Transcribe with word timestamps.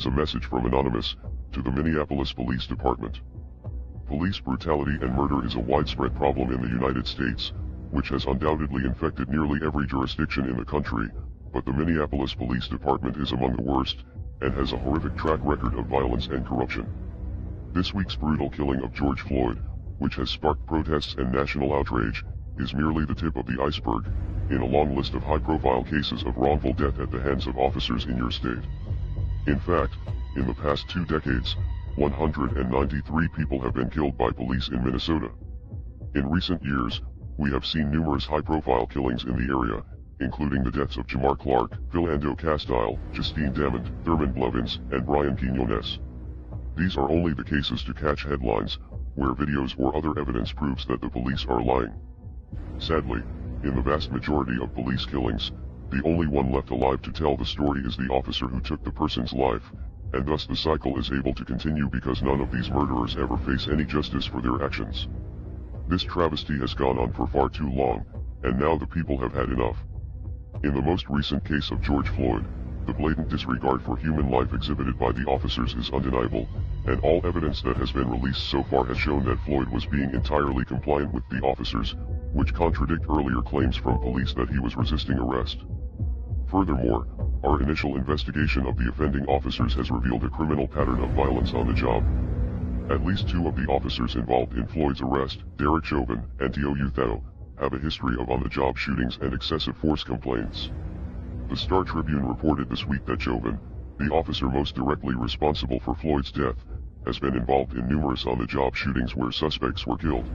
is 0.00 0.06
a 0.06 0.10
message 0.10 0.46
from 0.46 0.64
Anonymous 0.64 1.14
to 1.52 1.60
the 1.60 1.70
Minneapolis 1.70 2.32
Police 2.32 2.66
Department. 2.66 3.20
Police 4.06 4.40
brutality 4.40 4.96
and 5.02 5.14
murder 5.14 5.44
is 5.44 5.56
a 5.56 5.60
widespread 5.60 6.16
problem 6.16 6.50
in 6.54 6.62
the 6.62 6.68
United 6.68 7.06
States, 7.06 7.52
which 7.90 8.08
has 8.08 8.24
undoubtedly 8.24 8.86
infected 8.86 9.28
nearly 9.28 9.60
every 9.62 9.86
jurisdiction 9.86 10.48
in 10.48 10.56
the 10.56 10.64
country, 10.64 11.08
but 11.52 11.66
the 11.66 11.72
Minneapolis 11.74 12.32
Police 12.32 12.66
Department 12.66 13.18
is 13.18 13.32
among 13.32 13.56
the 13.56 13.62
worst, 13.62 14.04
and 14.40 14.54
has 14.54 14.72
a 14.72 14.78
horrific 14.78 15.18
track 15.18 15.40
record 15.42 15.74
of 15.74 15.84
violence 15.84 16.28
and 16.28 16.46
corruption. 16.46 16.86
This 17.74 17.92
week's 17.92 18.16
brutal 18.16 18.48
killing 18.48 18.82
of 18.82 18.94
George 18.94 19.20
Floyd, 19.20 19.60
which 19.98 20.14
has 20.14 20.30
sparked 20.30 20.64
protests 20.66 21.16
and 21.18 21.30
national 21.30 21.74
outrage, 21.74 22.24
is 22.58 22.72
merely 22.72 23.04
the 23.04 23.14
tip 23.14 23.36
of 23.36 23.44
the 23.44 23.62
iceberg, 23.62 24.06
in 24.48 24.62
a 24.62 24.66
long 24.66 24.96
list 24.96 25.12
of 25.12 25.22
high-profile 25.22 25.84
cases 25.84 26.22
of 26.22 26.38
wrongful 26.38 26.72
death 26.72 26.98
at 27.00 27.10
the 27.10 27.20
hands 27.20 27.46
of 27.46 27.58
officers 27.58 28.06
in 28.06 28.16
your 28.16 28.30
state. 28.30 28.64
In 29.46 29.58
fact, 29.58 29.94
in 30.36 30.46
the 30.46 30.54
past 30.54 30.88
two 30.88 31.04
decades, 31.06 31.56
193 31.96 33.28
people 33.28 33.60
have 33.60 33.74
been 33.74 33.90
killed 33.90 34.16
by 34.18 34.30
police 34.30 34.68
in 34.68 34.84
Minnesota. 34.84 35.30
In 36.14 36.28
recent 36.28 36.62
years, 36.62 37.00
we 37.38 37.50
have 37.50 37.64
seen 37.64 37.90
numerous 37.90 38.26
high-profile 38.26 38.86
killings 38.88 39.24
in 39.24 39.36
the 39.36 39.52
area, 39.52 39.82
including 40.20 40.62
the 40.62 40.70
deaths 40.70 40.98
of 40.98 41.06
Jamar 41.06 41.38
Clark, 41.38 41.72
Philando 41.90 42.36
Castile, 42.36 42.98
Justine 43.12 43.54
Damond, 43.54 43.90
Thurman 44.04 44.32
Blevins, 44.32 44.78
and 44.90 45.06
Brian 45.06 45.36
Quinones. 45.36 45.98
These 46.76 46.98
are 46.98 47.10
only 47.10 47.32
the 47.32 47.44
cases 47.44 47.82
to 47.84 47.94
catch 47.94 48.24
headlines, 48.24 48.78
where 49.14 49.32
videos 49.32 49.74
or 49.78 49.96
other 49.96 50.18
evidence 50.20 50.52
proves 50.52 50.84
that 50.86 51.00
the 51.00 51.08
police 51.08 51.46
are 51.46 51.62
lying. 51.62 51.94
Sadly, 52.78 53.22
in 53.64 53.74
the 53.74 53.82
vast 53.82 54.12
majority 54.12 54.62
of 54.62 54.74
police 54.74 55.06
killings, 55.06 55.50
the 55.90 56.02
only 56.04 56.26
one 56.26 56.52
left 56.52 56.70
alive 56.70 57.02
to 57.02 57.12
tell 57.12 57.36
the 57.36 57.44
story 57.44 57.82
is 57.84 57.96
the 57.96 58.08
officer 58.08 58.46
who 58.46 58.60
took 58.60 58.82
the 58.84 58.92
person's 58.92 59.32
life, 59.32 59.72
and 60.12 60.26
thus 60.26 60.46
the 60.46 60.56
cycle 60.56 60.98
is 60.98 61.10
able 61.12 61.34
to 61.34 61.44
continue 61.44 61.88
because 61.88 62.22
none 62.22 62.40
of 62.40 62.50
these 62.52 62.70
murderers 62.70 63.16
ever 63.16 63.36
face 63.38 63.68
any 63.68 63.84
justice 63.84 64.26
for 64.26 64.40
their 64.40 64.64
actions. 64.64 65.08
This 65.88 66.02
travesty 66.02 66.58
has 66.58 66.74
gone 66.74 66.98
on 66.98 67.12
for 67.12 67.26
far 67.26 67.48
too 67.48 67.68
long, 67.68 68.04
and 68.44 68.58
now 68.58 68.76
the 68.76 68.86
people 68.86 69.18
have 69.18 69.32
had 69.32 69.48
enough. 69.48 69.76
In 70.62 70.74
the 70.74 70.82
most 70.82 71.08
recent 71.08 71.44
case 71.44 71.70
of 71.70 71.82
George 71.82 72.08
Floyd, 72.10 72.44
the 72.86 72.94
blatant 72.94 73.28
disregard 73.28 73.82
for 73.82 73.96
human 73.96 74.30
life 74.30 74.52
exhibited 74.52 74.98
by 74.98 75.12
the 75.12 75.24
officers 75.26 75.74
is 75.74 75.90
undeniable, 75.90 76.48
and 76.90 77.00
all 77.02 77.20
evidence 77.24 77.62
that 77.62 77.76
has 77.76 77.92
been 77.92 78.10
released 78.10 78.50
so 78.50 78.64
far 78.64 78.84
has 78.84 78.98
shown 78.98 79.24
that 79.24 79.38
Floyd 79.44 79.68
was 79.68 79.86
being 79.86 80.10
entirely 80.12 80.64
compliant 80.64 81.14
with 81.14 81.22
the 81.28 81.40
officers, 81.40 81.94
which 82.32 82.52
contradict 82.52 83.04
earlier 83.08 83.40
claims 83.42 83.76
from 83.76 84.00
police 84.00 84.34
that 84.34 84.50
he 84.50 84.58
was 84.58 84.76
resisting 84.76 85.16
arrest. 85.16 85.58
Furthermore, 86.50 87.06
our 87.44 87.62
initial 87.62 87.96
investigation 87.96 88.66
of 88.66 88.76
the 88.76 88.88
offending 88.88 89.24
officers 89.26 89.72
has 89.74 89.90
revealed 89.90 90.24
a 90.24 90.28
criminal 90.30 90.66
pattern 90.66 91.00
of 91.00 91.10
violence 91.10 91.54
on 91.54 91.68
the 91.68 91.74
job. 91.74 92.02
At 92.90 93.06
least 93.06 93.28
two 93.28 93.46
of 93.46 93.54
the 93.54 93.66
officers 93.66 94.16
involved 94.16 94.54
in 94.54 94.66
Floyd's 94.66 95.00
arrest, 95.00 95.44
Derek 95.58 95.84
Chauvin 95.84 96.24
and 96.40 96.52
Tou 96.52 96.74
Thao, 96.74 97.22
have 97.60 97.72
a 97.72 97.78
history 97.78 98.16
of 98.18 98.30
on-the-job 98.30 98.76
shootings 98.76 99.16
and 99.22 99.32
excessive 99.32 99.76
force 99.76 100.02
complaints. 100.02 100.72
The 101.48 101.56
Star 101.56 101.84
Tribune 101.84 102.26
reported 102.26 102.68
this 102.68 102.84
week 102.84 103.06
that 103.06 103.22
Chauvin, 103.22 103.60
the 103.98 104.10
officer 104.12 104.48
most 104.48 104.74
directly 104.74 105.14
responsible 105.14 105.78
for 105.78 105.94
Floyd's 105.94 106.32
death, 106.32 106.56
has 107.06 107.18
been 107.18 107.36
involved 107.36 107.74
in 107.74 107.88
numerous 107.88 108.26
on-the-job 108.26 108.76
shootings 108.76 109.16
where 109.16 109.32
suspects 109.32 109.86
were 109.86 109.96
killed. 109.96 110.28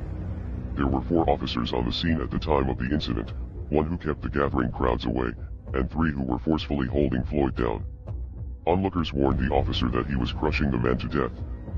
There 0.75 0.87
were 0.87 1.01
four 1.01 1.29
officers 1.29 1.73
on 1.73 1.85
the 1.85 1.91
scene 1.91 2.19
at 2.21 2.31
the 2.31 2.39
time 2.39 2.69
of 2.69 2.77
the 2.77 2.93
incident, 2.93 3.33
one 3.69 3.85
who 3.85 3.97
kept 3.97 4.21
the 4.21 4.29
gathering 4.29 4.71
crowds 4.71 5.05
away, 5.05 5.31
and 5.73 5.89
three 5.89 6.11
who 6.11 6.23
were 6.23 6.39
forcefully 6.39 6.87
holding 6.87 7.23
Floyd 7.23 7.55
down. 7.55 7.85
Onlookers 8.67 9.13
warned 9.13 9.39
the 9.39 9.53
officer 9.53 9.89
that 9.89 10.07
he 10.07 10.15
was 10.15 10.33
crushing 10.33 10.71
the 10.71 10.77
man 10.77 10.97
to 10.97 11.07
death, 11.07 11.31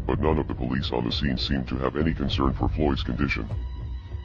but 0.05 0.19
none 0.19 0.37
of 0.37 0.47
the 0.47 0.55
police 0.55 0.91
on 0.91 1.03
the 1.03 1.11
scene 1.11 1.37
seemed 1.37 1.67
to 1.67 1.77
have 1.77 1.97
any 1.97 2.13
concern 2.13 2.53
for 2.53 2.69
Floyd's 2.69 3.03
condition. 3.03 3.47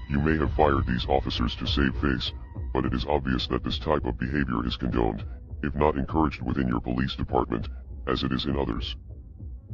You 0.08 0.20
may 0.20 0.36
have 0.38 0.52
fired 0.54 0.86
these 0.86 1.06
officers 1.06 1.56
to 1.56 1.66
save 1.66 1.96
face, 1.96 2.32
but 2.72 2.84
it 2.84 2.94
is 2.94 3.04
obvious 3.06 3.46
that 3.48 3.64
this 3.64 3.78
type 3.78 4.04
of 4.04 4.18
behavior 4.18 4.64
is 4.66 4.76
condoned, 4.76 5.24
if 5.62 5.74
not 5.74 5.96
encouraged 5.96 6.42
within 6.42 6.68
your 6.68 6.80
police 6.80 7.16
department, 7.16 7.68
as 8.06 8.22
it 8.22 8.32
is 8.32 8.46
in 8.46 8.56
others. 8.56 8.96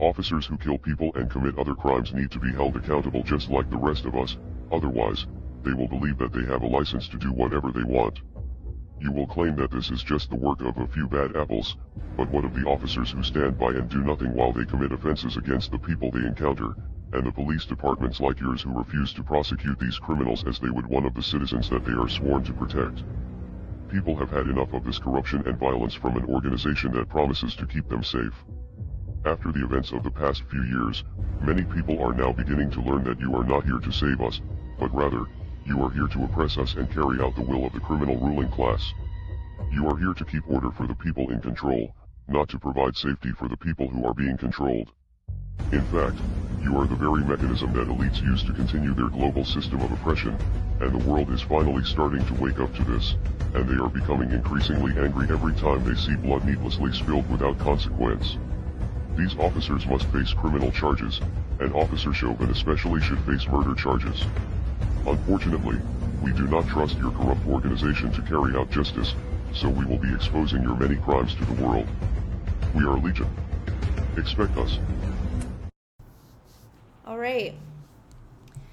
Officers 0.01 0.47
who 0.47 0.57
kill 0.57 0.79
people 0.79 1.11
and 1.17 1.29
commit 1.29 1.59
other 1.59 1.75
crimes 1.75 2.15
need 2.15 2.31
to 2.31 2.39
be 2.39 2.53
held 2.53 2.77
accountable 2.77 3.25
just 3.25 3.51
like 3.51 3.69
the 3.69 3.77
rest 3.77 4.05
of 4.05 4.15
us, 4.15 4.39
otherwise, 4.71 5.27
they 5.65 5.73
will 5.73 5.89
believe 5.89 6.19
that 6.19 6.33
they 6.33 6.45
have 6.45 6.63
a 6.63 6.67
license 6.67 7.09
to 7.09 7.19
do 7.19 7.33
whatever 7.33 7.73
they 7.73 7.83
want. 7.83 8.21
You 9.01 9.11
will 9.11 9.27
claim 9.27 9.57
that 9.57 9.73
this 9.73 9.91
is 9.91 10.05
just 10.05 10.31
the 10.31 10.37
work 10.37 10.61
of 10.61 10.79
a 10.79 10.87
few 10.87 11.09
bad 11.09 11.37
apples, 11.37 11.77
but 12.17 12.31
what 12.31 12.45
of 12.45 12.55
the 12.55 12.65
officers 12.65 13.11
who 13.11 13.25
stand 13.25 13.59
by 13.59 13.71
and 13.71 13.89
do 13.89 14.05
nothing 14.05 14.35
while 14.35 14.53
they 14.53 14.65
commit 14.65 14.93
offenses 14.93 15.37
against 15.37 15.73
the 15.73 15.79
people 15.79 16.13
they 16.13 16.27
encounter, 16.27 16.77
and 17.13 17.27
the 17.27 17.33
police 17.33 17.65
departments 17.65 18.21
like 18.21 18.39
yours 18.39 18.63
who 18.63 18.79
refuse 18.79 19.13
to 19.15 19.25
prosecute 19.25 19.81
these 19.81 19.99
criminals 19.99 20.45
as 20.47 20.61
they 20.61 20.71
would 20.71 20.87
one 20.87 21.07
of 21.07 21.15
the 21.15 21.23
citizens 21.23 21.69
that 21.71 21.85
they 21.85 21.93
are 21.93 22.09
sworn 22.09 22.45
to 22.45 22.53
protect? 22.53 23.03
People 23.91 24.15
have 24.15 24.31
had 24.31 24.47
enough 24.47 24.73
of 24.73 24.85
this 24.85 24.99
corruption 25.01 25.43
and 25.45 25.59
violence 25.59 25.95
from 25.95 26.17
an 26.17 26.25
organization 26.27 26.93
that 26.93 27.09
promises 27.09 27.57
to 27.57 27.67
keep 27.67 27.89
them 27.89 28.05
safe. 28.05 28.45
After 29.25 29.51
the 29.51 29.65
events 29.65 29.93
of 29.93 30.05
the 30.05 30.11
past 30.11 30.45
few 30.45 30.63
years, 30.63 31.03
many 31.43 31.63
people 31.65 32.01
are 32.01 32.15
now 32.15 32.33
beginning 32.33 32.71
to 32.71 32.81
learn 32.81 33.03
that 33.05 33.19
you 33.19 33.35
are 33.35 33.45
not 33.45 33.65
here 33.65 33.81
to 33.81 33.93
save 33.93 34.21
us, 34.21 34.41
but 34.79 34.95
rather, 34.95 35.25
you 35.67 35.83
are 35.83 35.91
here 35.91 36.07
to 36.07 36.25
oppress 36.25 36.57
us 36.57 36.75
and 36.75 36.91
carry 36.91 37.21
out 37.21 37.35
the 37.35 37.43
will 37.43 37.67
of 37.67 37.73
the 37.73 37.81
criminal 37.81 38.17
ruling 38.17 38.49
class. 38.49 38.95
You 39.73 39.89
are 39.89 39.99
here 39.99 40.15
to 40.15 40.25
keep 40.25 40.49
order 40.49 40.71
for 40.71 40.87
the 40.87 40.95
people 40.95 41.31
in 41.31 41.41
control, 41.41 41.95
not 42.29 42.49
to 42.51 42.59
provide 42.59 42.97
safety 42.97 43.33
for 43.33 43.49
the 43.49 43.57
people 43.57 43.89
who 43.89 44.07
are 44.07 44.15
being 44.15 44.37
controlled. 44.37 44.93
In 45.73 45.83
fact, 45.83 46.17
you 46.63 46.79
are 46.79 46.87
the 46.87 46.95
very 46.95 47.25
mechanism 47.25 47.73
that 47.75 47.89
elites 47.89 48.23
use 48.23 48.43
to 48.45 48.53
continue 48.53 48.95
their 48.95 49.09
global 49.09 49.45
system 49.45 49.83
of 49.83 49.93
oppression, 49.93 50.37
and 50.81 50.93
the 50.93 51.11
world 51.11 51.31
is 51.33 51.43
finally 51.43 51.83
starting 51.85 52.25
to 52.25 52.35
wake 52.35 52.61
up 52.61 52.73
to 52.77 52.85
this, 52.85 53.17
and 53.53 53.69
they 53.69 53.83
are 53.83 53.91
becoming 53.91 54.31
increasingly 54.31 54.93
angry 54.99 55.27
every 55.29 55.55
time 55.55 55.85
they 55.85 56.01
see 56.01 56.15
blood 56.15 56.45
needlessly 56.45 56.93
spilled 56.93 57.29
without 57.31 57.59
consequence. 57.59 58.39
These 59.19 59.37
officers 59.37 59.85
must 59.89 60.07
face 60.13 60.33
criminal 60.33 60.71
charges, 60.71 61.21
and 61.59 61.73
Officer 61.75 62.15
Chauvin 62.15 62.51
especially 62.51 63.01
should 63.01 63.19
face 63.23 63.49
murder 63.49 63.75
charges. 63.75 64.25
Unfortunately, 65.05 65.77
we 66.23 66.31
do 66.35 66.47
not 66.47 66.69
trust 66.69 66.97
your 66.99 67.11
corrupt 67.11 67.45
organization 67.49 68.13
to 68.13 68.23
carry 68.23 68.55
out 68.55 68.71
justice, 68.71 69.17
so 69.53 69.69
we 69.69 69.85
will 69.87 69.99
be 69.99 70.15
exposing 70.15 70.63
your 70.63 70.77
many 70.77 70.95
crimes 70.95 71.35
to 71.35 71.45
the 71.47 71.65
world. 71.65 71.89
We 72.77 72.85
are 72.85 72.97
Legion. 72.97 73.29
Expect 74.17 74.57
us. 74.57 74.79
All 77.05 77.19
right. 77.19 77.57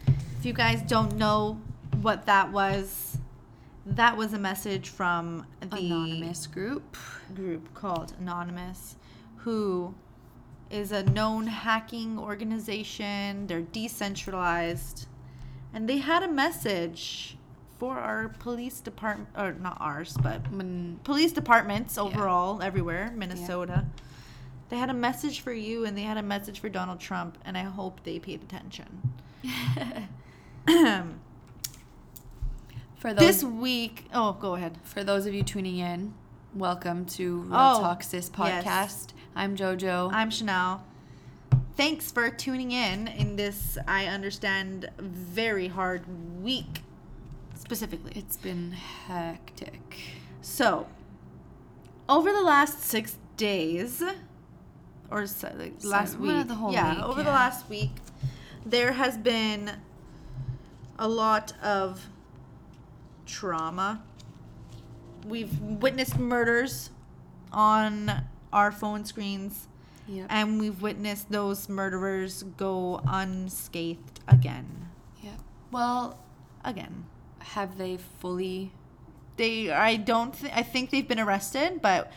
If 0.08 0.46
you 0.46 0.54
guys 0.54 0.84
don't 0.84 1.16
know 1.16 1.60
what 2.04 2.28
that 2.28 2.52
was, 2.52 3.18
that 3.84 4.16
was 4.16 4.34
a 4.34 4.40
message 4.40 4.90
from 4.90 5.48
the 5.60 5.78
Anonymous 5.78 6.46
group. 6.46 6.98
group 7.34 7.74
called 7.74 8.14
Anonymous, 8.20 8.96
who 9.38 9.96
is 10.76 10.92
a 10.92 11.04
known 11.04 11.48
hacking 11.48 12.20
organization. 12.20 13.48
They're 13.48 13.62
decentralized. 13.62 15.08
And 15.74 15.88
they 15.90 15.98
had 15.98 16.22
a 16.22 16.28
message 16.28 17.38
for 17.80 17.98
our 17.98 18.30
police 18.40 18.80
department, 18.82 19.30
or 19.38 19.54
not 19.54 19.78
ours, 19.80 20.16
but 20.22 20.50
When 20.52 21.00
police 21.04 21.32
departments 21.32 21.98
overall, 21.98 22.62
everywhere, 22.62 23.12
Minnesota. 23.16 23.86
Yeah. 23.86 24.02
They 24.70 24.78
had 24.78 24.90
a 24.90 24.94
message 24.94 25.42
for 25.42 25.54
you 25.54 25.86
and 25.86 25.98
they 25.98 26.02
had 26.04 26.18
a 26.18 26.24
message 26.24 26.60
for 26.60 26.70
Donald 26.70 27.00
Trump, 27.00 27.38
and 27.46 27.58
I 27.58 27.64
hope 27.64 28.04
they 28.04 28.20
paid 28.20 28.42
attention. 28.44 29.14
for 32.98 33.14
those 33.14 33.20
this 33.20 33.44
week, 33.44 34.06
oh, 34.14 34.34
go 34.34 34.56
ahead. 34.56 34.78
for 34.84 35.04
those 35.04 35.26
of 35.26 35.34
you 35.34 35.44
tuning 35.44 35.78
in, 35.78 36.14
welcome 36.56 37.06
to 37.06 37.42
Real 37.42 37.54
Oh, 37.54 37.80
Talk 37.82 38.04
Sis 38.04 38.30
podcast. 38.30 38.64
yes. 38.66 39.08
I'm 39.36 39.58
JoJo. 39.58 40.12
I'm 40.14 40.30
Chanel. 40.30 40.84
Thanks 41.76 42.10
for 42.10 42.30
tuning 42.30 42.72
in 42.72 43.10
in 43.10 43.36
this, 43.36 43.78
I 43.86 44.06
understand, 44.06 44.90
very 44.98 45.68
hard 45.68 46.06
week 46.42 46.84
specifically. 47.54 48.14
it's 48.16 48.38
been 48.38 48.72
hectic. 48.72 49.98
So, 50.42 50.88
over 52.08 52.32
the 52.32 52.42
last 52.42 52.82
six 52.82 53.18
days, 53.36 54.02
or 55.12 55.28
so, 55.28 55.52
like 55.58 55.74
So, 55.80 55.90
last 55.90 56.18
week, 56.18 56.48
the 56.48 56.56
whole 56.56 56.72
yeah, 56.72 56.96
week, 56.96 57.04
over 57.04 57.22
the 57.22 57.32
last 57.32 57.68
week, 57.70 57.92
there 58.66 58.94
has 58.94 59.18
been 59.18 59.72
a 60.98 61.10
lot 61.10 61.52
of 61.62 62.08
trauma. 63.26 64.02
We've 65.28 65.60
witnessed 65.60 66.18
murders 66.18 66.92
on 67.52 68.24
our 68.54 68.72
phone 68.72 69.06
screens, 69.06 69.68
Yep. 70.08 70.28
and 70.30 70.60
we've 70.60 70.82
witnessed 70.82 71.32
those 71.32 71.68
murderers 71.68 72.44
go 72.58 73.02
unscathed 73.08 74.20
again. 74.28 74.88
Yep. 75.24 75.40
Well, 75.72 76.20
Again. 76.64 77.06
have 77.40 77.78
they 77.78 77.98
fully 78.20 78.72
They, 79.38 79.70
I 79.72 79.98
don't, 79.98 80.34
th- 80.34 80.54
I 80.56 80.64
think 80.64 80.90
they've 80.92 81.08
been 81.08 81.20
arrested, 81.20 81.82
but 81.82 82.12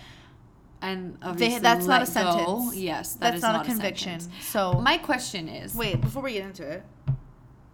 and 0.80 1.18
They, 1.34 1.58
that's 1.58 1.86
not 1.86 2.02
a 2.08 2.12
let 2.12 2.14
go, 2.14 2.60
sentence. 2.60 2.76
Yes, 2.76 3.14
that 3.14 3.20
that's 3.20 3.36
is 3.38 3.42
not, 3.42 3.62
a 3.62 3.68
conviction. 3.68 4.20
sentence. 4.20 4.46
So 4.46 4.74
My 4.74 4.96
question 4.98 5.48
is, 5.48 5.74
wait, 5.74 6.00
before 6.00 6.22
we 6.22 6.34
get 6.34 6.44
into 6.44 6.62
it, 6.70 6.84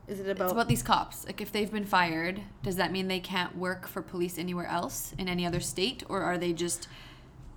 is 0.08 0.20
it 0.20 0.28
about? 0.30 0.44
it's 0.44 0.52
about 0.52 0.68
these 0.68 0.82
cops. 0.82 1.26
Like, 1.26 1.40
if 1.42 1.52
they've 1.52 1.70
been 1.70 1.84
fired, 1.84 2.40
does 2.62 2.76
that 2.76 2.92
mean 2.92 3.08
they 3.08 3.20
can't 3.20 3.56
work 3.58 3.86
for 3.86 4.00
police 4.00 4.38
anywhere 4.38 4.66
else 4.66 5.14
in 5.18 5.28
any 5.28 5.44
other 5.44 5.60
state, 5.60 6.02
or 6.08 6.22
are 6.22 6.38
they 6.38 6.52
just 6.54 6.88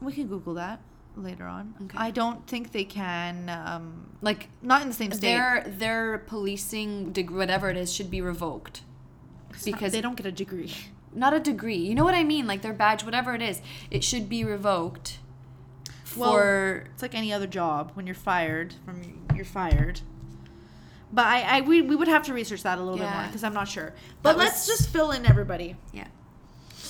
we 0.02 0.14
can 0.14 0.28
Google 0.28 0.54
that 0.56 0.80
later 1.16 1.46
on. 1.46 1.74
Okay. 1.86 1.98
I 1.98 2.12
don't 2.12 2.46
think 2.48 2.72
they 2.72 2.84
can. 2.84 3.50
Um, 3.50 4.12
like 4.22 4.50
not 4.62 4.82
in 4.82 4.88
the 4.90 4.94
same 4.94 5.12
state. 5.12 5.22
their 5.28 5.64
their 5.68 6.18
policing 6.20 7.12
degree, 7.12 7.38
whatever 7.38 7.70
it 7.70 7.78
is, 7.78 7.92
should 7.94 8.12
be 8.12 8.22
revoked 8.22 8.82
It's 9.52 9.66
not- 9.66 9.74
because 9.74 9.92
they 9.92 10.02
don't 10.02 10.16
get 10.16 10.26
a 10.26 10.32
degree. 10.32 10.74
not 11.14 11.34
a 11.34 11.40
degree. 11.40 11.78
You 11.78 11.96
know 11.96 12.04
what 12.04 12.14
I 12.16 12.24
mean? 12.24 12.46
Like 12.48 12.62
their 12.62 12.74
badge, 12.74 13.04
whatever 13.04 13.34
it 13.34 13.42
is, 13.42 13.62
it 13.90 14.04
should 14.04 14.30
be 14.30 14.44
revoked 14.44 15.20
Well, 16.16 16.32
for 16.32 16.88
It's 16.94 17.02
like 17.02 17.16
any 17.16 17.34
other 17.34 17.48
job. 17.48 17.92
When 17.96 18.06
you're 18.06 18.16
fired 18.16 18.76
from, 18.86 19.26
you're 19.36 19.46
fired. 19.46 20.02
But 21.12 21.26
I, 21.26 21.42
I 21.58 21.62
we, 21.62 21.82
we 21.82 21.96
would 21.96 22.10
have 22.10 22.24
to 22.24 22.34
research 22.34 22.64
that 22.64 22.78
a 22.78 22.82
little 22.82 22.98
bit 23.00 23.10
more 23.10 23.26
because 23.28 23.44
I'm 23.44 23.54
not 23.54 23.68
sure. 23.68 23.94
But 24.22 24.38
let's 24.38 24.68
just 24.68 24.90
fill 24.90 25.12
in 25.12 25.26
everybody. 25.26 25.76
yeah. 25.94 26.08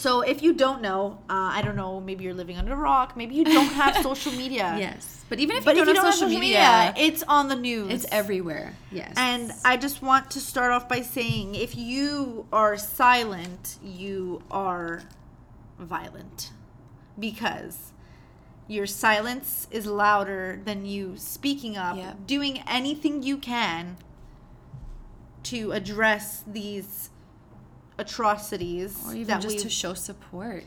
So 0.08 0.22
if 0.22 0.42
you 0.42 0.54
don't 0.54 0.82
know, 0.82 1.18
uh, 1.30 1.34
I 1.58 1.62
don't 1.62 1.76
know, 1.76 2.00
maybe 2.00 2.24
you're 2.24 2.34
living 2.34 2.58
under 2.58 2.72
a 2.72 2.78
rock, 2.78 3.18
maybe 3.18 3.36
you 3.36 3.44
don't 3.44 3.74
have 3.84 3.94
social 4.10 4.32
media. 4.32 4.74
Yes, 4.80 5.26
but 5.28 5.38
even 5.42 5.58
if 5.58 5.66
But 5.66 5.76
you 5.76 5.82
if 5.82 5.86
don't 5.88 5.96
you 5.96 6.02
have 6.02 6.06
don't 6.06 6.14
social, 6.14 6.28
have 6.30 6.36
social 6.36 6.40
media, 6.40 6.94
media, 6.96 7.08
it's 7.08 7.24
on 7.28 7.50
the 7.50 7.58
news. 7.58 7.92
it's 7.92 8.06
everywhere. 8.10 8.74
Yes, 8.90 9.12
And 9.18 9.52
I 9.66 9.76
just 9.76 10.02
want 10.02 10.32
to 10.32 10.40
start 10.40 10.72
off 10.72 10.88
by 10.88 11.02
saying 11.02 11.56
if 11.56 11.76
you 11.76 12.46
are 12.54 12.78
silent, 12.78 13.78
you 13.84 14.42
are 14.50 15.02
violent. 15.78 16.52
Because 17.20 17.92
your 18.70 18.86
silence 18.88 19.68
is 19.72 19.86
louder 19.88 20.62
than 20.64 20.86
you 20.86 21.18
speaking 21.18 21.76
up, 21.76 21.98
Yep. 21.98 22.28
doing 22.28 22.64
anything 22.66 23.24
you 23.24 23.38
can 23.38 23.98
to 25.44 25.74
address 25.74 26.44
these 26.48 27.10
atrocities 28.00 28.98
or 29.06 29.14
even 29.14 29.28
that 29.28 29.42
just 29.42 29.56
we 29.58 29.62
to 29.64 29.70
show 29.70 29.94
support. 29.94 30.64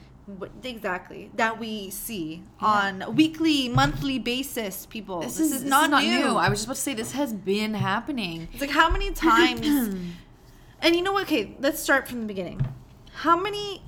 exactly 0.63 1.31
that 1.35 1.59
we 1.59 1.91
see 1.91 2.43
on 2.61 3.03
a 3.03 3.11
weekly, 3.11 3.69
monthly 3.69 4.19
basis. 4.19 4.87
People, 4.87 5.21
This, 5.21 5.37
this, 5.39 5.53
is, 5.53 5.63
is, 5.63 5.65
not, 5.65 5.85
is 5.85 5.91
not 5.91 6.03
new. 6.05 6.19
new. 6.21 6.35
I 6.37 6.49
was 6.49 6.59
just 6.61 6.67
about 6.67 6.77
to 6.77 6.81
say 6.83 6.95
this 6.95 7.13
has 7.13 7.33
been 7.33 7.75
happening. 7.75 8.49
It's 8.53 8.61
like 8.61 8.71
how 8.71 8.91
many 8.91 9.11
times 9.29 9.67
And 10.83 10.97
you 10.97 11.03
know 11.03 11.13
what? 11.13 11.25
Okay, 11.25 11.57
let's 11.61 11.81
start 11.81 12.09
from 12.09 12.21
the 12.23 12.27
beginning. 12.27 12.61
How 13.13 13.39
many 13.39 13.83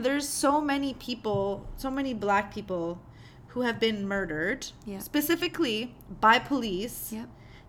there's 0.00 0.28
so 0.28 0.60
many 0.60 0.94
people, 0.94 1.66
so 1.76 1.90
many 1.90 2.12
black 2.14 2.52
people 2.52 3.00
who 3.48 3.62
have 3.62 3.80
been 3.80 4.06
murdered 4.06 4.66
Yeah. 4.86 4.98
specifically 5.00 5.94
by 6.20 6.38
police 6.38 7.12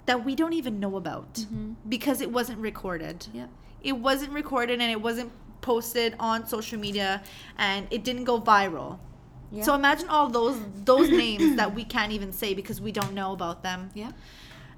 that 0.06 0.26
we 0.26 0.36
don't 0.36 0.54
even 0.54 0.80
know 0.80 0.96
about 0.98 1.34
Mhm. 1.36 1.76
because 1.88 2.22
it 2.22 2.32
wasn't 2.32 2.60
recorded. 2.60 3.28
Yep. 3.34 3.50
It 3.83 3.94
wasn't 3.94 4.31
recorded 4.33 4.81
and 4.81 4.92
it 4.92 5.01
wasn't 5.01 5.31
posted 5.62 6.16
on 6.19 6.48
social 6.48 6.80
media 6.80 7.22
and 7.57 7.88
it 7.92 8.04
didn't 8.04 8.24
go 8.25 8.39
viral. 8.39 9.00
Yeah. 9.51 9.63
So 9.63 9.75
imagine 9.75 10.10
all 10.10 10.30
those 10.30 10.57
those 10.86 11.10
names 11.24 11.56
that 11.57 11.75
we 11.75 11.83
can't 11.83 12.12
even 12.12 12.31
say 12.31 12.54
because 12.54 12.80
we 12.81 12.92
don't 12.92 13.13
know 13.13 13.33
about 13.33 13.63
them. 13.63 13.92
Yeah. 13.94 14.12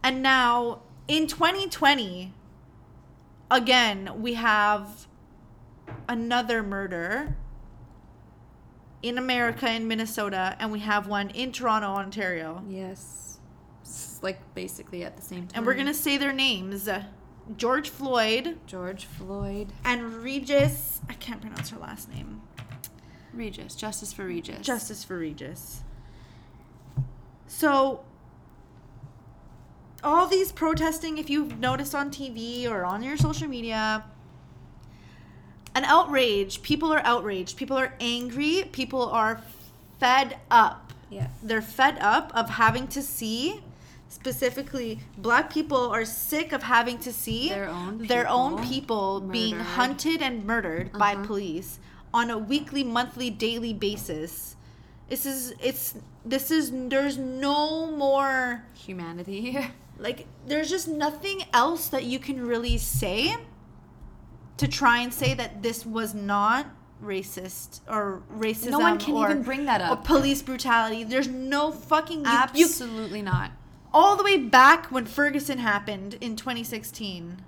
And 0.03 0.21
now 0.21 0.81
in 1.07 1.27
2020, 1.27 2.33
again, 3.51 4.11
we 4.21 4.33
have 4.33 5.07
another 6.07 6.63
murder 6.63 7.35
in 9.01 9.17
America, 9.17 9.69
in 9.69 9.87
Minnesota, 9.87 10.55
and 10.59 10.71
we 10.71 10.79
have 10.79 11.07
one 11.07 11.29
in 11.31 11.51
Toronto, 11.51 11.87
Ontario. 11.87 12.63
Yes. 12.67 13.39
It's 13.81 14.21
like 14.23 14.39
basically 14.55 15.03
at 15.03 15.17
the 15.17 15.21
same 15.21 15.47
time. 15.47 15.51
And 15.55 15.65
we're 15.65 15.73
going 15.73 15.87
to 15.87 15.93
say 15.93 16.17
their 16.17 16.31
names 16.31 16.87
George 17.57 17.89
Floyd 17.89 18.57
George 18.65 19.05
Floyd, 19.05 19.73
and 19.83 20.13
Regis. 20.23 21.01
I 21.09 21.13
can't 21.13 21.41
pronounce 21.41 21.69
her 21.69 21.79
last 21.79 22.09
name. 22.09 22.41
Regis, 23.33 23.75
justice 23.75 24.13
for 24.13 24.25
Regis. 24.25 24.59
Justice 24.65 25.03
for 25.03 25.17
Regis. 25.17 25.81
So, 27.47 28.03
all 30.03 30.27
these 30.27 30.51
protesting, 30.51 31.17
if 31.17 31.29
you've 31.29 31.59
noticed 31.59 31.95
on 31.95 32.11
TV 32.11 32.69
or 32.69 32.85
on 32.85 33.03
your 33.03 33.17
social 33.17 33.47
media, 33.47 34.03
an 35.75 35.85
outrage. 35.85 36.61
People 36.61 36.93
are 36.93 37.01
outraged. 37.03 37.57
People 37.57 37.77
are 37.77 37.93
angry. 37.99 38.69
People 38.71 39.09
are 39.09 39.41
fed 39.99 40.37
up. 40.51 40.93
Yeah. 41.09 41.27
They're 41.41 41.61
fed 41.61 41.97
up 41.99 42.31
of 42.35 42.51
having 42.51 42.87
to 42.89 43.01
see, 43.01 43.61
specifically, 44.13 44.99
black 45.17 45.51
people 45.51 45.89
are 45.89 46.05
sick 46.05 46.51
of 46.53 46.63
having 46.63 46.97
to 46.99 47.11
see 47.11 47.49
Their 47.49 47.69
own 47.69 47.97
their 48.13 48.27
own 48.29 48.53
people 48.57 48.73
people 48.73 49.21
being 49.21 49.59
hunted 49.59 50.21
and 50.21 50.45
murdered 50.45 50.91
by 50.93 51.13
Uh-huh. 51.13 51.25
police 51.25 51.79
on 52.13 52.29
a 52.29 52.37
weekly, 52.37 52.83
monthly, 52.83 53.29
daily 53.29 53.73
basis. 53.73 54.55
This 55.09 55.25
is 55.25 55.53
it's 55.59 55.95
this 56.25 56.49
is 56.51 56.71
there's 56.93 57.17
no 57.17 57.87
more 58.03 58.65
Humanity. 58.87 59.41
Here. 59.51 59.71
Like 59.99 60.25
there's 60.49 60.69
just 60.69 60.87
nothing 60.87 61.43
else 61.53 61.83
that 61.89 62.03
you 62.03 62.17
can 62.19 62.37
really 62.53 62.77
say 62.79 63.35
to 64.57 64.67
try 64.67 64.97
and 65.03 65.13
say 65.13 65.33
that 65.35 65.61
this 65.61 65.85
was 65.85 66.13
not 66.13 66.65
racist 67.03 67.81
or 67.87 68.23
racism 68.45 68.71
No 68.71 68.79
one 68.79 68.97
can 68.97 69.13
or, 69.15 69.25
even 69.29 69.43
bring 69.43 69.65
that 69.65 69.81
or 69.81 69.93
up. 69.93 70.03
police 70.03 70.41
brutality 70.41 71.03
there's 71.03 71.27
no 71.27 71.71
fucking 71.71 72.21
you, 72.25 72.31
you 72.55 72.65
Absolutely 72.65 73.21
not. 73.21 73.51
All 73.93 74.15
the 74.15 74.23
way 74.23 74.37
back 74.37 74.87
when 74.87 75.05
Ferguson 75.05 75.59
happened 75.59 76.15
in 76.19 76.35
2016 76.35 77.41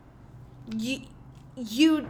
you 0.78 1.02
you 1.56 2.08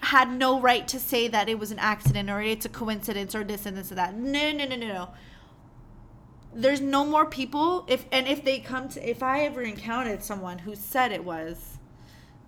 had 0.00 0.30
no 0.30 0.60
right 0.60 0.86
to 0.88 0.98
say 0.98 1.28
that 1.28 1.48
it 1.48 1.58
was 1.58 1.70
an 1.70 1.78
accident 1.78 2.30
or 2.30 2.40
it's 2.40 2.64
a 2.64 2.68
coincidence 2.68 3.34
or 3.34 3.44
this 3.44 3.66
and 3.66 3.76
this 3.76 3.90
and 3.90 3.98
that 3.98 4.14
no 4.14 4.52
no 4.52 4.64
no 4.64 4.76
no 4.76 4.86
no 4.86 5.08
there's 6.54 6.80
no 6.80 7.04
more 7.04 7.26
people 7.26 7.84
if 7.88 8.06
and 8.12 8.26
if 8.26 8.44
they 8.44 8.58
come 8.58 8.88
to 8.88 9.08
if 9.08 9.22
i 9.22 9.40
ever 9.40 9.62
encountered 9.62 10.22
someone 10.22 10.58
who 10.58 10.74
said 10.74 11.12
it 11.12 11.24
was 11.24 11.78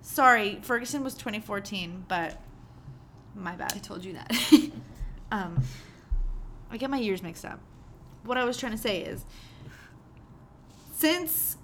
sorry 0.01 0.59
ferguson 0.63 1.03
was 1.03 1.15
2014 1.15 2.05
but 2.09 2.41
my 3.35 3.55
bad. 3.55 3.73
I 3.75 3.79
told 3.79 4.05
you 4.05 4.15
that. 4.15 4.33
um 5.33 5.63
i 6.71 6.77
get 6.77 6.89
my 6.89 6.99
years 6.99 7.23
mixed 7.23 7.45
up 7.45 7.61
what 8.25 8.39
i 8.39 8.45
was 8.45 8.57
trying 8.57 8.73
to 8.73 8.79
say 8.79 9.01
is 9.03 9.25
since 11.01 11.57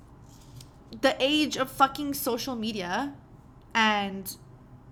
the 1.02 1.14
age 1.20 1.56
of 1.56 1.70
fucking 1.70 2.14
social 2.14 2.56
media 2.56 3.12
and 3.74 4.36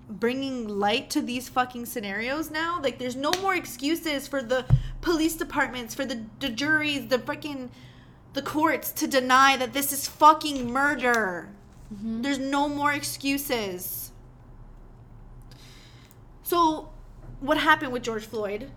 bringing 0.08 0.68
light 0.68 1.08
to 1.08 1.22
these 1.22 1.48
fucking 1.48 1.86
scenarios 1.86 2.50
now 2.50 2.78
like 2.82 2.98
there's 2.98 3.16
no 3.16 3.30
more 3.40 3.54
excuses 3.54 4.28
for 4.28 4.42
the 4.42 4.66
police 5.00 5.34
departments 5.34 5.94
for 5.94 6.04
the, 6.04 6.22
the 6.40 6.50
juries 6.50 7.08
the 7.08 7.18
freaking 7.18 7.70
the 8.34 8.42
courts 8.42 8.90
to 8.90 9.06
deny 9.06 9.56
that 9.56 9.72
this 9.72 9.92
is 9.92 10.06
fucking 10.06 10.70
murder. 10.70 11.48
There's 11.90 12.40
no 12.40 12.68
more 12.68 12.92
excuses. 12.92 14.10
So 16.42 16.90
what 17.40 17.58
happened 17.58 17.92
with 17.92 18.02
george 18.02 18.24
floyd 18.24 18.70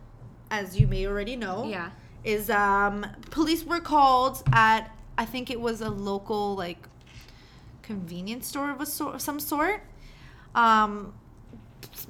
as 0.51 0.79
you 0.79 0.87
may 0.87 1.05
already 1.07 1.35
know 1.35 1.65
yeah. 1.67 1.91
is 2.23 2.49
um 2.49 3.05
police 3.31 3.63
were 3.63 3.79
called 3.79 4.43
at 4.51 4.96
I 5.17 5.25
think 5.25 5.49
it 5.49 5.59
was 5.59 5.81
a 5.81 5.89
local 5.89 6.55
like 6.55 6.87
convenience 7.81 8.47
store 8.47 8.71
of 8.71 8.81
a 8.81 8.85
sort 8.85 9.15
of 9.15 9.21
some 9.21 9.39
sort. 9.39 9.81
Um 10.55 11.13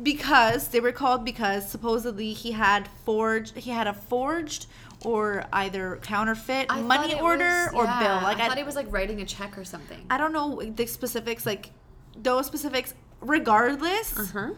because 0.02 0.70
they 0.70 0.80
were 0.80 0.92
called 0.92 1.26
because 1.26 1.70
supposedly 1.70 2.34
he 2.34 2.52
had 2.52 2.88
forged 3.06 3.56
he 3.58 3.72
had 3.72 3.88
a 3.88 3.94
forged 3.94 4.68
or 5.04 5.46
either 5.54 6.00
counterfeit 6.02 6.68
I 6.70 6.82
money 6.82 7.20
order 7.20 7.70
was- 7.72 7.74
or 7.74 7.84
yeah, 7.86 8.00
bill. 8.00 8.16
Like 8.24 8.40
I, 8.40 8.46
I, 8.46 8.48
thought 8.50 8.58
it 8.58 8.66
was 8.66 8.76
like 8.76 8.92
writing 8.92 9.22
a 9.22 9.26
check 9.26 9.58
or 9.58 9.64
something. 9.64 10.06
I 10.10 10.18
don't 10.18 10.34
know 10.34 10.62
the 10.62 10.86
specifics 10.86 11.46
like 11.46 11.72
those 12.16 12.46
specifics 12.46 12.94
regardless 13.22 14.32
huh. 14.32 14.52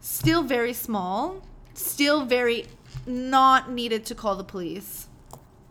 still 0.00 0.42
very 0.42 0.72
small, 0.72 1.42
still 1.74 2.24
very 2.24 2.66
not 3.06 3.70
needed 3.70 4.04
to 4.06 4.14
call 4.14 4.36
the 4.36 4.44
police 4.44 5.08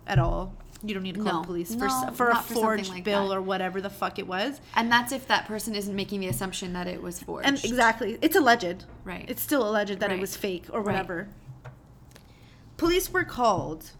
at 0.06 0.20
all. 0.20 0.54
You 0.84 0.94
don't 0.94 1.04
need 1.04 1.16
to 1.16 1.24
call 1.24 1.34
No. 1.34 1.42
the 1.42 1.48
police 1.48 1.74
for 1.74 1.88
No, 1.88 2.12
for 2.14 2.30
a 2.30 2.34
not 2.36 2.46
for 2.46 2.54
forged 2.54 2.90
like 2.90 3.04
bill 3.04 3.30
that. 3.30 3.36
or 3.38 3.42
whatever 3.42 3.82
the 3.82 3.90
fuck 3.90 4.20
it 4.20 4.28
was. 4.28 4.62
And 4.76 4.92
that's 4.92 5.12
if 5.12 5.28
that 5.28 5.46
person 5.46 5.74
isn't 5.76 5.96
making 5.96 6.20
the 6.20 6.28
assumption 6.28 6.74
that 6.74 6.88
it 6.88 7.02
was 7.02 7.20
forged. 7.20 7.48
And 7.48 7.58
exactly, 7.64 8.18
it's 8.22 8.36
alleged. 8.36 8.86
Right. 9.04 9.26
It's 9.28 9.42
still 9.42 9.68
alleged 9.68 10.00
that 10.00 10.12
it 10.12 10.20
was 10.20 10.36
fake 10.38 10.66
or 10.72 10.82
Right. 10.82 10.94
whatever. 10.94 11.30
Police 12.78 13.12
were 13.12 13.24
called. 13.24 13.92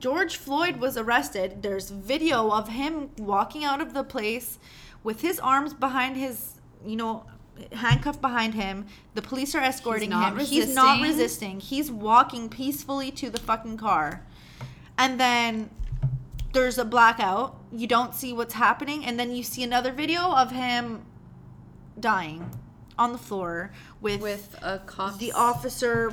George 0.00 0.36
Floyd 0.36 0.76
was 0.78 0.96
arrested. 0.96 1.62
There's 1.62 1.90
video 1.90 2.50
of 2.50 2.68
him 2.68 3.10
walking 3.18 3.64
out 3.64 3.80
of 3.80 3.94
the 3.94 4.04
place 4.04 4.58
with 5.04 5.20
his 5.20 5.38
arms 5.40 5.72
behind 5.74 6.16
his, 6.16 6.54
you 6.84 6.96
know, 6.96 7.24
handcuffed 7.72 8.20
behind 8.20 8.54
him. 8.54 8.86
The 9.14 9.22
police 9.22 9.54
are 9.54 9.60
escorting 9.62 10.10
not 10.10 10.32
him. 10.32 10.44
He's 10.46 10.74
not 10.74 11.00
resisting. 11.00 11.56
resisting. 11.56 11.60
He's 11.60 11.90
walking 11.90 12.48
peacefully 12.48 13.10
to 13.12 13.30
the 13.30 13.38
fucking 13.40 13.76
car. 13.76 14.24
and 15.00 15.20
then 15.20 15.70
there's 16.52 16.78
a 16.78 16.84
blackout. 16.84 17.58
You 17.72 17.86
don't 17.86 18.14
see 18.14 18.32
what's 18.32 18.54
happening, 18.54 19.04
and 19.04 19.18
then 19.18 19.34
you 19.34 19.42
see 19.42 19.62
another 19.62 19.92
video 19.92 20.32
of 20.34 20.50
him 20.50 21.04
dying 21.98 22.50
on 22.98 23.12
the 23.12 23.18
floor 23.18 23.72
with 24.00 24.20
With 24.20 24.56
a 24.62 24.78
cop 24.80 25.18
the 25.18 25.32
officer, 25.32 26.12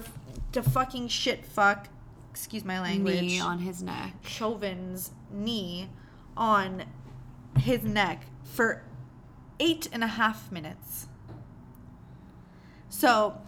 the 0.51 0.61
fucking 0.61 1.07
shit 1.07 1.45
fuck, 1.45 1.87
excuse 2.29 2.63
my 2.63 2.79
language, 2.79 3.21
knee 3.21 3.39
on 3.39 3.59
his 3.59 3.81
neck. 3.81 4.13
Chauvin's 4.23 5.11
knee 5.31 5.89
on 6.37 6.83
his 7.57 7.83
neck 7.83 8.25
for 8.43 8.83
eight 9.59 9.87
and 9.91 10.03
a 10.03 10.07
half 10.07 10.51
minutes. 10.51 11.07
So, 12.89 13.41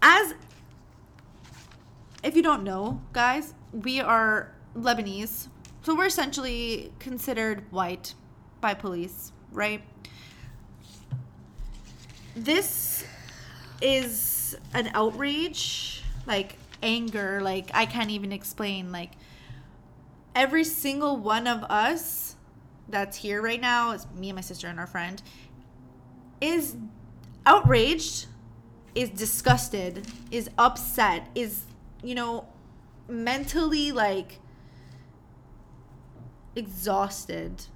as 0.00 0.34
if 2.24 2.34
you 2.36 2.42
don't 2.42 2.64
know, 2.64 3.02
guys, 3.12 3.54
we 3.72 4.00
are 4.00 4.52
Lebanese. 4.76 5.48
So 5.82 5.96
we're 5.96 6.06
essentially 6.06 6.92
considered 6.98 7.64
white 7.72 8.14
by 8.60 8.74
police, 8.74 9.32
right? 9.50 9.82
This 12.36 13.04
is 13.80 14.56
an 14.74 14.90
outrage, 14.94 16.04
like 16.26 16.56
anger, 16.82 17.40
like 17.42 17.70
I 17.74 17.86
can't 17.86 18.10
even 18.10 18.32
explain. 18.32 18.92
Like 18.92 19.12
every 20.34 20.64
single 20.64 21.16
one 21.16 21.46
of 21.46 21.64
us 21.64 22.36
that's 22.88 23.16
here 23.16 23.42
right 23.42 23.60
now, 23.60 23.92
is 23.92 24.06
me 24.16 24.28
and 24.28 24.36
my 24.36 24.42
sister 24.42 24.68
and 24.68 24.78
our 24.78 24.86
friend, 24.86 25.20
is 26.40 26.76
outraged, 27.46 28.26
is 28.94 29.10
disgusted, 29.10 30.06
is 30.30 30.50
upset, 30.58 31.28
is, 31.34 31.64
you 32.02 32.14
know, 32.14 32.46
mentally 33.08 33.92
like 33.92 34.38
exhausted, 36.54 37.66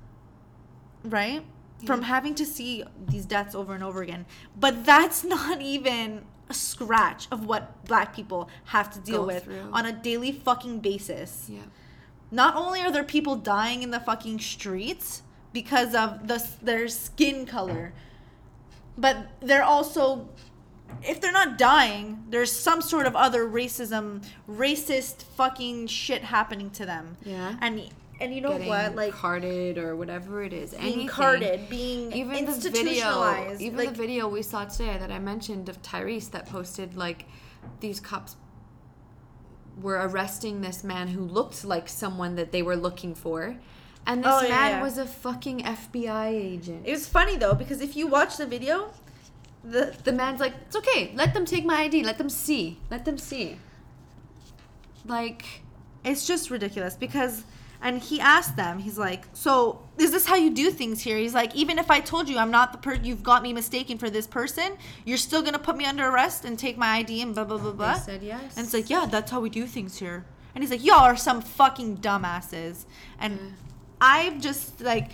right? 1.05 1.43
From 1.85 2.03
having 2.03 2.35
to 2.37 2.47
see 2.47 2.85
these 3.09 3.27
deaths 3.27 3.55
over 3.55 3.75
and 3.75 3.85
over 3.85 4.03
again. 4.03 4.27
But 4.59 4.85
that's 4.85 5.25
not 5.37 5.61
even 5.61 6.23
a 6.49 6.55
scratch 6.55 7.27
of 7.31 7.45
what 7.47 7.85
black 7.87 8.15
people 8.15 8.49
have 8.67 8.91
to 8.93 9.01
deal 9.01 9.23
Go 9.23 9.27
with 9.27 9.45
through. 9.45 9.69
on 9.73 9.85
a 9.85 9.93
daily 9.93 10.31
fucking 10.31 10.79
basis 10.79 11.47
Yeah. 11.49 11.63
not 12.31 12.55
only 12.55 12.81
are 12.83 12.93
there 12.93 13.03
people 13.03 13.35
dying 13.35 13.83
in 13.83 13.91
the 13.91 13.99
fucking 13.99 14.39
streets 14.39 15.23
because 15.53 15.93
of 15.93 16.29
the 16.29 16.47
their 16.63 16.87
skin 16.87 17.47
color 17.47 17.93
but 18.97 19.27
they're 19.41 19.65
also 19.65 20.29
if 21.03 21.21
they're 21.21 21.33
not 21.33 21.59
dying 21.59 22.25
there's 22.31 22.51
some 22.51 22.81
sort 22.83 23.07
of 23.07 23.15
other 23.17 23.47
racism 23.49 24.23
racist 24.49 25.23
fucking 25.37 25.87
shit 25.87 26.23
happening 26.23 26.71
to 26.71 26.87
them 26.87 27.17
Yeah. 27.25 27.57
and 27.61 27.83
and 28.19 28.35
you 28.35 28.41
know 28.41 28.53
Getting 28.53 28.69
what 28.69 28.97
like 28.97 29.13
carded 29.13 29.77
or 29.77 29.95
whatever 29.95 30.43
it 30.43 30.53
is. 30.55 30.71
being 30.71 30.83
anything. 30.85 31.07
carded 31.09 31.69
being 31.69 32.13
even 32.13 32.47
the 32.47 32.71
video 32.71 33.57
even 33.61 33.77
like, 33.79 33.89
the 33.91 33.95
video 33.95 34.27
we 34.29 34.43
saw 34.43 34.65
today 34.65 34.97
that 34.99 35.11
i 35.13 35.19
mentioned 35.19 35.69
of 35.69 35.81
tyrese 35.83 36.31
that 36.31 36.47
posted 36.47 36.97
like 36.97 37.27
these 37.81 38.01
cops 38.01 38.37
were 39.81 39.97
arresting 40.09 40.63
this 40.63 40.83
man 40.83 41.09
who 41.09 41.21
looked 41.21 41.65
like 41.65 41.89
someone 41.89 42.37
that 42.37 42.53
they 42.53 42.63
were 42.63 42.77
looking 42.77 43.15
for 43.15 43.57
and 44.07 44.25
this 44.25 44.33
Oh, 44.35 44.43
yeah, 44.43 44.49
man 44.49 44.71
yeah. 44.71 44.83
was 44.83 44.97
a 44.99 45.05
fucking 45.05 45.61
fbi 45.61 46.29
agent 46.29 46.87
it 46.87 46.93
was 46.93 47.07
funny 47.07 47.37
though 47.37 47.55
because 47.55 47.81
if 47.83 47.95
you 47.97 48.07
watch 48.07 48.39
the 48.39 48.47
video 48.47 48.91
the 49.71 49.95
the 50.05 50.13
man's 50.13 50.41
like 50.41 50.55
it's 50.67 50.77
okay 50.77 51.13
let 51.15 51.35
them 51.35 51.45
take 51.45 51.65
my 51.65 51.83
id 51.83 52.03
let 52.05 52.19
them 52.19 52.31
see 52.31 52.79
let 52.91 53.05
them 53.05 53.19
see 53.19 53.59
like 55.07 55.63
It's 56.07 56.25
just 56.25 56.51
ridiculous 56.51 56.95
because, 56.95 57.43
and 57.83 58.01
he 58.01 58.21
asked 58.21 58.57
them, 58.57 58.79
he's 58.79 58.97
like, 58.97 59.25
so 59.33 59.83
is 59.99 60.13
this 60.13 60.25
how 60.25 60.37
you 60.37 60.51
do 60.51 60.71
things 60.71 61.03
here? 61.03 61.19
He's 61.19 61.35
like, 61.35 61.55
even 61.57 61.81
if 61.81 61.91
I 61.91 61.99
told 61.99 62.29
you 62.29 62.39
I'm 62.39 62.53
not 62.53 62.71
the 62.71 62.79
person, 62.79 63.05
you've 63.05 63.25
got 63.25 63.43
me 63.43 63.53
mistaken 63.53 63.99
for 63.99 64.09
this 64.09 64.27
person, 64.27 64.77
you're 65.05 65.19
still 65.19 65.43
gonna 65.43 65.59
put 65.59 65.77
me 65.77 65.85
under 65.85 66.07
arrest 66.09 66.45
and 66.45 66.57
take 66.57 66.79
my 66.79 66.99
ID 66.99 67.23
and 67.23 67.35
blah 67.35 67.43
blah 67.45 67.59
blah 67.59 67.73
blah. 67.73 67.95
said 67.95 68.23
yes. 68.23 68.57
And 68.57 68.65
it's 68.65 68.73
like, 68.73 68.89
yeah, 68.89 69.07
that's 69.11 69.33
how 69.33 69.41
we 69.41 69.51
do 69.51 69.67
things 69.67 69.99
here. 69.99 70.25
And 70.55 70.63
he's 70.63 70.71
like, 70.71 70.85
y'all 70.85 71.01
are 71.01 71.17
some 71.17 71.41
fucking 71.41 71.99
dumbasses. 71.99 72.85
And 73.19 73.55
I've 74.01 74.41
just 74.41 74.81
like, 74.81 75.11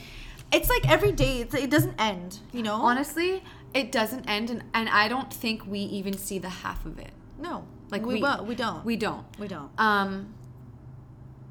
it's 0.53 0.69
like 0.69 0.89
every 0.89 1.13
day, 1.13 1.41
it's, 1.41 1.55
it 1.55 1.71
doesn't 1.71 1.99
end, 1.99 2.39
you 2.53 2.63
know? 2.63 2.75
honestly 2.75 3.43
it 3.75 3.91
doesn't 3.93 4.29
end 4.29 4.51
and, 4.51 4.65
and 4.75 4.89
i 4.89 5.09
don't 5.09 5.33
think 5.33 5.67
we 5.67 5.79
even 5.81 6.17
see 6.17 6.39
the 6.39 6.49
half 6.49 6.85
of 6.87 6.99
it 6.99 7.13
no, 7.43 7.65
like 7.91 8.07
we, 8.07 8.15
we, 8.15 8.23
won't, 8.23 8.45
we 8.47 8.55
don't, 8.55 8.85
we 8.85 8.97
don't 8.97 9.27
we 9.39 9.49
don't. 9.49 9.71
um 9.77 10.33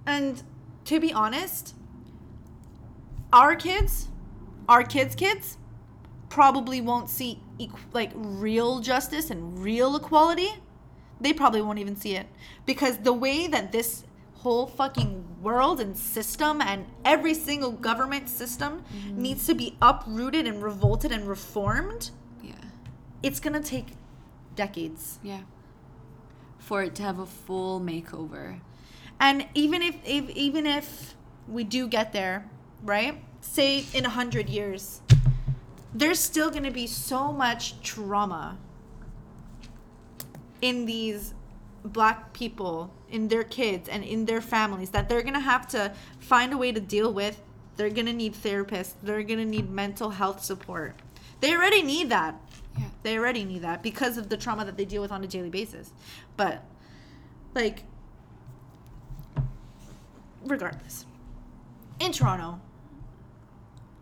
And 0.08 0.42
to 0.86 1.00
be 1.00 1.12
honest, 1.14 1.76
our 3.34 3.56
kids, 3.56 4.08
our 4.68 4.84
kids' 4.84 5.16
kids, 5.16 5.58
probably 6.30 6.80
won't 6.82 7.10
see 7.10 7.40
equ- 7.60 7.78
like 7.94 8.12
real 8.16 8.80
justice 8.80 9.30
and 9.30 9.60
real 9.60 9.96
equality. 9.98 10.54
They 11.20 11.34
probably 11.34 11.62
won't 11.62 11.78
even 11.78 11.96
see 11.96 12.16
it 12.16 12.28
because 12.66 12.98
the 13.00 13.14
way 13.14 13.48
that 13.48 13.72
this 13.72 14.06
whole 14.42 14.68
fucking 14.68 15.24
world 15.42 15.80
and 15.80 15.98
system 15.98 16.62
and 16.62 16.86
every 17.06 17.34
single 17.34 17.72
government 17.72 18.28
system 18.30 18.84
mm-hmm. 18.94 19.22
needs 19.22 19.46
to 19.48 19.56
be 19.56 19.78
uprooted 19.82 20.46
and 20.48 20.62
revolted 20.64 21.12
and 21.12 21.28
reformed, 21.28 22.12
yeah 22.44 22.54
it's 23.24 23.40
gonna 23.40 23.62
take 23.62 23.88
decades. 24.56 25.20
Yeah. 25.24 25.42
For 26.58 26.84
it 26.84 26.96
to 26.96 27.04
have 27.04 27.20
a 27.20 27.26
full 27.26 27.80
makeover. 27.80 28.60
And 29.20 29.48
even 29.54 29.82
if, 29.82 29.96
if 30.06 30.30
even 30.32 30.66
if 30.66 31.16
we 31.48 31.64
do 31.64 31.88
get 31.88 32.14
there, 32.14 32.50
right? 32.84 33.24
Say 33.42 33.86
in 33.94 34.06
a 34.06 34.10
hundred 34.10 34.50
years, 34.50 35.02
there's 35.94 36.20
still 36.20 36.50
gonna 36.50 36.72
be 36.72 36.88
so 36.88 37.32
much 37.32 37.82
trauma 37.82 38.58
in 40.62 40.86
these 40.86 41.34
black 41.84 42.34
people, 42.34 42.94
in 43.12 43.28
their 43.28 43.44
kids 43.44 43.90
and 43.90 44.04
in 44.04 44.26
their 44.26 44.42
families 44.42 44.90
that 44.92 45.10
they're 45.10 45.22
gonna 45.22 45.40
have 45.40 45.68
to 45.68 45.94
find 46.20 46.54
a 46.54 46.58
way 46.58 46.72
to 46.72 46.80
deal 46.80 47.14
with. 47.14 47.42
They're 47.76 47.90
gonna 47.90 48.14
need 48.14 48.34
therapists, 48.34 48.94
they're 49.04 49.24
gonna 49.24 49.46
need 49.46 49.70
mental 49.70 50.12
health 50.12 50.44
support. 50.44 50.96
They 51.42 51.54
already 51.56 51.82
need 51.82 52.10
that. 52.10 52.40
Yeah. 52.78 52.86
They 53.04 53.18
already 53.18 53.44
need 53.44 53.64
that 53.64 53.84
because 53.84 54.18
of 54.18 54.30
the 54.30 54.38
trauma 54.38 54.66
that 54.66 54.78
they 54.78 54.86
deal 54.86 55.02
with 55.02 55.12
on 55.12 55.24
a 55.24 55.28
daily 55.28 55.50
basis. 55.50 55.92
But 56.38 56.64
like 57.54 57.84
regardless. 60.46 61.06
In 62.00 62.12
Toronto, 62.12 62.60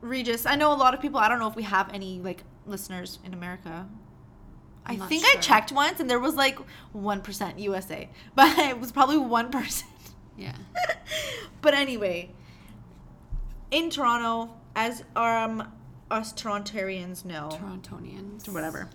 Regis, 0.02 0.46
I 0.46 0.56
know 0.56 0.72
a 0.72 0.76
lot 0.76 0.94
of 0.94 1.02
people, 1.02 1.20
I 1.20 1.28
don't 1.28 1.40
know 1.40 1.50
if 1.50 1.56
we 1.56 1.64
have 1.64 1.94
any 1.94 2.20
like 2.20 2.44
listeners 2.66 3.20
in 3.26 3.34
America. 3.34 3.88
I 4.90 4.94
I'm 4.94 5.02
think 5.02 5.26
I 5.26 5.40
checked 5.40 5.72
once 5.72 6.00
and 6.00 6.10
there 6.10 6.20
was 6.20 6.36
like 6.36 6.58
1% 6.96 7.60
USA, 7.60 8.10
but 8.36 8.58
it 8.58 8.80
was 8.80 8.92
probably 8.92 9.18
1%. 9.18 9.84
Yeah. 10.38 10.56
but 11.62 11.74
anyway, 11.74 12.32
in 13.72 13.90
Toronto, 13.90 14.54
as 14.76 15.04
um 15.16 15.72
us 16.12 16.34
Torontarians 16.34 17.24
know, 17.24 17.50
Torontonians. 17.52 18.50
whatever. 18.50 18.90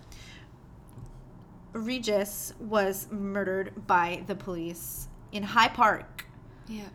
Regis 1.73 2.53
was 2.59 3.07
murdered 3.11 3.85
by 3.87 4.23
the 4.27 4.35
police 4.35 5.07
in 5.31 5.43
High 5.43 5.67
Park. 5.67 6.25
Yeah. 6.67 6.87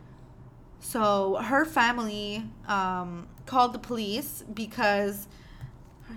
So 0.80 1.36
her 1.36 1.64
family 1.64 2.44
um, 2.66 3.28
called 3.44 3.74
the 3.74 3.78
police 3.78 4.42
because 4.52 5.28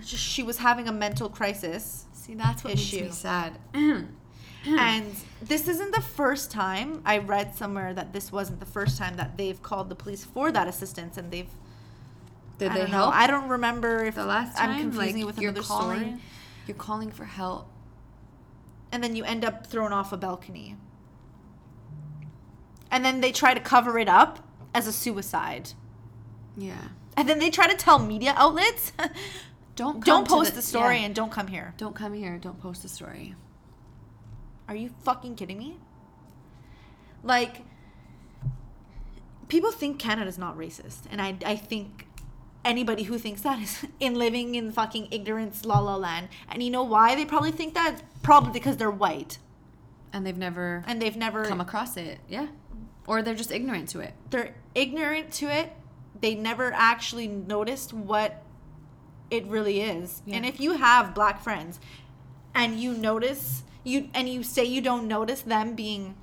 she 0.02 0.42
was 0.42 0.58
having 0.58 0.88
a 0.88 0.92
mental 0.92 1.28
crisis. 1.28 2.06
See, 2.24 2.34
that's 2.34 2.64
what 2.64 2.70
makes 2.74 2.82
Issue. 2.92 3.04
me 3.04 3.10
sad. 3.10 3.58
and 3.74 5.14
this 5.42 5.68
isn't 5.68 5.94
the 5.94 6.00
first 6.00 6.50
time 6.50 7.02
I 7.04 7.18
read 7.18 7.54
somewhere 7.54 7.92
that 7.92 8.12
this 8.14 8.32
wasn't 8.32 8.60
the 8.60 8.66
first 8.66 8.96
time 8.96 9.16
that 9.16 9.36
they've 9.36 9.60
called 9.62 9.88
the 9.90 9.94
police 9.94 10.24
for 10.24 10.50
that 10.52 10.66
assistance 10.66 11.18
and 11.18 11.30
they've 11.30 11.50
Did 12.58 12.70
I 12.70 12.74
they 12.74 12.80
don't 12.80 12.90
know. 12.90 12.96
help? 12.96 13.14
I 13.14 13.26
don't 13.26 13.48
remember 13.48 14.04
if 14.04 14.14
the 14.14 14.24
last 14.24 14.56
time, 14.56 14.70
I'm 14.70 14.80
confusing 14.80 15.16
like, 15.16 15.22
it 15.22 15.26
with 15.26 15.38
you're 15.38 15.50
another 15.50 15.66
calling, 15.66 15.98
story. 16.00 16.20
You're 16.66 16.76
calling 16.78 17.10
for 17.10 17.24
help. 17.26 17.68
and 18.90 19.04
then 19.04 19.14
you 19.16 19.24
end 19.24 19.44
up 19.44 19.66
thrown 19.66 19.92
off 19.92 20.12
a 20.12 20.16
balcony. 20.16 20.76
And 22.90 23.04
then 23.04 23.20
they 23.20 23.32
try 23.32 23.52
to 23.54 23.60
cover 23.60 23.98
it 23.98 24.08
up 24.08 24.38
as 24.72 24.86
a 24.86 24.92
suicide. 24.92 25.72
Yeah. 26.56 26.78
And 27.16 27.28
then 27.28 27.38
they 27.38 27.50
try 27.50 27.66
to 27.68 27.76
tell 27.76 27.98
media 27.98 28.32
outlets, 28.36 28.92
Don't 29.76 30.04
don't 30.04 30.28
post 30.28 30.54
the, 30.54 30.62
story 30.62 30.98
yeah. 30.98 31.06
and 31.06 31.14
don't 31.14 31.32
come 31.32 31.48
here. 31.48 31.74
don't 31.76 31.94
come 31.94 32.14
here. 32.14 32.38
Don't 32.38 32.60
post 32.60 32.82
the 32.82 32.88
story. 32.88 33.34
Are 34.68 34.76
you 34.76 34.90
fucking 35.02 35.34
kidding 35.34 35.58
me? 35.58 35.78
Like, 37.22 37.62
people 39.48 39.72
think 39.72 39.98
Canada's 39.98 40.38
not 40.38 40.56
racist. 40.56 41.00
And 41.10 41.20
I, 41.20 41.36
I 41.44 41.56
think 41.56 42.06
anybody 42.64 43.04
who 43.04 43.18
thinks 43.18 43.42
that 43.42 43.60
is 43.60 43.84
in 44.00 44.14
living 44.14 44.54
in 44.54 44.70
fucking 44.72 45.08
ignorance, 45.10 45.64
la 45.64 45.80
la 45.80 45.96
land. 45.96 46.28
And 46.48 46.62
you 46.62 46.70
know 46.70 46.84
why 46.84 47.14
they 47.14 47.24
probably 47.24 47.50
think 47.50 47.74
that? 47.74 48.00
Probably 48.22 48.52
because 48.52 48.76
they're 48.76 48.90
white. 48.90 49.38
And 50.12 50.24
they've 50.24 50.36
never 50.36 50.84
and 50.86 51.02
they've 51.02 51.16
never 51.16 51.44
come 51.44 51.60
across 51.60 51.96
it. 51.96 52.20
Yeah. 52.28 52.46
Or 53.06 53.20
they're 53.20 53.34
just 53.34 53.50
ignorant 53.50 53.88
to 53.90 54.00
it. 54.00 54.14
they're 54.30 54.54
ignorant 54.74 55.32
to 55.32 55.46
it. 55.46 55.72
They 56.20 56.36
never 56.36 56.72
actually 56.72 57.26
noticed 57.26 57.92
what 57.92 58.43
it 59.34 59.46
really 59.46 59.80
is. 59.80 60.22
Yeah. 60.26 60.36
And 60.36 60.46
if 60.46 60.60
you 60.60 60.74
have 60.74 61.14
black 61.14 61.42
friends 61.42 61.80
and 62.54 62.78
you 62.80 62.92
notice 62.94 63.62
you 63.84 64.08
and 64.14 64.28
you 64.28 64.42
say 64.42 64.64
you 64.64 64.80
don't 64.80 65.06
notice 65.08 65.42
them 65.42 65.74
being 65.74 66.14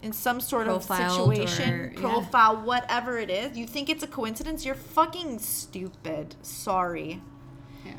in 0.00 0.12
some 0.12 0.40
sort 0.40 0.66
Profiled 0.66 1.28
of 1.30 1.36
situation, 1.36 1.70
or- 1.74 1.92
yeah. 1.92 2.00
profile, 2.00 2.56
whatever 2.62 3.18
it 3.18 3.30
is, 3.30 3.58
you 3.58 3.66
think 3.66 3.88
it's 3.90 4.02
a 4.04 4.06
coincidence, 4.06 4.64
you're 4.64 4.74
fucking 4.76 5.38
stupid. 5.40 6.36
Sorry. 6.42 7.20
Yeah. 7.84 7.92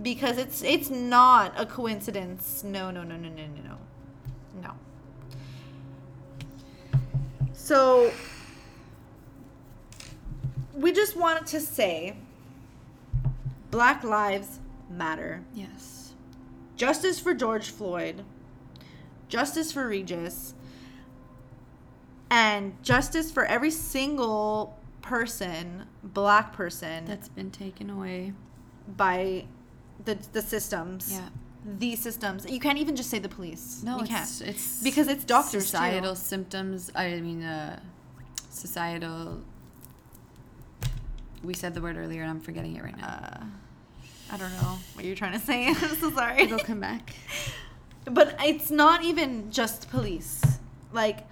Because 0.00 0.38
it's 0.38 0.62
it's 0.62 0.90
not 0.90 1.52
a 1.60 1.66
coincidence. 1.66 2.62
No, 2.64 2.90
no, 2.90 3.02
no, 3.02 3.16
no, 3.16 3.28
no, 3.28 3.46
no, 3.46 3.62
no. 3.62 3.76
No. 4.62 4.72
So 7.52 8.10
we 10.74 10.92
just 10.92 11.16
wanted 11.16 11.46
to 11.48 11.60
say 11.60 12.16
Black 13.70 14.02
Lives 14.04 14.60
Matter. 14.90 15.42
Yes. 15.54 16.12
Justice 16.76 17.20
for 17.20 17.34
George 17.34 17.70
Floyd. 17.70 18.24
Justice 19.28 19.70
for 19.72 19.86
Regis. 19.86 20.54
And 22.30 22.80
justice 22.82 23.30
for 23.30 23.44
every 23.44 23.70
single 23.70 24.78
person, 25.02 25.86
black 26.04 26.52
person, 26.52 27.04
That's 27.04 27.28
been 27.28 27.50
taken 27.50 27.90
away. 27.90 28.32
by 28.96 29.46
the 30.04 30.16
the 30.32 30.42
systems. 30.42 31.12
Yeah. 31.12 31.28
The 31.78 31.94
systems. 31.96 32.46
You 32.50 32.58
can't 32.60 32.78
even 32.78 32.96
just 32.96 33.10
say 33.10 33.18
the 33.18 33.28
police. 33.28 33.82
No, 33.84 33.96
you 33.96 34.02
it's, 34.02 34.10
can't. 34.10 34.48
it's 34.48 34.82
Because 34.82 35.08
it's 35.08 35.24
doctors, 35.24 35.64
too. 35.64 35.70
Societal 35.76 36.14
symptoms. 36.16 36.90
I 36.94 37.20
mean, 37.20 37.42
uh, 37.42 37.78
societal. 38.48 39.42
We 41.42 41.54
said 41.54 41.74
the 41.74 41.80
word 41.80 41.96
earlier, 41.96 42.22
and 42.22 42.30
I'm 42.30 42.40
forgetting 42.40 42.76
it 42.76 42.82
right 42.82 42.96
now. 42.96 43.06
Uh, 43.06 43.44
I 44.32 44.36
don't 44.36 44.52
know 44.62 44.78
what 44.94 45.04
you're 45.04 45.16
trying 45.16 45.32
to 45.32 45.44
say. 45.44 45.66
I'm 45.68 45.74
so 45.96 46.10
sorry. 46.12 46.42
It'll 46.42 46.58
come 46.58 46.80
back. 46.80 47.14
But 48.06 48.34
it's 48.40 48.70
not 48.70 49.04
even 49.04 49.50
just 49.52 49.90
police. 49.90 50.40
Like 50.90 51.26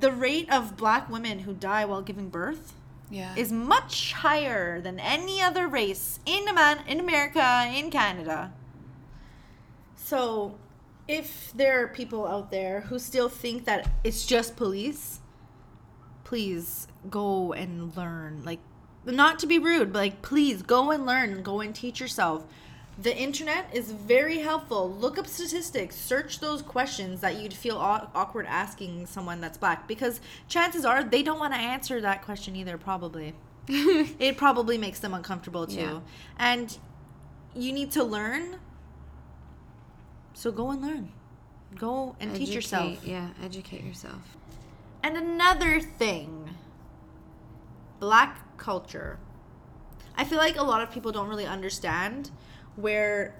the 0.00 0.10
rate 0.10 0.52
of 0.52 0.76
black 0.76 1.08
women 1.08 1.38
who 1.40 1.54
die 1.54 1.84
while 1.84 2.02
giving 2.02 2.28
birth 2.30 2.72
Yeah. 3.10 3.32
is 3.36 3.52
much 3.52 4.12
higher 4.12 4.80
than 4.80 4.98
any 4.98 5.40
other 5.40 5.68
race 5.68 6.18
in 6.26 6.48
Aman- 6.48 6.84
in 6.88 6.98
America, 6.98 7.70
in 7.72 7.90
Canada. 7.92 8.52
So, 9.96 10.56
if 11.06 11.52
there 11.54 11.82
are 11.84 11.88
people 11.88 12.26
out 12.26 12.50
there 12.50 12.82
who 12.82 12.98
still 12.98 13.28
think 13.28 13.64
that 13.64 13.88
it's 14.02 14.26
just 14.26 14.56
police, 14.56 15.20
please 16.24 16.88
go 17.08 17.52
and 17.52 17.96
learn. 17.96 18.42
Like, 18.44 18.60
not 19.14 19.38
to 19.40 19.46
be 19.46 19.58
rude, 19.58 19.92
but 19.92 19.98
like, 19.98 20.22
please 20.22 20.62
go 20.62 20.90
and 20.90 21.06
learn, 21.06 21.42
go 21.42 21.60
and 21.60 21.74
teach 21.74 22.00
yourself. 22.00 22.44
The 23.00 23.16
internet 23.16 23.66
is 23.72 23.92
very 23.92 24.38
helpful. 24.38 24.90
Look 24.90 25.18
up 25.18 25.26
statistics, 25.26 25.94
search 25.94 26.40
those 26.40 26.62
questions 26.62 27.20
that 27.20 27.36
you'd 27.40 27.54
feel 27.54 27.76
aw- 27.76 28.08
awkward 28.14 28.46
asking 28.46 29.06
someone 29.06 29.40
that's 29.40 29.56
black 29.56 29.86
because 29.86 30.20
chances 30.48 30.84
are 30.84 31.04
they 31.04 31.22
don't 31.22 31.38
want 31.38 31.54
to 31.54 31.60
answer 31.60 32.00
that 32.00 32.22
question 32.24 32.56
either, 32.56 32.76
probably. 32.76 33.34
it 33.68 34.36
probably 34.36 34.78
makes 34.78 34.98
them 34.98 35.14
uncomfortable 35.14 35.66
too. 35.66 35.76
Yeah. 35.76 36.00
And 36.38 36.76
you 37.54 37.72
need 37.72 37.92
to 37.92 38.02
learn. 38.02 38.56
So 40.34 40.50
go 40.50 40.70
and 40.70 40.82
learn. 40.82 41.12
Go 41.76 42.16
and 42.18 42.34
teach 42.34 42.50
yourself. 42.50 43.04
Yeah, 43.04 43.28
educate 43.44 43.84
yourself. 43.84 44.36
And 45.02 45.16
another 45.16 45.80
thing 45.80 46.56
black 48.00 48.47
culture. 48.58 49.18
I 50.16 50.24
feel 50.24 50.38
like 50.38 50.56
a 50.56 50.62
lot 50.62 50.82
of 50.82 50.90
people 50.90 51.12
don't 51.12 51.28
really 51.28 51.46
understand 51.46 52.30
where 52.76 53.34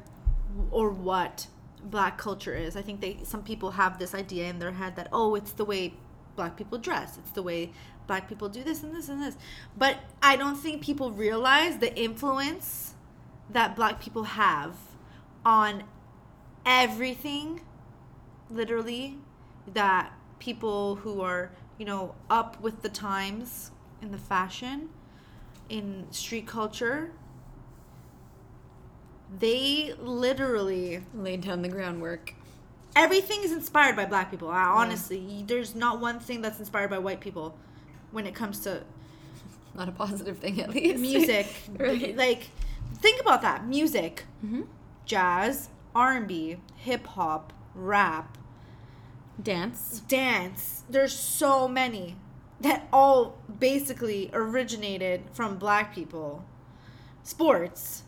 or 0.70 0.90
what 0.90 1.48
black 1.82 2.18
culture 2.18 2.54
is. 2.54 2.76
I 2.76 2.82
think 2.82 3.00
they 3.00 3.18
some 3.24 3.42
people 3.42 3.72
have 3.72 3.98
this 3.98 4.14
idea 4.14 4.48
in 4.48 4.58
their 4.58 4.72
head 4.72 4.96
that 4.96 5.08
oh, 5.12 5.34
it's 5.34 5.52
the 5.52 5.64
way 5.64 5.94
black 6.36 6.56
people 6.56 6.78
dress. 6.78 7.18
It's 7.18 7.32
the 7.32 7.42
way 7.42 7.72
black 8.06 8.28
people 8.28 8.48
do 8.48 8.62
this 8.64 8.82
and 8.82 8.94
this 8.94 9.08
and 9.08 9.22
this. 9.22 9.36
But 9.76 9.98
I 10.22 10.36
don't 10.36 10.56
think 10.56 10.82
people 10.82 11.10
realize 11.12 11.78
the 11.78 11.94
influence 11.96 12.94
that 13.50 13.76
black 13.76 14.00
people 14.00 14.24
have 14.24 14.76
on 15.44 15.84
everything 16.66 17.60
literally 18.50 19.18
that 19.72 20.12
people 20.38 20.96
who 20.96 21.20
are 21.20 21.50
you 21.78 21.84
know 21.84 22.14
up 22.30 22.60
with 22.60 22.82
the 22.82 22.88
times 22.88 23.70
in 24.02 24.10
the 24.10 24.18
fashion 24.18 24.88
in 25.68 26.06
street 26.10 26.46
culture 26.46 27.10
they 29.38 29.94
literally 30.00 31.02
Laid 31.14 31.42
down 31.42 31.62
the 31.62 31.68
groundwork. 31.68 32.34
everything 32.96 33.42
is 33.42 33.52
inspired 33.52 33.94
by 33.96 34.06
black 34.06 34.30
people 34.30 34.48
I, 34.48 34.62
honestly 34.64 35.44
there's 35.46 35.74
not 35.74 36.00
one 36.00 36.18
thing 36.20 36.40
that's 36.40 36.58
inspired 36.58 36.90
by 36.90 36.98
white 36.98 37.20
people 37.20 37.56
when 38.10 38.26
it 38.26 38.34
comes 38.34 38.60
to 38.60 38.82
Not 39.74 39.88
a 39.88 39.92
positive 39.92 40.38
thing, 40.38 40.60
at 40.60 40.70
least. 40.70 41.00
music 41.00 41.46
right. 41.78 42.16
like 42.16 42.48
think 42.96 43.20
about 43.20 43.42
that 43.42 43.66
music 43.66 44.24
hmm 44.40 44.62
jazz 45.04 45.68
r&b 45.94 46.56
hip-hop 46.76 47.52
rap 47.74 48.36
Dance. 49.40 50.02
dance. 50.08 50.82
There's 50.90 51.14
so 51.16 51.68
many 51.68 52.16
that 52.60 52.88
all 52.92 53.38
basically 53.60 54.30
originated 54.32 55.22
from 55.32 55.56
black 55.58 55.94
people. 55.94 56.44
Sports, 57.22 58.02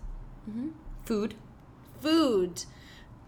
hmm 0.51 0.69
Food. 1.05 1.35
food, 2.01 2.65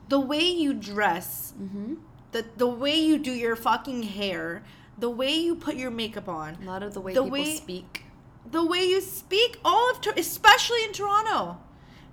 the 0.09 0.21
way 0.21 0.45
you 0.49 0.73
dress, 0.75 1.53
hmm 1.57 1.95
the 2.33 2.45
the 2.57 2.67
way 2.67 2.99
you 2.99 3.19
do 3.19 3.33
your 3.33 3.57
fucking 3.57 4.03
hair, 4.05 4.63
the 4.99 5.11
way 5.11 5.35
you 5.35 5.55
put 5.55 5.77
your 5.77 5.91
makeup 5.91 6.29
on, 6.29 6.57
A 6.63 6.67
lot 6.67 6.83
of 6.83 6.95
the 6.95 7.01
way 7.01 7.13
The 7.15 7.23
people 7.23 7.33
way- 7.39 7.57
speak. 7.57 8.05
the 8.51 8.65
way 8.65 8.85
you 8.89 9.01
speak, 9.01 9.59
all 9.65 9.91
of 9.91 10.01
especially 10.17 10.83
in 10.85 10.93
Toronto, 10.93 11.59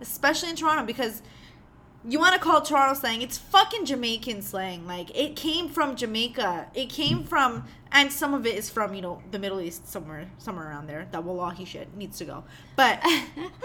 especially 0.01 0.49
in 0.49 0.55
Toronto 0.55 0.85
because 0.85 1.21
you 2.07 2.19
want 2.19 2.33
to 2.33 2.39
call 2.39 2.61
Toronto 2.61 2.93
slang, 2.99 3.21
it's 3.21 3.37
fucking 3.37 3.85
Jamaican 3.85 4.41
slang. 4.41 4.87
Like 4.87 5.15
it 5.17 5.35
came 5.35 5.69
from 5.69 5.95
Jamaica. 5.95 6.67
It 6.73 6.89
came 6.89 7.23
from 7.23 7.65
and 7.91 8.11
some 8.11 8.33
of 8.33 8.45
it 8.45 8.55
is 8.55 8.69
from, 8.69 8.93
you 8.93 9.01
know, 9.01 9.21
the 9.31 9.39
Middle 9.39 9.59
East 9.59 9.87
somewhere 9.87 10.29
somewhere 10.37 10.69
around 10.69 10.87
there. 10.87 11.07
That 11.11 11.23
wallahi 11.23 11.65
shit 11.65 11.95
needs 11.95 12.17
to 12.19 12.25
go. 12.25 12.43
But 12.75 13.03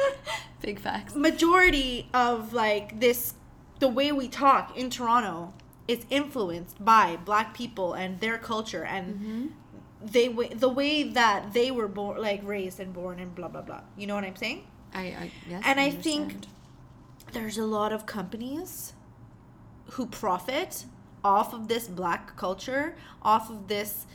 Big 0.63 0.81
facts. 0.81 1.15
majority 1.15 2.09
of 2.15 2.53
like 2.53 2.99
this 3.01 3.35
the 3.81 3.89
way 3.89 4.13
we 4.13 4.29
talk 4.29 4.77
in 4.77 4.89
Toronto 4.91 5.53
is 5.87 6.07
influenced 6.09 6.83
by 6.83 7.17
black 7.25 7.55
people 7.55 7.93
and 7.93 8.19
their 8.21 8.39
culture 8.39 8.85
and 8.85 9.15
Mm-hmm. 9.15 9.47
they 10.11 10.29
the 10.55 10.69
way 10.69 11.03
that 11.03 11.53
they 11.53 11.71
were 11.71 11.89
born 11.89 12.21
like 12.21 12.41
raised 12.45 12.81
and 12.81 12.93
born 12.95 13.19
and 13.19 13.35
blah 13.35 13.49
blah 13.49 13.61
blah 13.63 13.81
you 13.97 14.07
know 14.07 14.15
what 14.15 14.25
i'm 14.25 14.37
saying 14.37 14.67
I, 14.95 15.01
I 15.01 15.31
yes. 15.49 15.63
And 15.67 15.81
I 15.81 15.89
understand. 15.91 16.31
think- 16.33 16.45
there's 17.35 17.59
a 17.59 17.65
lot 17.65 17.93
of 17.93 18.07
companies 18.07 18.95
who 19.93 20.07
profit 20.07 20.85
off 21.23 21.53
of 21.53 21.69
this 21.69 21.89
black 21.89 22.37
culture 22.37 22.97
off 23.23 23.51
of 23.51 23.69
this 23.69 24.07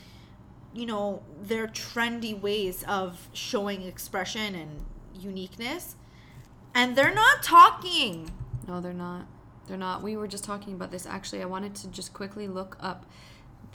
you 0.73 0.85
know 0.85 1.21
their 1.41 1.67
trendy 1.67 2.39
ways 2.39 2.83
of 2.87 3.27
showing 3.33 3.81
expression 3.83 4.55
and 4.55 4.85
uniqueness 5.19 5.95
and 6.75 6.95
they're 6.95 7.13
not 7.13 7.41
talking 7.43 8.31
No, 8.67 8.79
they're 8.79 8.93
not. 8.93 9.25
They're 9.67 9.77
not. 9.77 10.03
We 10.03 10.15
were 10.15 10.27
just 10.27 10.43
talking 10.43 10.73
about 10.75 10.91
this. 10.91 11.05
Actually, 11.07 11.41
I 11.41 11.45
wanted 11.45 11.73
to 11.75 11.87
just 11.87 12.13
quickly 12.13 12.47
look 12.47 12.77
up 12.79 13.05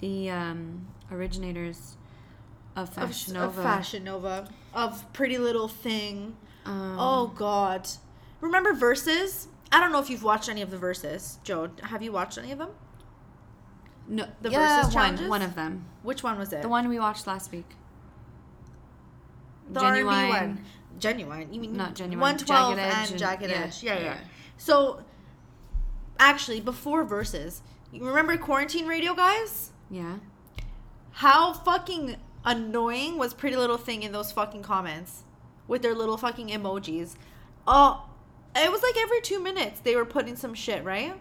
the 0.00 0.30
um, 0.30 0.86
originators 1.10 1.96
of 2.76 2.88
of, 2.90 2.94
Fashion 2.94 3.36
of 3.36 3.56
Nova. 3.56 3.62
fashion 3.62 4.04
nova 4.04 4.48
of 4.72 5.12
pretty 5.12 5.38
little 5.38 5.68
thing 5.68 6.36
Um, 6.64 6.96
oh 6.98 7.26
god 7.28 7.88
remember 8.44 8.72
Verzuz 8.72 9.46
i 9.72 9.80
don't 9.80 9.92
know 9.92 10.00
if 10.00 10.10
you've 10.10 10.22
watched 10.22 10.48
any 10.48 10.62
of 10.62 10.70
the 10.70 10.76
Verzuz 10.76 11.42
joe 11.42 11.70
have 11.82 12.02
you 12.02 12.12
watched 12.12 12.38
any 12.38 12.52
of 12.52 12.58
them 12.58 12.70
no, 14.06 14.26
the 14.42 14.50
yeah, 14.50 14.58
Verzuz 14.58 14.82
one, 14.84 14.92
challenges? 14.92 15.28
one 15.28 15.42
of 15.42 15.54
them. 15.54 15.84
which 16.02 16.22
one 16.22 16.38
was 16.38 16.52
it 16.52 16.62
The 16.62 16.68
one 16.68 16.88
we 16.88 16.98
watched 16.98 17.26
last 17.26 17.50
week. 17.50 17.64
The 19.70 19.80
R&B 19.80 20.04
one. 20.04 20.60
Ginuwine. 20.98 21.52
You 21.54 21.60
mean 21.60 21.76
Not 21.76 21.94
Ginuwine, 21.94 22.20
112 22.20 22.76
Jagged 22.76 22.78
Edge 22.80 22.92
and 22.94 23.10
and- 23.10 23.18
Jagged 23.18 23.50
yeah, 23.50 23.64
Edge. 23.64 23.82
Yeah, 23.82 23.94
yeah, 23.94 24.04
yeah. 24.04 24.16
So, 24.56 25.02
actually, 26.18 26.60
before 26.60 27.04
Verzuz, 27.04 27.62
you 27.92 28.06
remember 28.06 28.36
quarantine 28.36 28.86
radio, 28.86 29.14
guys? 29.14 29.72
Yeah. 29.90 30.16
How 31.12 31.52
fucking 31.52 32.16
annoying 32.44 33.16
was 33.18 33.32
Pretty 33.32 33.56
Little 33.56 33.78
Thing 33.78 34.02
in 34.02 34.12
those 34.12 34.32
fucking 34.32 34.62
comments 34.62 35.24
with 35.66 35.80
their 35.82 35.94
little 35.94 36.16
fucking 36.18 36.48
emojis? 36.48 37.14
Oh, 37.66 38.04
it 38.56 38.70
was 38.70 38.82
like 38.82 38.96
every 38.96 39.20
two 39.20 39.42
minutes 39.42 39.80
they 39.80 39.96
were 39.96 40.04
putting 40.04 40.36
some 40.36 40.54
shit, 40.54 40.84
right? 40.84 41.14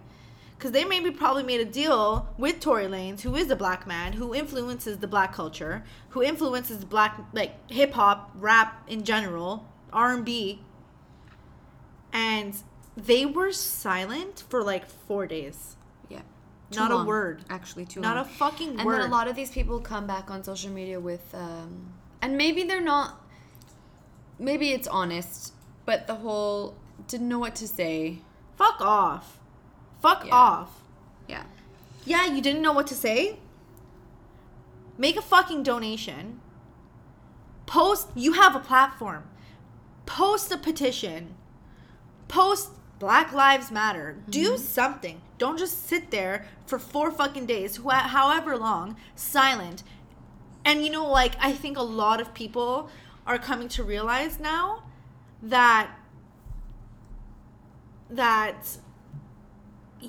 because 0.63 0.72
they 0.72 0.86
maybe 0.86 1.12
probably 1.12 1.43
made 1.43 1.60
a 1.60 1.65
deal 1.65 2.30
with 2.38 2.62
Tory 2.62 2.86
Lanez, 2.86 3.19
who 3.19 3.36
is 3.36 3.52
a 3.52 3.56
black 3.56 3.86
man, 3.86 4.13
who 4.13 4.34
influences 4.34 5.00
the 5.00 5.08
black 5.08 5.34
culture, 5.34 5.84
who 6.12 6.24
influences 6.24 6.86
black 6.86 7.19
like 7.34 7.69
hip 7.69 7.91
hop, 7.91 8.32
rap 8.36 8.82
in 8.88 9.04
general, 9.04 9.67
R 9.91 10.13
and 10.13 10.24
B, 10.24 10.62
and 12.13 12.56
they 12.96 13.26
were 13.26 13.52
silent 13.52 14.46
for 14.48 14.63
like 14.63 14.86
four 14.86 15.28
days. 15.28 15.76
Yeah. 16.08 16.22
Not 16.74 16.91
a 16.91 17.04
word. 17.04 17.43
Actually, 17.50 17.84
too 17.84 18.00
Not 18.00 18.15
long. 18.15 18.26
a 18.26 18.30
fucking 18.30 18.69
and 18.69 18.86
word. 18.86 18.93
And 18.93 19.04
then 19.04 19.10
a 19.10 19.12
lot 19.12 19.28
of 19.28 19.36
these 19.36 19.52
people 19.52 19.82
come 19.82 20.08
back 20.08 20.32
on 20.32 20.46
social 20.46 20.72
media 20.72 20.98
with, 20.98 21.36
um, 21.36 21.93
and 22.22 22.38
maybe 22.38 22.63
they're 22.63 22.80
not. 22.80 23.19
Maybe 24.39 24.72
it's 24.72 24.88
honest, 24.88 25.54
but 25.86 26.08
the 26.08 26.15
whole 26.15 26.76
didn't 27.07 27.29
know 27.29 27.39
what 27.39 27.55
to 27.55 27.67
say. 27.67 28.19
Fuck 28.55 28.81
off. 28.81 29.39
Fuck 30.01 30.25
Yeah. 30.25 30.35
off. 30.35 30.81
Yeah. 31.27 31.43
Yeah, 32.05 32.25
you 32.25 32.41
didn't 32.41 32.61
know 32.61 32.73
what 32.73 32.87
to 32.87 32.95
say? 32.95 33.39
Make 34.97 35.17
a 35.17 35.21
fucking 35.21 35.63
donation. 35.63 36.39
Post, 37.65 38.09
you 38.15 38.33
have 38.33 38.55
a 38.55 38.59
platform. 38.59 39.23
Post 40.05 40.51
a 40.51 40.57
petition. 40.57 41.35
Post 42.27 42.71
Black 42.99 43.33
Lives 43.33 43.71
Matter. 43.71 44.17
Do 44.29 44.53
mm-hmm. 44.53 44.61
something. 44.61 45.21
Don't 45.37 45.57
just 45.57 45.87
sit 45.87 46.11
there 46.11 46.45
for 46.65 46.77
four 46.79 47.11
fucking 47.11 47.45
days, 47.45 47.77
wh- 47.77 47.91
however 47.91 48.57
long, 48.57 48.95
silent. 49.15 49.83
And 50.63 50.85
you 50.85 50.91
know, 50.91 51.09
like, 51.09 51.33
I 51.39 51.51
think 51.51 51.77
a 51.77 51.81
lot 51.83 52.21
of 52.21 52.33
people 52.33 52.89
are 53.25 53.37
coming 53.37 53.67
to 53.69 53.83
realize 53.83 54.39
now 54.39 54.83
that 55.41 55.89
that 58.09 58.77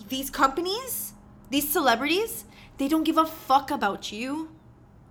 these 0.09 0.31
companies, 0.31 1.13
these 1.51 1.71
celebrities, 1.71 2.45
they 2.79 2.89
don't 2.89 3.05
give 3.05 3.19
a 3.19 3.27
fuck 3.27 3.71
about 3.71 4.13
you 4.13 4.51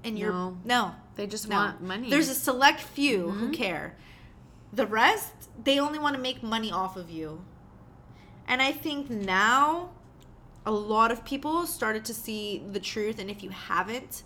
and 0.03 0.19
your 0.19 0.31
No. 0.31 0.57
no. 0.65 0.95
They 1.15 1.27
just 1.27 1.47
No. 1.47 1.57
want 1.57 1.81
money. 1.81 2.09
There's 2.09 2.29
a 2.29 2.35
select 2.35 2.81
few 2.81 3.29
who 3.29 3.45
mm-hmm. 3.45 3.53
care. 3.53 3.95
The 4.71 4.87
rest, 4.87 5.31
they 5.63 5.79
only 5.79 5.99
want 5.99 6.15
to 6.15 6.21
make 6.21 6.41
money 6.41 6.71
off 6.71 6.97
of 6.97 7.09
you. 7.09 7.43
And 8.47 8.61
I 8.61 8.71
think 8.71 9.09
now 9.09 9.91
a 10.65 10.71
lot 10.71 11.11
of 11.11 11.23
people 11.23 11.65
started 11.67 12.03
to 12.05 12.13
see 12.13 12.63
the 12.71 12.79
truth 12.79 13.19
and 13.19 13.29
if 13.29 13.43
you 13.43 13.51
haven't, 13.51 14.23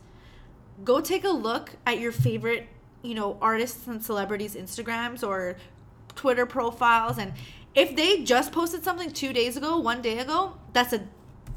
go 0.84 1.02
take 1.02 1.24
a 1.24 1.30
look 1.30 1.72
at 1.86 2.00
your 2.00 2.12
favorite, 2.12 2.68
you 3.02 3.16
know, 3.16 3.38
artists 3.42 3.88
and 3.88 4.04
celebrities 4.04 4.56
Instagrams 4.56 5.28
or 5.28 5.58
Twitter 6.16 6.46
profiles 6.46 7.18
and 7.18 7.34
if 7.78 7.96
they 7.96 8.24
just 8.24 8.52
posted 8.52 8.84
something 8.84 9.12
2 9.12 9.32
days 9.32 9.56
ago, 9.56 9.78
1 9.78 10.02
day 10.02 10.18
ago, 10.20 10.54
that's 10.74 10.94
a 10.94 11.02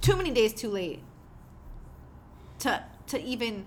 too 0.00 0.16
many 0.16 0.30
days 0.30 0.52
too 0.54 0.70
late 0.70 1.00
to 2.60 2.84
to 3.06 3.16
even 3.20 3.66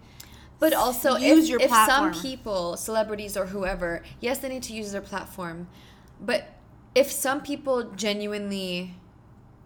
But 0.63 0.73
also, 0.73 1.17
use 1.17 1.43
if, 1.43 1.49
your 1.49 1.61
if 1.61 1.69
some 1.69 2.13
people, 2.13 2.77
celebrities 2.77 3.35
or 3.35 3.47
whoever, 3.47 4.01
yes, 4.21 4.37
they 4.39 4.47
need 4.47 4.63
to 4.63 4.73
use 4.73 4.93
their 4.93 5.01
platform. 5.01 5.67
But 6.21 6.53
if 6.95 7.11
some 7.11 7.41
people 7.41 7.91
genuinely, 7.91 8.95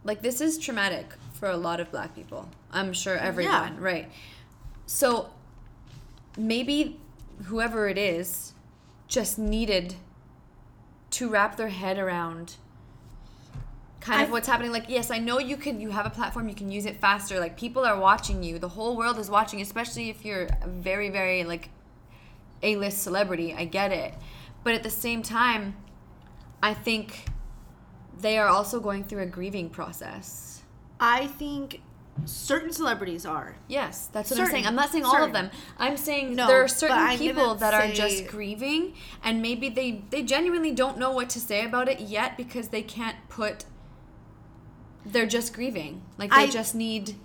like, 0.03 0.23
this 0.23 0.41
is 0.41 0.57
traumatic 0.57 1.13
for 1.33 1.51
a 1.51 1.57
lot 1.57 1.79
of 1.79 1.91
black 1.91 2.15
people. 2.15 2.49
I'm 2.71 2.93
sure 2.93 3.15
everyone, 3.15 3.79
right? 3.79 4.11
So 4.87 5.29
maybe 6.35 6.99
whoever 7.43 7.87
it 7.87 7.99
is 7.99 8.53
just 9.07 9.37
needed 9.37 9.97
to 11.11 11.29
wrap 11.29 11.57
their 11.57 11.69
head 11.69 11.99
around 11.99 12.55
kind 14.07 14.21
of 14.21 14.29
I- 14.29 14.31
what's 14.31 14.47
happening. 14.47 14.71
Like 14.71 14.89
yes 14.89 15.11
i 15.11 15.19
know 15.27 15.37
you 15.39 15.57
can 15.57 15.79
you 15.81 15.89
have 15.91 16.05
a 16.05 16.09
platform 16.19 16.47
you 16.49 16.55
can 16.55 16.69
use 16.71 16.85
it 16.85 16.97
faster. 17.07 17.39
Like 17.39 17.57
people 17.57 17.85
are 17.85 17.99
watching 17.99 18.43
you. 18.43 18.59
The 18.59 18.69
whole 18.77 18.95
world 18.97 19.17
is 19.19 19.29
watching 19.29 19.61
especially 19.61 20.09
if 20.09 20.25
you're 20.25 20.47
very 20.65 21.09
very 21.09 21.43
like 21.43 21.69
a-list 22.63 23.03
celebrity. 23.03 23.53
I 23.53 23.65
get 23.65 23.91
it. 23.91 24.13
But 24.63 24.73
at 24.73 24.83
the 24.83 24.89
same 24.89 25.21
time 25.21 25.75
i 26.61 26.73
think 26.73 27.07
they 28.19 28.37
are 28.39 28.47
also 28.47 28.79
going 28.79 29.03
through 29.03 29.21
a 29.21 29.27
grieving 29.27 29.69
process. 29.69 30.63
I 30.99 31.27
think 31.27 31.81
certain 32.25 32.73
celebrities 32.73 33.27
are. 33.27 33.55
yes 33.67 34.09
that's 34.11 34.31
what 34.31 34.39
i'm 34.39 34.47
saying. 34.47 34.65
I'm 34.65 34.75
not 34.75 34.89
saying 34.89 35.05
all 35.05 35.23
of 35.23 35.33
them. 35.33 35.51
I'm 35.77 35.97
saying 35.97 36.35
No, 36.35 36.47
there 36.47 36.63
are 36.63 36.67
certain 36.67 37.17
people 37.17 37.53
that 37.55 37.73
are 37.73 37.91
just 37.93 38.27
grieving 38.27 38.93
and 39.23 39.41
maybe 39.47 39.69
they 39.69 39.89
they 40.09 40.23
genuinely 40.23 40.71
don't 40.71 40.97
know 40.97 41.11
what 41.11 41.29
to 41.35 41.39
say 41.39 41.59
about 41.69 41.87
it 41.87 41.99
yet 41.99 42.35
because 42.35 42.69
they 42.69 42.81
can't 42.81 43.17
put 43.29 43.65
they're 45.11 45.25
just 45.27 45.53
grieving 45.53 46.01
like 46.17 46.29
they 46.31 46.35
I- 46.43 46.49
just 46.49 46.73
need 46.75 47.15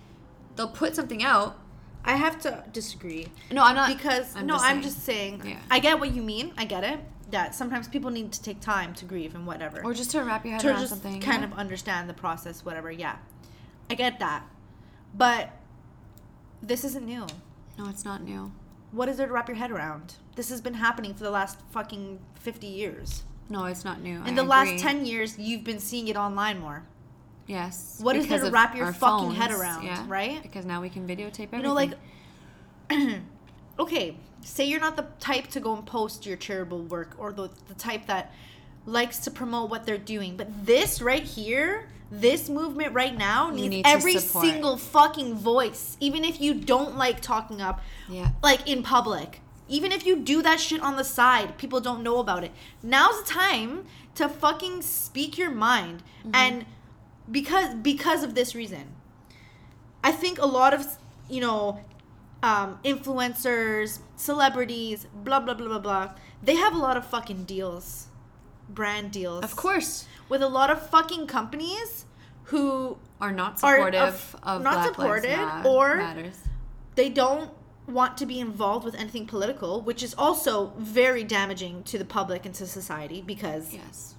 they'll 0.55 0.67
put 0.69 0.95
something 0.95 1.23
out 1.23 1.59
I 2.05 2.15
have 2.17 2.39
to 2.41 2.63
disagree 2.73 3.27
no 3.51 3.63
i'm 3.63 3.75
not 3.75 3.95
because 3.95 4.35
I'm 4.35 4.45
no, 4.45 4.55
just 4.55 4.65
I'm 4.65 4.71
saying. 4.81 4.83
just 4.83 5.03
saying. 5.05 5.41
Yeah. 5.45 5.59
I 5.71 5.79
get 5.79 5.99
what 5.99 6.13
you 6.13 6.21
mean. 6.21 6.51
I 6.57 6.65
get 6.65 6.83
it. 6.83 6.99
That 7.31 7.55
sometimes 7.55 7.87
people 7.87 8.11
need 8.11 8.31
to 8.33 8.41
take 8.43 8.59
time 8.59 8.93
to 8.95 9.05
grieve 9.05 9.33
and 9.35 9.47
whatever, 9.47 9.81
or 9.83 9.93
just 9.93 10.11
to 10.11 10.21
wrap 10.23 10.43
your 10.45 10.51
head 10.53 10.61
to 10.61 10.67
around 10.69 10.79
just 10.81 10.89
something 10.89 11.19
kind 11.21 11.41
yeah. 11.41 11.47
of 11.51 11.53
understand 11.57 12.07
the 12.09 12.13
process, 12.13 12.63
whatever. 12.65 12.91
Yeah, 12.91 13.15
I 13.89 13.95
get 13.95 14.19
that, 14.19 14.43
but 15.15 15.49
this 16.61 16.83
isn't 16.83 17.05
new. 17.05 17.25
no 17.77 17.87
it's 17.89 18.05
not 18.05 18.21
new 18.23 18.51
What 18.91 19.09
is 19.09 19.17
there 19.17 19.27
to 19.27 19.33
wrap 19.33 19.47
your 19.47 19.57
head 19.57 19.71
around? 19.71 20.15
This 20.35 20.49
has 20.49 20.61
been 20.61 20.75
happening 20.75 21.13
for 21.13 21.23
the 21.23 21.31
last 21.31 21.57
fucking 21.71 22.19
fifty 22.35 22.67
years. 22.67 23.23
no 23.49 23.65
it's 23.65 23.83
not 23.85 24.01
new 24.01 24.17
In 24.25 24.33
I 24.33 24.41
the 24.41 24.43
last 24.43 24.77
ten 24.77 25.05
years, 25.05 25.39
you've 25.39 25.63
been 25.63 25.79
seeing 25.79 26.07
it 26.09 26.17
online 26.17 26.59
more. 26.59 26.83
Yes 27.47 27.99
What 28.01 28.15
is 28.15 28.27
there 28.27 28.39
to 28.39 28.49
wrap 28.51 28.75
your 28.75 28.85
our 28.87 28.93
fucking 28.93 29.31
head 29.31 29.51
phones, 29.51 29.61
around, 29.61 30.09
right? 30.09 30.41
because 30.41 30.65
now 30.65 30.81
we 30.81 30.89
can 30.89 31.07
videotape 31.07 31.49
everything 31.53 31.59
You 31.59 31.63
know, 31.63 31.73
like, 31.73 31.91
okay, 33.79 34.15
say 34.41 34.65
you're 34.65 34.79
not 34.79 34.95
the 34.95 35.07
type 35.19 35.47
to 35.47 35.59
go 35.59 35.75
and 35.75 35.85
post 35.85 36.25
your 36.25 36.37
charitable 36.37 36.83
work 36.83 37.15
or 37.17 37.31
the, 37.33 37.49
the 37.67 37.73
type 37.75 38.07
that 38.07 38.31
likes 38.85 39.19
to 39.19 39.31
promote 39.31 39.69
what 39.69 39.85
they're 39.85 39.97
doing. 39.97 40.35
But 40.35 40.65
this 40.65 41.01
right 41.01 41.23
here, 41.23 41.87
this 42.11 42.49
movement 42.49 42.93
right 42.93 43.17
now 43.17 43.49
needs 43.49 43.69
need 43.69 43.87
every 43.87 44.17
single 44.19 44.77
fucking 44.77 45.35
voice, 45.35 45.97
even 45.99 46.23
if 46.25 46.41
you 46.41 46.53
don't 46.53 46.97
like 46.97 47.21
talking 47.21 47.61
up, 47.61 47.81
Yeah. 48.09 48.31
like 48.41 48.67
in 48.69 48.83
public. 48.83 49.39
Even 49.69 49.93
if 49.93 50.05
you 50.05 50.17
do 50.17 50.41
that 50.41 50.59
shit 50.59 50.81
on 50.81 50.97
the 50.97 51.05
side, 51.05 51.57
people 51.57 51.79
don't 51.79 52.03
know 52.03 52.19
about 52.19 52.43
it. 52.43 52.51
Now's 52.83 53.23
the 53.23 53.29
time 53.29 53.85
to 54.15 54.27
fucking 54.27 54.81
speak 54.81 55.37
your 55.37 55.49
mind. 55.49 56.03
Mm-hmm. 56.19 56.31
And 56.35 56.65
because 57.31 57.75
because 57.75 58.23
of 58.23 58.35
this 58.35 58.55
reason. 58.55 58.95
I 60.05 60.11
think 60.11 60.37
a 60.39 60.45
lot 60.45 60.73
of 60.73 60.85
you 61.29 61.39
know 61.41 61.79
um, 62.41 62.79
influencers, 62.83 63.99
celebrities, 64.15 65.07
blah 65.13 65.39
blah 65.39 65.53
blah 65.53 65.67
blah 65.67 65.79
blah. 65.79 66.11
They 66.43 66.55
have 66.55 66.73
a 66.73 66.77
lot 66.77 66.97
of 66.97 67.05
fucking 67.05 67.45
deals, 67.45 68.07
brand 68.67 69.11
deals, 69.11 69.43
of 69.43 69.55
course 69.55 70.05
with 70.29 70.41
a 70.41 70.47
lot 70.47 70.69
of 70.71 70.89
fucking 70.89 71.27
companies 71.27 72.05
who 72.45 72.97
are 73.21 73.31
not 73.31 73.61
Are 73.63 73.75
supportive 73.77 74.01
of- 74.01 74.35
of 74.43 74.61
not 74.63 74.73
Black 74.73 74.87
supportive 74.87 75.37
Lives 75.39 75.67
or- 75.67 75.95
matters 75.97 76.37
they 76.95 77.09
don't 77.09 77.51
want 77.87 78.17
to 78.17 78.25
be 78.25 78.39
involved 78.39 78.85
with 78.85 78.95
anything 78.95 79.25
political, 79.27 79.81
which 79.81 80.01
is 80.01 80.13
also 80.17 80.71
very 80.77 81.23
damaging 81.23 81.83
to 81.83 81.97
the 81.97 82.05
public 82.05 82.45
and 82.45 82.55
to 82.55 82.65
society 82.65 83.21
because 83.21 83.73
yes 83.73 84.15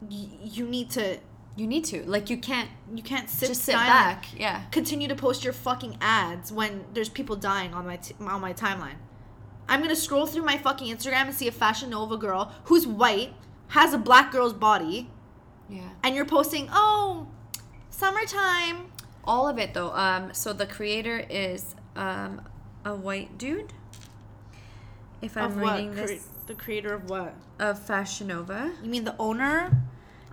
y- 0.00 0.28
you 0.42 0.66
need 0.66 0.90
to 0.90 1.18
you 1.58 1.66
need 1.66 1.84
to 1.84 2.02
like 2.08 2.30
you 2.30 2.36
can't 2.36 2.68
you 2.94 3.02
can't 3.02 3.28
sit 3.28 3.48
just 3.48 3.62
sit 3.62 3.74
back 3.74 4.26
yeah 4.36 4.62
continue 4.70 5.08
to 5.08 5.14
post 5.14 5.42
your 5.44 5.52
fucking 5.52 5.96
ads 6.00 6.52
when 6.52 6.84
there's 6.94 7.08
people 7.08 7.34
dying 7.36 7.74
on 7.74 7.84
my 7.86 7.96
t- 7.96 8.14
on 8.20 8.40
my 8.40 8.52
timeline. 8.52 8.96
I'm 9.68 9.82
gonna 9.82 9.96
scroll 9.96 10.26
through 10.26 10.44
my 10.44 10.56
fucking 10.56 10.94
Instagram 10.94 11.26
and 11.26 11.34
see 11.34 11.48
a 11.48 11.52
Fashion 11.52 11.90
Nova 11.90 12.16
girl 12.16 12.52
who's 12.64 12.86
white 12.86 13.34
has 13.68 13.92
a 13.92 13.98
black 13.98 14.32
girl's 14.32 14.54
body, 14.54 15.10
yeah 15.68 15.90
and 16.02 16.14
you're 16.16 16.24
posting, 16.24 16.68
oh, 16.72 17.26
summertime. 17.90 18.86
all 19.24 19.48
of 19.48 19.58
it 19.58 19.74
though 19.74 19.90
um 19.92 20.32
so 20.32 20.52
the 20.52 20.66
creator 20.66 21.18
is 21.28 21.74
um 21.96 22.40
a 22.84 22.94
white 22.94 23.36
dude 23.36 23.72
if 25.20 25.36
i'm 25.36 25.44
of 25.52 25.60
what? 25.60 25.74
reading 25.74 25.92
Cre- 25.92 26.06
this 26.06 26.28
the 26.46 26.54
creator 26.54 26.94
of 26.94 27.10
what? 27.10 27.34
of 27.58 27.78
fashion 27.78 28.28
nova 28.28 28.72
You 28.82 28.88
mean 28.88 29.04
the 29.04 29.16
owner? 29.18 29.76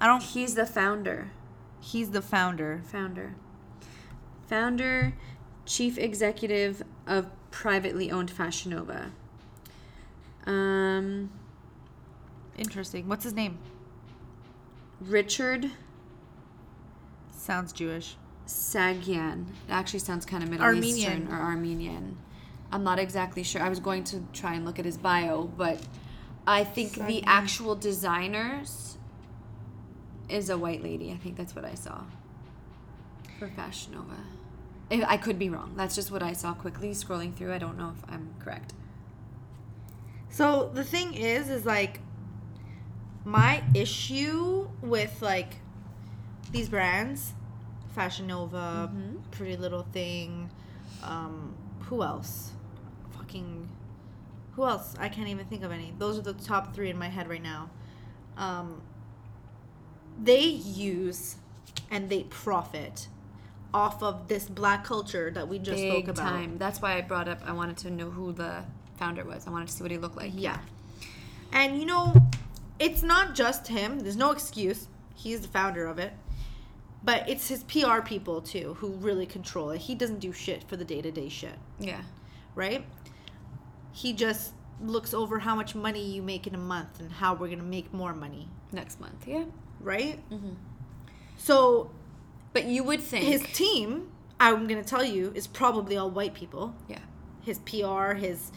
I 0.06 0.08
don't. 0.08 0.22
he's 0.22 0.54
the 0.54 0.66
founder 0.68 1.32
He's 1.80 2.12
the 2.12 2.22
founder. 2.22 2.82
founder 2.86 3.36
founder 4.48 5.14
chief 5.66 5.98
executive 5.98 6.84
of 7.08 7.28
privately 7.50 8.12
owned 8.12 8.30
fashion 8.30 8.72
nova 8.72 9.12
um 10.46 11.32
Interesting. 12.58 13.08
What's 13.10 13.24
his 13.24 13.34
name? 13.34 13.58
richard 15.02 15.72
Sounds 17.32 17.74
Jewish. 17.74 18.16
Saghian. 18.48 19.48
It 19.68 19.72
actually 19.72 20.00
sounds 20.00 20.26
kind 20.26 20.42
of 20.44 20.50
Middle 20.50 20.66
Armenian. 20.66 20.98
Eastern 20.98 21.28
or 21.34 21.40
Armenian. 21.40 22.18
I'm 22.72 22.84
not 22.84 22.98
exactly 22.98 23.44
sure. 23.44 23.62
I 23.62 23.70
was 23.70 23.80
going 23.80 24.04
to 24.06 24.24
try 24.34 24.54
and 24.54 24.66
look 24.66 24.80
at 24.80 24.86
his 24.86 24.98
bio, 24.98 25.44
but 25.44 25.80
I 26.48 26.64
think 26.64 26.94
the 26.94 27.24
actual 27.26 27.76
designers 27.76 28.95
is 30.30 30.50
a 30.50 30.58
white 30.58 30.84
lady. 30.84 31.12
I 31.12 31.18
think 31.18 31.38
that's 31.38 31.56
what 31.56 31.66
I 31.66 31.76
saw. 31.76 32.02
for 33.40 33.48
Fashion 33.50 33.94
Nova. 33.94 34.18
If, 34.90 35.04
I 35.08 35.18
could 35.18 35.38
be 35.40 35.50
wrong. 35.50 35.74
That's 35.76 35.96
just 35.96 36.12
what 36.12 36.24
I 36.24 36.34
saw 36.34 36.54
quickly 36.54 36.92
scrolling 36.92 37.34
through. 37.36 37.54
I 37.54 37.58
don't 37.58 37.78
know 37.78 37.94
if 37.98 38.10
I'm 38.10 38.34
correct. 38.40 38.74
So 40.30 40.70
the 40.74 40.84
thing 40.84 41.14
is, 41.14 41.50
is 41.50 41.66
like 41.66 42.00
my 43.24 43.64
issue 43.74 44.70
with 44.82 45.22
like 45.22 45.56
these 46.52 46.70
brands, 46.70 47.34
Fashion 47.94 48.28
Nova, 48.28 48.90
Mm-hmm. 48.94 49.18
Pretty 49.32 49.58
Little 49.58 49.84
Thing, 49.92 50.50
um, 51.04 51.56
who 51.88 52.04
else? 52.04 52.52
Fucking, 53.18 53.68
who 54.54 54.64
else? 54.66 54.96
I 55.00 55.10
can't 55.10 55.28
even 55.30 55.46
think 55.46 55.64
of 55.64 55.72
any. 55.72 55.94
Those 55.98 56.18
are 56.20 56.22
the 56.22 56.34
top 56.34 56.76
three 56.76 56.90
in 56.90 56.98
my 56.98 57.08
head 57.10 57.28
right 57.28 57.42
now. 57.44 57.70
Um, 58.38 58.82
they 60.22 60.42
use 60.46 61.36
and 61.92 62.10
they 62.10 62.24
profit 62.24 63.08
off 63.74 64.02
of 64.02 64.28
this 64.28 64.46
black 64.46 64.84
culture 64.86 65.30
that 65.32 65.48
we 65.48 65.60
just 65.60 65.82
spoke 65.82 66.08
about. 66.08 66.30
time. 66.30 66.58
That's 66.58 66.82
why 66.82 66.98
I 66.98 67.02
brought 67.02 67.28
up. 67.28 67.42
I 67.46 67.52
wanted 67.52 67.78
to 67.78 67.92
know 67.92 68.10
who 68.10 68.32
the 68.32 68.64
founder 68.98 69.24
was. 69.26 69.48
I 69.48 69.50
wanted 69.52 69.68
to 69.68 69.74
see 69.74 69.84
what 69.84 69.92
he 69.92 69.98
looked 69.98 70.16
like. 70.16 70.32
Yeah. 70.34 70.58
And 71.52 71.78
you 71.78 71.86
know, 71.86 72.14
it's 72.80 73.04
not 73.04 73.36
just 73.36 73.68
him. 73.68 74.00
There's 74.00 74.16
no 74.16 74.32
excuse. 74.32 74.88
He's 75.14 75.42
the 75.42 75.48
founder 75.50 75.86
of 75.86 76.00
it. 76.00 76.14
But 77.04 77.30
it's 77.30 77.48
his 77.50 77.64
PR 77.66 78.02
people 78.02 78.42
too 78.42 78.76
who 78.80 78.90
really 78.94 79.26
control 79.26 79.70
it. 79.72 79.82
He 79.82 79.94
doesn't 79.94 80.20
do 80.20 80.32
shit 80.32 80.64
for 80.64 80.76
the 80.76 80.86
day-to-day 80.86 81.30
shit, 81.30 81.54
Yeah. 81.80 82.02
right? 82.56 82.84
He 83.92 84.12
just 84.14 84.54
looks 84.82 85.14
over 85.14 85.40
how 85.40 85.54
much 85.56 85.76
money 85.76 86.04
you 86.04 86.22
make 86.24 86.48
in 86.48 86.56
a 86.56 86.60
month 86.60 87.00
and 87.00 87.12
how 87.12 87.34
we're 87.34 87.48
going 87.48 87.60
to 87.60 87.64
make 87.66 87.94
more 87.94 88.14
money, 88.14 88.48
Next 88.72 89.00
month. 89.00 89.28
Yeah. 89.28 89.46
Right? 89.80 90.20
Mm-hmm. 90.30 90.54
So 91.38 91.92
But 92.54 92.66
you 92.66 92.84
would 92.84 93.02
think. 93.02 93.26
his 93.26 93.44
team, 93.54 94.12
I'm 94.40 94.68
going 94.68 94.82
to 94.82 94.88
tell 94.88 95.04
you, 95.04 95.32
is 95.36 95.48
probably 95.48 95.98
all 95.98 96.10
white 96.10 96.34
people. 96.34 96.76
yeah. 96.88 97.00
his 97.44 97.60
PR, 97.60 98.14
his 98.14 98.52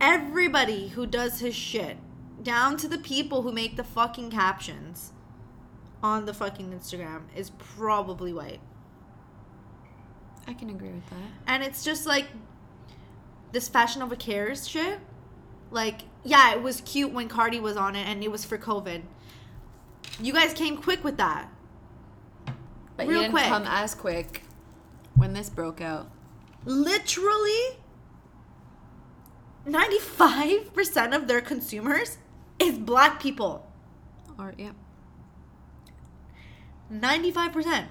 everybody 0.00 0.88
who 0.88 1.06
does 1.06 1.40
his 1.40 1.54
shit, 1.54 1.98
down 2.42 2.76
to 2.78 2.88
the 2.88 2.98
people 2.98 3.42
who 3.42 3.52
make 3.52 3.76
the 3.76 3.84
fucking 3.84 4.30
captions 4.30 5.12
on 6.02 6.24
the 6.24 6.32
fucking 6.32 6.70
Instagram 6.72 7.22
is 7.36 7.50
probably 7.58 8.32
white. 8.32 8.60
I 10.46 10.54
can 10.54 10.70
agree 10.70 10.88
with 10.88 11.08
that. 11.10 11.18
And 11.46 11.62
it's 11.62 11.84
just 11.84 12.06
like 12.06 12.26
this 13.52 13.68
Fashion 13.68 14.00
Nova 14.00 14.16
Cares 14.16 14.66
shit. 14.66 14.98
Like, 15.70 16.02
yeah, 16.24 16.54
it 16.54 16.62
was 16.62 16.80
cute 16.80 17.12
when 17.12 17.28
Cardi 17.28 17.60
was 17.60 17.76
on 17.76 17.94
it 17.94 18.06
and 18.08 18.24
it 18.24 18.32
was 18.32 18.44
for 18.44 18.56
COVID. 18.58 19.02
You 20.20 20.32
guys 20.32 20.52
came 20.52 20.76
quick 20.76 21.02
with 21.02 21.16
that. 21.16 21.48
But 22.96 23.06
Real 23.06 23.08
you 23.08 23.18
didn't 23.22 23.32
quick. 23.32 23.44
come 23.46 23.64
as 23.66 23.94
quick 23.94 24.42
when 25.16 25.32
this 25.32 25.48
broke 25.48 25.80
out. 25.80 26.10
Literally 26.64 27.78
95% 29.66 31.14
of 31.16 31.26
their 31.28 31.40
consumers 31.40 32.18
is 32.58 32.78
black 32.78 33.20
people. 33.20 33.66
Or 34.38 34.54
yeah. 34.58 34.72
95%. 36.92 37.86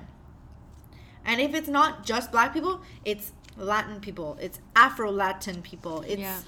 And 1.25 1.41
if 1.41 1.53
it's 1.53 1.67
not 1.67 2.05
just 2.05 2.31
black 2.31 2.53
people, 2.53 2.81
it's 3.05 3.31
Latin 3.57 3.99
people, 3.99 4.37
it's 4.41 4.59
Afro 4.75 5.11
Latin 5.11 5.61
people, 5.61 6.01
it's 6.01 6.21
Yeah. 6.21 6.39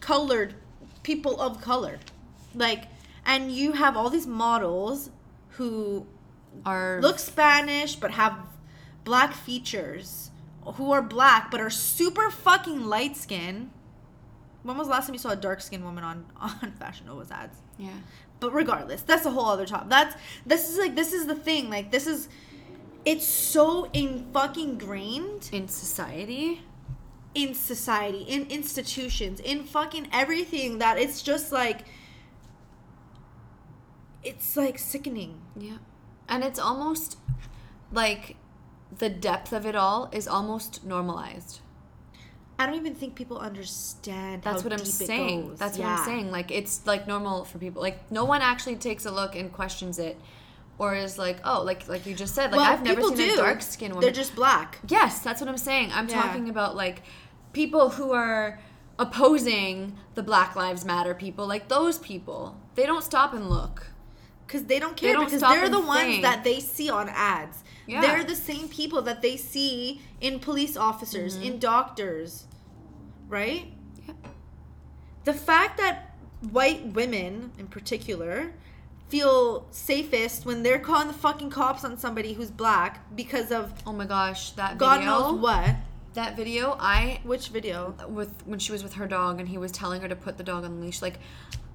colored 0.00 0.54
people 1.02 1.40
of 1.40 1.60
color. 1.60 1.98
Like, 2.54 2.88
and 3.26 3.50
you 3.52 3.72
have 3.72 3.96
all 3.96 4.08
these 4.08 4.26
models 4.26 5.10
who 5.58 6.06
Are 6.64 7.00
look 7.02 7.18
Spanish 7.18 7.96
but 7.96 8.12
have 8.12 8.34
black 9.04 9.34
features, 9.34 10.30
who 10.64 10.92
are 10.92 11.02
black 11.02 11.50
but 11.50 11.60
are 11.60 11.70
super 11.70 12.30
fucking 12.30 12.84
light 12.84 13.16
skinned. 13.16 13.70
When 14.62 14.76
was 14.78 14.86
the 14.88 14.92
last 14.92 15.06
time 15.06 15.14
you 15.14 15.18
saw 15.20 15.30
a 15.30 15.36
dark 15.36 15.60
skinned 15.60 15.84
woman 15.84 16.02
on, 16.04 16.24
on 16.40 16.72
Fashion 16.78 17.06
Nova's 17.06 17.30
ads? 17.30 17.58
yeah. 17.78 17.90
But 18.38 18.52
regardless, 18.52 19.00
that's 19.02 19.24
a 19.24 19.30
whole 19.30 19.46
other 19.46 19.64
topic. 19.64 19.88
That's 19.88 20.14
this 20.44 20.68
is 20.70 20.76
like 20.78 20.94
this 20.94 21.12
is 21.14 21.26
the 21.26 21.34
thing. 21.34 21.70
Like 21.70 21.90
this 21.90 22.06
is 22.06 22.28
it's 23.04 23.26
so 23.26 23.88
in 23.94 24.26
fucking 24.32 24.70
ingrained 24.72 25.48
In 25.52 25.68
society. 25.68 26.60
in 27.34 27.54
society, 27.54 28.22
in 28.22 28.46
institutions, 28.50 29.40
in 29.40 29.64
fucking 29.64 30.08
everything 30.12 30.78
that 30.78 30.98
it's 30.98 31.22
just 31.22 31.50
like 31.50 31.86
it's 34.26 34.56
like 34.56 34.78
sickening. 34.78 35.40
Yeah. 35.56 35.78
And 36.28 36.42
it's 36.42 36.58
almost 36.58 37.16
like 37.92 38.36
the 38.96 39.08
depth 39.08 39.52
of 39.52 39.64
it 39.64 39.76
all 39.76 40.08
is 40.12 40.26
almost 40.26 40.84
normalized. 40.84 41.60
I 42.58 42.66
don't 42.66 42.76
even 42.76 42.94
think 42.94 43.14
people 43.14 43.38
understand. 43.38 44.42
That's 44.42 44.64
what 44.64 44.72
I'm 44.72 44.84
saying. 44.84 45.56
That's 45.56 45.78
what 45.78 45.86
I'm 45.86 46.04
saying. 46.04 46.30
Like 46.30 46.50
it's 46.50 46.86
like 46.86 47.06
normal 47.06 47.44
for 47.44 47.58
people. 47.58 47.82
Like 47.82 48.10
no 48.10 48.24
one 48.24 48.40
actually 48.40 48.76
takes 48.76 49.04
a 49.04 49.10
look 49.10 49.36
and 49.36 49.52
questions 49.52 49.98
it, 49.98 50.18
or 50.78 50.94
is 50.94 51.18
like, 51.18 51.38
oh, 51.44 51.62
like 51.62 51.86
like 51.86 52.06
you 52.06 52.14
just 52.14 52.34
said, 52.34 52.50
like 52.52 52.60
well, 52.60 52.72
I've 52.72 52.82
never 52.82 53.02
seen 53.02 53.16
do. 53.16 53.34
a 53.34 53.36
dark 53.36 53.60
skinned 53.60 53.94
woman. 53.94 54.06
They're 54.06 54.14
just 54.22 54.34
black. 54.34 54.78
yes, 54.88 55.20
that's 55.20 55.40
what 55.40 55.48
I'm 55.50 55.58
saying. 55.58 55.90
I'm 55.92 56.08
Yeah. 56.08 56.22
talking 56.22 56.48
about 56.48 56.74
like 56.74 57.02
people 57.52 57.90
who 57.90 58.12
are 58.12 58.58
opposing 58.98 59.98
the 60.14 60.22
Black 60.22 60.56
Lives 60.56 60.84
Matter 60.84 61.14
people, 61.14 61.46
like 61.46 61.68
those 61.68 61.98
people. 61.98 62.58
They 62.74 62.86
don't 62.86 63.04
stop 63.04 63.34
and 63.34 63.50
look. 63.50 63.88
Because 64.46 64.64
they 64.64 64.78
don't 64.78 64.96
care 64.96 65.14
don't 65.14 65.24
because 65.24 65.40
they're 65.40 65.68
the 65.68 65.80
ones 65.80 66.02
think. 66.02 66.22
that 66.22 66.44
they 66.44 66.60
see 66.60 66.88
on 66.88 67.08
ads. 67.08 67.64
Yeah. 67.86 68.00
They're 68.00 68.24
the 68.24 68.36
same 68.36 68.68
people 68.68 69.02
that 69.02 69.22
they 69.22 69.36
see 69.36 70.00
in 70.20 70.38
police 70.40 70.76
officers, 70.76 71.34
Mm-hmm. 71.36 71.44
in 71.44 71.58
doctors, 71.58 72.44
right? 73.28 73.72
Yeah. 74.06 74.14
The 75.24 75.32
fact 75.34 75.78
that 75.78 76.14
white 76.50 76.86
women, 76.94 77.52
in 77.58 77.66
particular, 77.66 78.52
feel 79.08 79.66
safest 79.70 80.44
when 80.44 80.62
they're 80.62 80.78
calling 80.80 81.06
the 81.08 81.12
fucking 81.14 81.50
cops 81.50 81.84
on 81.84 81.96
somebody 81.96 82.32
who's 82.32 82.50
black 82.50 83.14
because 83.16 83.52
of 83.52 83.72
Oh 83.86 83.92
my 83.92 84.04
gosh, 84.04 84.50
that 84.52 84.78
God 84.78 84.98
video. 84.98 85.10
knows 85.32 85.40
what. 85.40 85.76
That 86.14 86.36
video, 86.36 86.76
I 86.80 87.20
Which 87.24 87.48
video? 87.48 87.94
with 88.08 88.42
when 88.46 88.58
she 88.58 88.72
was 88.72 88.82
with 88.82 88.94
her 88.94 89.06
dog 89.06 89.38
and 89.38 89.48
he 89.48 89.58
was 89.58 89.70
telling 89.70 90.00
her 90.00 90.08
to 90.08 90.16
put 90.16 90.38
the 90.38 90.44
dog 90.44 90.64
on 90.64 90.76
the 90.80 90.86
leash. 90.86 91.02
Like, 91.02 91.18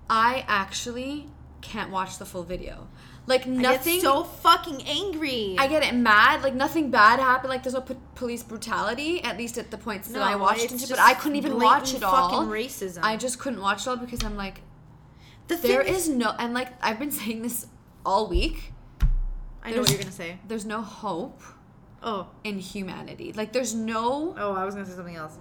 I 0.10 0.44
actually 0.48 1.28
can't 1.62 1.91
watch 1.91 2.17
the 2.17 2.26
full 2.26 2.43
video. 2.43 2.88
Like 3.28 3.45
nothing. 3.45 4.02
so 4.02 4.24
fucking 4.24 4.82
angry. 4.88 5.56
I 5.60 5.67
get 5.67 5.84
it 5.84 5.93
mad. 5.93 6.41
Like 6.41 6.56
nothing 6.56 6.89
bad 6.89 7.19
happened. 7.19 7.50
Like 7.50 7.63
there's 7.63 7.76
no 7.76 7.82
po- 7.82 8.02
police 8.15 8.41
brutality. 8.43 9.24
At 9.24 9.38
least 9.38 9.58
at 9.58 9.69
the 9.71 9.78
points 9.78 10.08
that 10.10 10.21
I 10.21 10.36
watched 10.36 10.71
into, 10.71 10.88
but 10.88 11.00
I 11.00 11.13
couldn't 11.13 11.38
even 11.38 11.60
watch 11.60 11.93
it 11.93 12.04
all. 12.04 12.30
fucking 12.30 12.50
racism. 12.50 13.00
I 13.04 13.17
just 13.17 13.38
couldn't 13.39 13.62
watch 13.62 13.82
it 13.82 13.88
all 13.89 13.97
because 13.97 14.24
I'm 14.24 14.36
like, 14.36 14.62
the 15.47 15.56
there 15.56 15.84
thing 15.84 15.93
is 15.93 16.10
no. 16.10 16.36
And 16.39 16.54
like 16.54 16.69
I've 16.82 16.97
been 17.00 17.12
saying 17.21 17.43
this 17.43 17.67
all 18.06 18.28
week. 18.28 18.74
I 19.63 19.71
know 19.71 19.82
what 19.82 19.89
you're 19.91 20.00
gonna 20.00 20.12
say. 20.12 20.39
There's 20.47 20.65
no 20.65 20.82
hope 20.82 21.41
Oh, 22.04 22.30
in 22.43 22.58
humanity. 22.58 23.32
Like 23.32 23.54
there's 23.54 23.76
no. 23.76 24.34
oh, 24.36 24.54
I 24.54 24.65
was 24.65 24.74
gonna 24.74 24.88
say 24.88 24.93
something 24.95 25.15
else. 25.15 25.38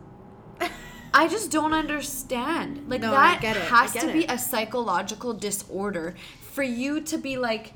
I 1.13 1.29
just 1.29 1.51
don't 1.51 1.73
understand. 1.75 2.89
Like 2.89 3.01
No, 3.01 3.11
that 3.11 3.43
it. 3.43 3.57
Has 3.57 3.93
to 3.95 4.13
be 4.13 4.25
a 4.27 4.39
psychological 4.39 5.33
disorder 5.35 6.15
for 6.41 6.63
you 6.63 7.01
to 7.03 7.19
be 7.19 7.37
like 7.37 7.73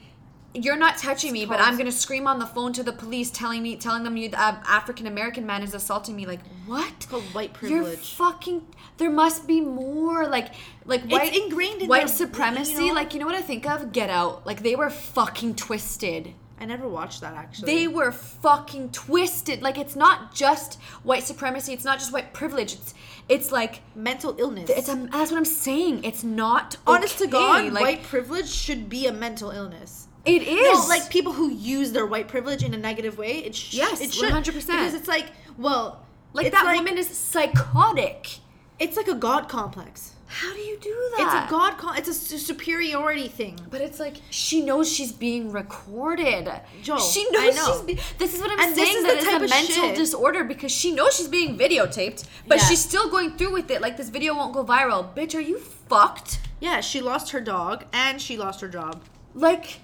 you're 0.55 0.77
not 0.77 0.97
touching 0.99 1.33
me, 1.33 1.45
but 1.45 1.61
I'm 1.61 1.77
gonna 1.77 1.91
scream 1.91 2.29
on 2.29 2.39
the 2.39 2.47
phone 2.47 2.73
to 2.75 2.85
the 2.85 2.93
police, 2.93 3.31
telling 3.31 3.63
me, 3.63 3.75
telling 3.77 4.05
them 4.05 4.17
you, 4.17 4.29
the 4.29 4.41
uh, 4.41 4.57
African 4.69 5.09
American 5.09 5.45
man 5.45 5.63
is 5.65 5.75
assaulting 5.75 6.15
me. 6.15 6.27
Like 6.27 6.41
what? 6.67 7.07
called 7.11 7.25
white 7.35 7.51
You're 7.61 7.83
privilege. 7.83 8.15
fucking. 8.15 8.65
There 8.97 9.11
must 9.11 9.49
be 9.49 9.61
more. 9.61 10.29
Like, 10.29 10.55
like 10.85 11.03
white 11.07 11.35
it's 11.35 11.45
ingrained 11.45 11.83
in 11.83 11.89
white 11.89 12.09
supremacy. 12.09 12.73
you 12.73 12.89
know? 12.89 12.95
Like, 12.95 13.15
you 13.15 13.21
know 13.21 13.27
what 13.27 13.35
I 13.35 13.43
think 13.43 13.67
of? 13.67 13.91
Get 13.93 14.11
Out. 14.11 14.47
Like 14.47 14.63
they 14.63 14.77
were 14.77 14.91
fucking 14.91 15.57
twisted. 15.57 16.35
I 16.61 16.67
never 16.67 16.89
watched 16.89 17.21
that 17.23 17.35
actually. 17.35 17.75
They 17.75 17.89
were 17.89 18.13
fucking 18.13 18.93
twisted. 18.93 19.61
Like 19.61 19.77
it's 19.77 19.97
not 19.97 20.35
just 20.35 20.81
white 21.03 21.25
supremacy. 21.25 21.73
It's 21.73 21.85
not 21.85 21.99
just 21.99 22.13
white 22.13 22.33
privilege. 22.33 22.75
It's 22.75 22.95
it's 23.29 23.51
like 23.53 23.81
mental 23.95 24.35
illness. 24.39 24.69
it's 24.71 24.89
a, 24.89 24.95
that's 25.11 25.31
what 25.31 25.39
I'm 25.39 25.45
saying. 25.45 26.05
It's 26.05 26.23
not 26.25 26.77
honest 26.87 27.19
to. 27.19 27.27
God, 27.27 27.73
Like 27.73 27.83
white 27.83 28.03
privilege 28.03 28.49
should 28.49 28.89
be 28.89 29.07
a 29.07 29.13
mental 29.13 29.51
illness. 29.51 30.09
it 30.25 30.43
is 30.43 30.63
No, 30.63 30.87
like 30.89 31.09
people 31.11 31.33
who 31.33 31.51
use 31.51 31.93
their 31.93 32.07
white 32.07 32.29
privilege 32.29 32.63
in 32.63 32.75
a 32.75 32.79
negative 32.79 33.17
way. 33.19 33.39
It 33.39 33.55
sh- 33.55 33.75
Yes, 33.75 34.01
it 34.01 34.13
should 34.13 34.33
100%. 34.33 34.45
because 34.45 34.95
it's 34.95 35.09
like 35.09 35.31
well, 35.57 36.05
like 36.33 36.51
that 36.53 36.65
like, 36.65 36.77
woman 36.79 36.99
is 36.99 37.09
psychotic. 37.09 38.39
It's 38.79 38.97
like 38.97 39.09
a 39.09 39.15
god 39.15 39.49
complex. 39.49 40.14
How 40.35 40.53
do 40.53 40.59
you 40.61 40.77
do 40.81 40.91
that? 41.17 41.25
It's 41.43 41.49
a 41.49 41.51
god. 41.51 41.79
Com- 41.79 41.97
it's 41.97 42.09
a 42.09 42.15
superiority 42.15 43.29
thing. 43.29 43.59
But 43.71 43.81
it's 43.81 44.01
like 44.01 44.17
she 44.31 44.63
knows 44.65 44.93
she's 44.93 45.13
being 45.13 45.53
recorded. 45.53 46.51
Joe, 46.83 46.99
she 46.99 47.25
I 47.29 47.31
knows 47.33 47.57
know. 47.57 47.73
she's. 47.73 47.83
Be- 47.83 48.01
this 48.19 48.35
is 48.35 48.41
what 48.41 48.51
I'm 48.51 48.59
And 48.61 48.75
this 48.77 48.95
is 48.95 49.03
That 49.05 49.13
the 49.13 49.19
is 49.19 49.25
type 49.25 49.41
a 49.41 49.45
of 49.45 49.51
mental 49.51 49.75
shit- 49.75 49.97
disorder 49.97 50.43
because 50.45 50.73
she 50.73 50.93
knows 50.93 51.17
she's 51.17 51.29
being 51.29 51.57
videotaped, 51.57 52.27
but 52.49 52.59
Yeah. 52.59 52.65
she's 52.65 52.81
still 52.85 53.09
going 53.09 53.37
through 53.37 53.53
with 53.53 53.71
it. 53.71 53.81
Like 53.81 53.97
this 53.97 54.09
video 54.09 54.35
won't 54.35 54.53
go 54.53 54.65
viral. 54.65 55.15
Bitch, 55.15 55.35
are 55.37 55.41
you 55.41 55.59
fucked? 55.59 56.41
Yeah, 56.61 56.81
she 56.81 57.01
lost 57.01 57.31
her 57.31 57.41
dog 57.41 57.85
and 57.93 58.21
she 58.21 58.37
lost 58.37 58.61
her 58.61 58.69
job. 58.69 59.03
Like, 59.35 59.81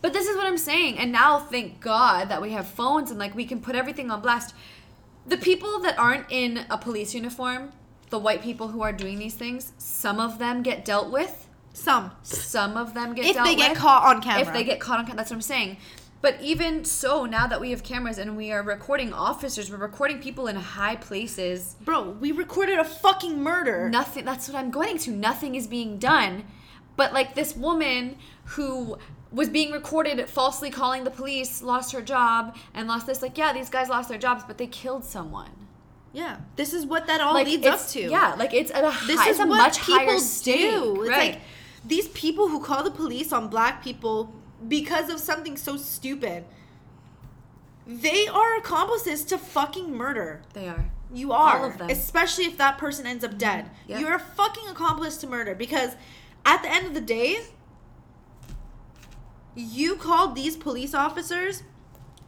But 0.00 0.12
this 0.12 0.28
is 0.28 0.36
what 0.36 0.46
I'm 0.46 0.58
saying. 0.58 0.98
And 0.98 1.10
now, 1.10 1.40
thank 1.40 1.80
God 1.80 2.28
that 2.28 2.40
we 2.40 2.50
have 2.52 2.68
phones 2.68 3.10
and 3.10 3.18
like 3.18 3.34
we 3.34 3.44
can 3.44 3.60
put 3.60 3.74
everything 3.74 4.10
on 4.10 4.20
blast. 4.20 4.54
The 5.26 5.36
people 5.36 5.80
that 5.80 5.98
aren't 5.98 6.26
in 6.30 6.64
a 6.70 6.78
police 6.78 7.14
uniform, 7.14 7.72
the 8.10 8.18
white 8.18 8.42
people 8.42 8.68
who 8.68 8.82
are 8.82 8.92
doing 8.92 9.18
these 9.18 9.34
things, 9.34 9.72
some 9.78 10.20
of 10.20 10.38
them 10.38 10.62
get 10.62 10.84
dealt 10.84 11.10
with. 11.10 11.46
Some. 11.72 12.12
Some 12.22 12.76
of 12.76 12.94
them 12.94 13.14
get 13.14 13.26
If 13.26 13.34
dealt 13.34 13.46
they 13.46 13.54
get 13.54 13.70
with. 13.70 13.78
caught 13.78 14.04
on 14.04 14.22
camera. 14.22 14.46
If 14.46 14.52
they 14.52 14.64
get 14.64 14.80
caught 14.80 14.98
on 14.98 15.04
camera, 15.04 15.18
that's 15.18 15.30
what 15.30 15.36
I'm 15.36 15.42
saying. 15.42 15.76
But 16.20 16.40
even 16.40 16.84
so, 16.84 17.26
now 17.26 17.46
that 17.46 17.60
we 17.60 17.70
have 17.70 17.84
cameras 17.84 18.18
and 18.18 18.36
we 18.36 18.50
are 18.50 18.62
recording 18.62 19.12
officers, 19.12 19.70
we're 19.70 19.76
recording 19.76 20.18
people 20.18 20.48
in 20.48 20.56
high 20.56 20.96
places. 20.96 21.76
Bro, 21.84 22.16
we 22.20 22.32
recorded 22.32 22.78
a 22.80 22.84
fucking 22.84 23.40
murder. 23.40 23.88
Nothing. 23.88 24.24
That's 24.24 24.48
what 24.48 24.58
I'm 24.58 24.72
going 24.72 24.98
to. 24.98 25.12
Nothing 25.12 25.54
is 25.54 25.68
being 25.68 25.98
done. 25.98 26.44
But 26.96 27.12
like 27.12 27.36
this 27.36 27.54
woman 27.56 28.16
who 28.44 28.98
was 29.30 29.48
being 29.48 29.70
recorded 29.70 30.28
falsely 30.28 30.70
calling 30.70 31.04
the 31.04 31.10
police, 31.10 31.62
lost 31.62 31.92
her 31.92 32.02
job, 32.02 32.56
and 32.74 32.88
lost 32.88 33.06
this. 33.06 33.22
Like, 33.22 33.38
yeah, 33.38 33.52
these 33.52 33.70
guys 33.70 33.88
lost 33.88 34.08
their 34.08 34.18
jobs, 34.18 34.42
but 34.44 34.58
they 34.58 34.66
killed 34.66 35.04
someone. 35.04 35.57
Yeah. 36.12 36.38
This 36.56 36.72
is 36.72 36.86
what 36.86 37.06
that 37.06 37.20
all 37.20 37.34
like 37.34 37.46
leads 37.46 37.66
up 37.66 37.86
to. 37.88 38.00
Yeah, 38.00 38.34
like 38.38 38.54
it's 38.54 38.70
at 38.70 38.84
a 38.84 39.06
This 39.06 39.18
high, 39.20 39.30
is 39.30 39.38
a 39.40 39.46
what 39.46 39.58
much 39.58 39.80
people 39.80 39.94
higher 39.94 40.18
stake. 40.18 40.70
do. 40.70 41.02
It's 41.02 41.10
right. 41.10 41.32
like 41.32 41.40
these 41.84 42.08
people 42.08 42.48
who 42.48 42.60
call 42.60 42.82
the 42.82 42.90
police 42.90 43.32
on 43.32 43.48
black 43.48 43.82
people 43.84 44.34
because 44.66 45.10
of 45.10 45.20
something 45.20 45.56
so 45.56 45.76
stupid. 45.76 46.44
They 47.86 48.26
are 48.26 48.56
accomplices 48.58 49.24
to 49.26 49.38
fucking 49.38 49.94
murder. 49.94 50.42
they 50.52 50.68
are. 50.68 50.90
You 51.12 51.32
are. 51.32 51.58
All 51.60 51.64
of 51.64 51.78
them. 51.78 51.88
Especially 51.88 52.44
if 52.44 52.58
that 52.58 52.76
person 52.76 53.06
ends 53.06 53.24
up 53.24 53.38
dead. 53.38 53.70
Yeah. 53.86 53.98
You're 53.98 54.14
a 54.14 54.18
fucking 54.18 54.68
accomplice 54.68 55.16
to 55.18 55.26
murder 55.26 55.54
because 55.54 55.92
at 56.44 56.62
the 56.62 56.68
end 56.70 56.86
of 56.86 56.92
the 56.92 57.00
day, 57.00 57.38
you 59.54 59.96
called 59.96 60.34
these 60.34 60.56
police 60.56 60.92
officers 60.94 61.62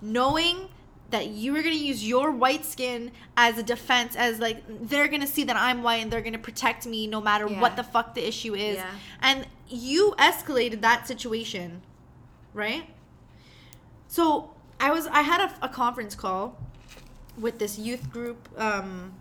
knowing 0.00 0.68
that 1.10 1.28
you 1.28 1.52
were 1.52 1.62
going 1.62 1.74
to 1.76 1.84
use 1.84 2.06
your 2.06 2.30
white 2.30 2.64
skin 2.64 3.10
as 3.36 3.58
a 3.58 3.62
defense 3.62 4.14
as 4.16 4.38
like 4.38 4.62
they're 4.68 5.08
going 5.08 5.20
to 5.20 5.26
see 5.26 5.44
that 5.44 5.56
I'm 5.56 5.82
white 5.82 6.02
and 6.02 6.10
they're 6.10 6.20
going 6.20 6.34
to 6.34 6.38
protect 6.38 6.86
me 6.86 7.06
no 7.06 7.20
matter 7.20 7.48
Yeah. 7.48 7.60
what 7.60 7.76
the 7.76 7.82
fuck 7.82 8.14
the 8.14 8.26
issue 8.26 8.54
is. 8.54 8.76
Yeah. 8.76 8.90
And 9.20 9.46
you 9.68 10.14
escalated 10.18 10.80
that 10.82 11.06
situation, 11.08 11.82
right? 12.54 12.84
So, 14.08 14.50
I 14.80 14.90
was 14.90 15.06
I 15.08 15.22
had 15.22 15.40
a, 15.40 15.54
a 15.66 15.68
conference 15.68 16.14
call 16.14 16.58
with 17.38 17.58
this 17.58 17.78
youth 17.78 18.10
group 18.10 18.48
um, 18.56 19.12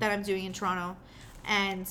that 0.00 0.10
I'm 0.10 0.22
doing 0.22 0.44
in 0.44 0.52
Toronto, 0.52 0.96
and 1.46 1.88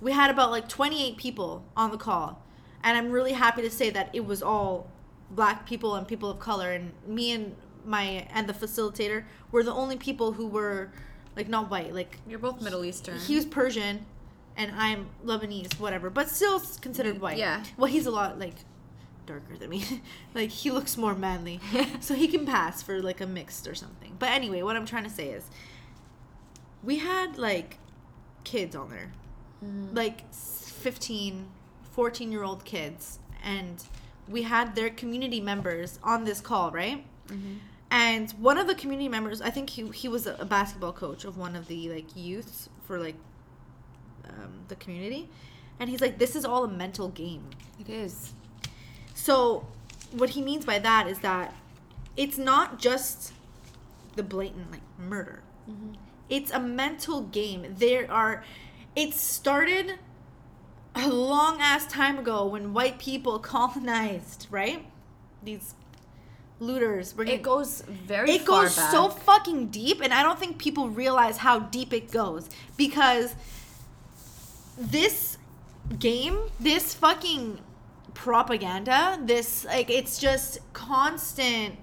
we 0.00 0.12
had 0.12 0.30
about 0.30 0.50
like 0.50 0.68
28 0.68 1.16
people 1.16 1.64
on 1.76 1.90
the 1.90 1.96
call, 1.96 2.42
and 2.82 2.96
I'm 2.98 3.10
really 3.10 3.32
happy 3.32 3.62
to 3.62 3.70
say 3.70 3.88
that 3.90 4.10
it 4.12 4.26
was 4.26 4.42
all 4.42 4.88
black 5.30 5.66
people 5.66 5.94
and 5.94 6.06
people 6.06 6.28
of 6.30 6.38
color, 6.38 6.72
and 6.72 6.92
me 7.06 7.32
and 7.32 7.54
my 7.86 8.26
and 8.32 8.48
the 8.48 8.52
facilitator 8.52 9.24
were 9.52 9.62
the 9.62 9.72
only 9.72 9.96
people 9.96 10.32
who 10.32 10.46
were 10.46 10.90
like 11.36 11.48
not 11.48 11.70
white, 11.70 11.94
like 11.94 12.18
You're 12.28 12.38
both 12.38 12.60
Middle 12.60 12.84
Eastern. 12.84 13.18
he 13.18 13.36
was 13.36 13.44
Persian, 13.44 14.06
and 14.56 14.72
I'm 14.76 15.08
Lebanese, 15.24 15.78
whatever, 15.78 16.10
but 16.10 16.28
still 16.28 16.60
considered 16.80 17.20
white. 17.20 17.38
Yeah. 17.38 17.62
Well, 17.76 17.90
he's 17.90 18.06
a 18.06 18.10
lot 18.10 18.38
like 18.38 18.54
darker 19.26 19.56
than 19.56 19.70
me. 19.70 19.84
like 20.34 20.50
he 20.50 20.70
looks 20.70 20.96
more 20.96 21.14
manly, 21.14 21.60
so 22.00 22.14
he 22.14 22.28
can 22.28 22.46
pass 22.46 22.82
for 22.82 23.02
like 23.02 23.20
a 23.20 23.26
mixed 23.26 23.66
or 23.68 23.74
something. 23.74 24.16
But 24.18 24.30
anyway, 24.30 24.62
what 24.62 24.76
I'm 24.76 24.86
trying 24.86 25.04
to 25.04 25.10
say 25.10 25.28
is, 25.28 25.44
we 26.82 26.98
had 26.98 27.38
like 27.38 27.78
kids 28.44 28.74
on 28.74 28.90
there, 28.90 29.12
mm. 29.64 29.94
like 29.94 30.32
15, 30.32 31.46
14 31.92 32.32
year 32.32 32.42
old 32.42 32.64
kids, 32.64 33.18
and 33.44 33.84
we 34.28 34.42
had 34.42 34.74
their 34.74 34.90
community 34.90 35.40
members 35.40 35.98
on 36.02 36.24
this 36.24 36.40
call, 36.40 36.70
right? 36.70 37.04
Mm-hmm. 37.28 37.54
And 37.96 38.30
one 38.32 38.58
of 38.58 38.66
the 38.66 38.74
community 38.74 39.08
members, 39.08 39.40
I 39.40 39.48
think 39.48 39.70
he 39.70 39.88
he 39.88 40.06
was 40.06 40.26
a 40.26 40.44
basketball 40.44 40.92
coach 40.92 41.24
of 41.24 41.38
one 41.38 41.56
of 41.56 41.66
the 41.66 41.88
like 41.88 42.14
youths 42.14 42.68
for 42.84 42.98
like 42.98 43.14
um, 44.28 44.52
the 44.68 44.76
community, 44.76 45.30
and 45.80 45.88
he's 45.88 46.02
like, 46.02 46.18
"This 46.18 46.36
is 46.36 46.44
all 46.44 46.62
a 46.64 46.68
mental 46.68 47.08
game." 47.08 47.48
it 47.80 47.88
is. 47.88 48.34
So, 49.14 49.66
what 50.12 50.30
he 50.30 50.42
means 50.42 50.66
by 50.66 50.78
that 50.78 51.08
is 51.08 51.20
that 51.20 51.54
it's 52.18 52.36
not 52.36 52.78
just 52.78 53.32
the 54.14 54.22
blatant 54.22 54.72
like 54.72 54.82
murder. 54.98 55.42
It's 56.28 56.50
a 56.50 56.60
mental 56.60 57.22
game. 57.22 57.76
There 57.78 58.12
are 58.12 58.44
it 58.94 59.14
started 59.14 59.94
a 60.94 61.08
long 61.08 61.62
ass 61.62 61.86
time 61.86 62.18
ago 62.18 62.46
when 62.46 62.74
white 62.74 62.98
people 62.98 63.38
colonized, 63.54 64.48
right? 64.50 64.84
These 65.42 65.74
looters. 66.60 67.12
Bringing, 67.12 67.34
It 67.36 67.42
goes 67.42 67.82
very. 67.82 68.30
it 68.30 68.44
goes 68.44 68.76
back. 68.76 68.90
so 68.90 69.08
fucking 69.10 69.66
deep 69.68 70.00
and 70.02 70.12
i 70.14 70.22
don't 70.22 70.38
think 70.38 70.56
people 70.58 70.88
realize 70.88 71.36
how 71.38 71.58
deep 71.60 71.92
it 71.92 72.10
goes 72.10 72.48
because 72.78 73.34
this 74.78 75.36
game 75.98 76.38
this 76.58 76.94
fucking 76.94 77.58
propaganda 78.14 79.18
this 79.22 79.64
like 79.66 79.90
it's 79.90 80.18
just 80.18 80.58
constant 80.72 81.76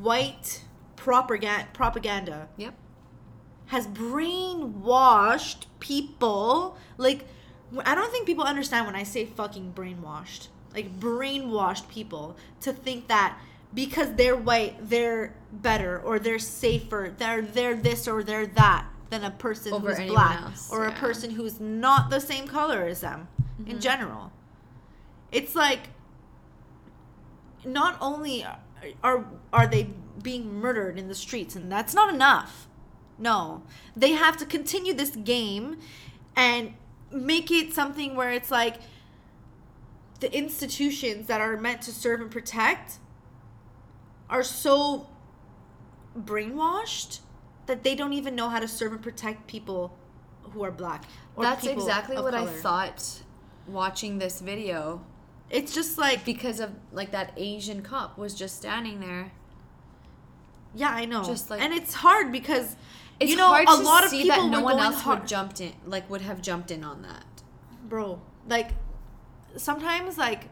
white 0.00 0.62
propaganda 0.96 1.66
propaganda 1.72 2.48
Yep. 2.56 2.74
has 3.66 3.86
brainwashed 3.86 5.66
people. 5.78 6.76
Like, 6.96 7.24
I 7.84 7.94
don't 7.94 8.10
think 8.10 8.26
people 8.26 8.44
understand 8.44 8.86
when 8.86 8.96
I 8.96 9.02
say 9.04 9.24
fucking 9.26 9.72
brainwashed. 9.74 10.48
Like, 10.78 11.00
brainwashed 11.00 11.88
people 11.88 12.36
to 12.60 12.72
think 12.72 13.08
that 13.08 13.36
because 13.74 14.14
they're 14.14 14.36
white, 14.36 14.76
they're 14.88 15.34
better 15.52 15.98
or 16.00 16.18
they're 16.18 16.38
safer, 16.38 17.12
they're 17.18 17.42
they're 17.42 17.74
this 17.74 18.06
or 18.08 18.22
they're 18.22 18.46
that 18.46 18.86
than 19.10 19.24
a 19.24 19.30
person 19.30 19.72
Over 19.72 19.94
who's 19.94 20.08
black 20.08 20.40
else, 20.42 20.70
or 20.70 20.86
a 20.86 20.92
person 20.92 21.30
who's 21.32 21.58
not 21.60 22.10
the 22.10 22.20
same 22.20 22.46
color 22.46 22.86
as 22.86 23.00
them 23.00 23.28
Mm-hmm. 23.60 23.70
in 23.72 23.80
general. 23.80 24.30
It's 25.32 25.54
like 25.56 25.88
not 27.64 27.98
only 28.00 28.44
are, 28.44 28.58
are 29.02 29.24
are 29.52 29.66
they 29.66 29.90
being 30.22 30.54
murdered 30.54 30.96
in 30.98 31.08
the 31.08 31.14
streets 31.14 31.56
and 31.56 31.70
that's 31.70 31.92
not 31.94 32.12
enough 32.14 32.68
no 33.18 33.62
they 33.96 34.12
have 34.12 34.36
to 34.36 34.46
continue 34.46 34.94
this 34.94 35.10
game 35.16 35.76
and 36.36 36.74
make 37.10 37.50
it 37.50 37.72
something 37.74 38.14
where 38.14 38.30
it's 38.30 38.50
like 38.50 38.76
the 40.20 40.36
institutions 40.36 41.26
that 41.28 41.40
are 41.40 41.56
meant 41.56 41.82
to 41.82 41.92
serve 41.92 42.20
and 42.20 42.30
protect 42.30 42.98
are 44.28 44.42
so 44.42 45.08
brainwashed 46.18 47.20
that 47.66 47.84
they 47.84 47.94
don't 47.94 48.12
even 48.12 48.34
know 48.34 48.48
how 48.48 48.58
to 48.58 48.68
serve 48.68 48.92
and 48.92 49.02
protect 49.02 49.46
people 49.46 49.96
who 50.52 50.64
are 50.64 50.70
black 50.70 51.04
That's 51.38 51.66
exactly 51.66 52.16
what 52.16 52.34
I 52.34 52.46
thought 52.46 53.22
watching 53.66 54.18
this 54.18 54.40
video 54.40 55.04
it's 55.50 55.74
just 55.74 55.98
like 55.98 56.24
because 56.24 56.60
of 56.60 56.70
like 56.92 57.10
that 57.12 57.32
Asian 57.36 57.82
cop 57.82 58.18
was 58.18 58.34
just 58.34 58.56
standing 58.56 59.00
there. 59.00 59.32
yeah 60.74 60.90
i 60.90 61.04
know 61.04 61.22
Just 61.22 61.50
like- 61.50 61.60
and 61.60 61.72
it's 61.72 61.94
hard 61.94 62.32
because 62.32 62.76
It's 63.20 63.30
you 63.30 63.36
know 63.36 63.48
hard 63.48 63.68
a 63.68 63.76
to 63.76 63.82
lot 63.82 64.04
of 64.04 64.10
people 64.10 64.36
that 64.36 64.50
no 64.50 64.62
one 64.62 64.78
else 64.78 65.00
hard. 65.02 65.20
would 65.20 65.28
jumped 65.28 65.60
in, 65.60 65.72
like 65.86 66.08
would 66.10 66.22
have 66.22 66.40
jumped 66.42 66.70
in 66.70 66.82
on 66.82 67.02
that. 67.02 67.24
bro 67.88 68.20
like 68.48 68.70
sometimes 69.56 70.18
like 70.18 70.44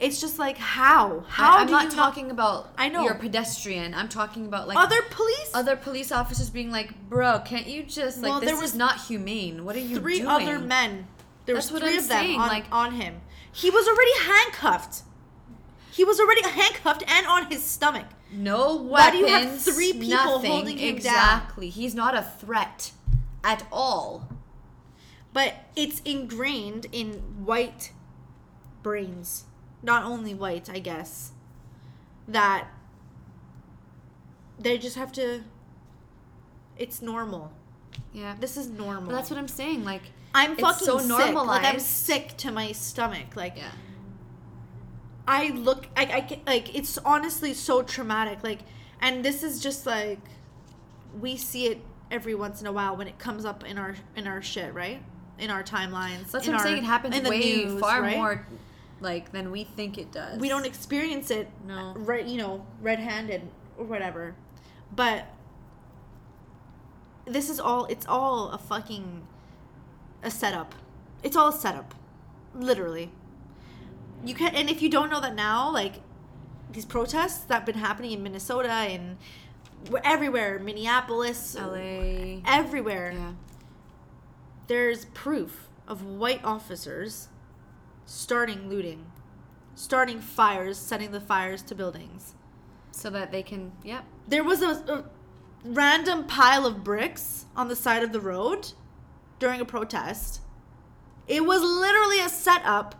it's 0.00 0.20
just 0.20 0.38
like 0.38 0.56
how 0.58 1.24
how 1.28 1.58
I, 1.58 1.62
am 1.62 1.70
not 1.70 1.90
talking 1.90 2.30
about 2.30 2.72
I 2.78 2.88
know. 2.88 3.02
you're 3.02 3.14
a 3.14 3.18
pedestrian. 3.18 3.94
I'm 3.94 4.08
talking 4.08 4.46
about 4.46 4.68
like 4.68 4.78
other 4.78 5.02
police 5.10 5.50
other 5.54 5.76
police 5.76 6.12
officers 6.12 6.50
being 6.50 6.70
like, 6.70 7.08
"Bro, 7.08 7.40
can't 7.40 7.66
you 7.66 7.82
just 7.82 8.22
like 8.22 8.30
Well, 8.30 8.40
this 8.40 8.50
there 8.50 8.60
was 8.60 8.74
not 8.74 9.06
humane? 9.06 9.64
What 9.64 9.74
are 9.76 9.80
you 9.80 9.98
three 9.98 10.18
doing?" 10.18 10.28
other 10.28 10.58
men 10.60 11.08
there 11.46 11.54
That's 11.56 11.70
was 11.70 11.80
what 11.80 11.82
three 11.82 11.94
I'm 11.94 11.98
of 12.00 12.08
them 12.08 12.18
saying, 12.24 12.40
on, 12.40 12.48
like- 12.48 12.66
on 12.70 12.92
him 12.92 13.20
he 13.50 13.70
was 13.70 13.88
already 13.88 14.18
handcuffed 14.20 15.02
he 15.90 16.04
was 16.04 16.20
already 16.20 16.42
handcuffed 16.48 17.02
and 17.10 17.26
on 17.26 17.46
his 17.50 17.64
stomach 17.64 18.06
No 18.30 18.76
weapons. 18.76 18.90
Why 18.90 19.10
do 19.10 19.16
you 19.16 19.26
have 19.26 19.60
three 19.60 19.92
people 19.94 20.10
nothing. 20.10 20.50
holding 20.50 20.78
him 20.78 20.96
down? 20.96 20.96
exactly. 20.96 21.70
He's 21.70 21.94
not 21.94 22.14
a 22.14 22.22
threat 22.22 22.92
at 23.42 23.66
all. 23.72 24.28
but 25.32 25.54
it's 25.74 26.00
ingrained 26.00 26.86
in 26.92 27.14
white 27.44 27.90
brains 28.88 29.44
not 29.82 30.02
only 30.04 30.34
white 30.34 30.68
i 30.70 30.78
guess 30.78 31.32
that 32.26 32.68
they 34.58 34.78
just 34.78 34.96
have 34.96 35.12
to 35.12 35.42
it's 36.76 37.02
normal 37.02 37.52
Yeah. 38.12 38.34
this 38.40 38.56
is 38.56 38.68
normal 38.68 39.06
But 39.10 39.16
that's 39.16 39.30
what 39.30 39.38
I'm 39.38 39.48
saying. 39.48 39.84
Like 39.84 40.02
i'm 40.34 40.56
fucking 40.56 40.86
so 40.86 40.98
sick 40.98 41.34
like 41.34 41.64
i'm 41.64 41.80
sick 41.80 42.36
to 42.36 42.50
my 42.52 42.72
stomach 42.72 43.34
like 43.34 43.56
yeah. 43.56 43.70
I 45.26 45.48
look 45.50 45.86
I, 45.96 46.04
I 46.04 46.40
like 46.46 46.74
it's 46.74 46.96
honestly 46.98 47.52
so 47.54 47.82
traumatic 47.82 48.38
like 48.42 48.60
and 49.00 49.24
this 49.24 49.42
is 49.42 49.60
just 49.60 49.86
like 49.86 50.20
we 51.20 51.36
see 51.36 51.66
it 51.66 51.80
every 52.10 52.34
once 52.34 52.60
in 52.60 52.66
a 52.66 52.72
while 52.72 52.94
when 52.96 53.08
it 53.08 53.18
comes 53.18 53.44
up 53.44 53.64
in 53.64 53.76
our 53.78 53.94
in 54.16 54.26
our 54.26 54.42
shit 54.42 54.72
right 54.74 55.02
in 55.38 55.50
our 55.50 55.62
timelines 55.62 56.30
That's 56.30 56.46
what 56.46 56.48
I'm 56.48 56.54
our- 56.56 56.62
saying. 56.62 56.78
It 56.78 56.84
happens 56.84 57.28
way 57.28 57.38
news, 57.64 57.80
far 57.80 58.02
right? 58.02 58.16
more 58.16 58.46
like 59.00 59.32
than 59.32 59.50
we 59.50 59.64
think 59.64 59.96
it 59.98 60.10
does. 60.12 60.38
we 60.38 60.48
don't 60.48 60.66
experience 60.66 61.30
it 61.30 61.48
No. 61.66 61.94
right 61.96 62.24
you 62.26 62.36
know 62.38 62.66
red-handed 62.80 63.42
or 63.76 63.84
whatever 63.84 64.34
but 64.94 65.26
this 67.26 67.50
is 67.50 67.60
all 67.60 67.84
it's 67.86 68.06
all 68.06 68.50
a 68.50 68.58
fucking 68.58 69.26
a 70.22 70.30
setup 70.30 70.74
it's 71.22 71.36
all 71.36 71.48
a 71.48 71.52
setup 71.52 71.94
literally 72.54 73.10
you 74.24 74.34
can 74.34 74.54
and 74.54 74.68
if 74.70 74.82
you 74.82 74.88
don't 74.88 75.10
know 75.10 75.20
that 75.20 75.34
now 75.34 75.70
like 75.72 75.94
these 76.72 76.84
protests 76.84 77.38
that 77.44 77.54
have 77.54 77.66
been 77.66 77.76
happening 77.78 78.12
in 78.12 78.22
minnesota 78.22 78.68
and 78.70 79.16
everywhere 80.02 80.58
minneapolis 80.58 81.54
LA. 81.56 82.40
everywhere 82.46 83.12
Yeah. 83.12 83.32
there's 84.66 85.04
proof 85.06 85.68
of 85.86 86.02
white 86.04 86.42
officers 86.44 87.28
starting 88.08 88.70
looting 88.70 89.04
starting 89.74 90.18
fires 90.18 90.78
setting 90.78 91.12
the 91.12 91.20
fires 91.20 91.62
to 91.62 91.74
buildings 91.74 92.34
So 92.90 93.10
that 93.10 93.30
they 93.30 93.42
can. 93.42 93.72
Yep. 93.84 94.04
there 94.26 94.42
was 94.42 94.62
a, 94.62 94.70
a 94.92 95.04
random 95.62 96.24
pile 96.26 96.66
of 96.66 96.82
bricks 96.82 97.44
on 97.54 97.68
the 97.68 97.76
side 97.76 98.02
of 98.02 98.12
the 98.12 98.20
road 98.20 98.72
during 99.38 99.60
a 99.60 99.64
protest. 99.64 100.40
It 101.28 101.44
was 101.44 101.60
literally 101.62 102.20
a 102.20 102.28
setup. 102.30 102.94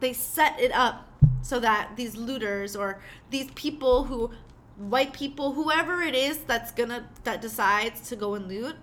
They 0.00 0.12
set 0.12 0.58
it 0.58 0.72
up 0.72 1.08
so 1.40 1.60
that 1.60 1.92
these 1.96 2.16
looters 2.16 2.74
or 2.74 3.00
these 3.30 3.50
people 3.54 4.04
who 4.04 4.32
white 4.76 5.12
people 5.12 5.52
whoever 5.52 6.02
it 6.02 6.14
is 6.14 6.38
that's 6.38 6.72
gonna 6.72 7.08
that 7.24 7.40
decides 7.40 8.08
to 8.08 8.16
go 8.16 8.34
and 8.34 8.48
loot 8.48 8.76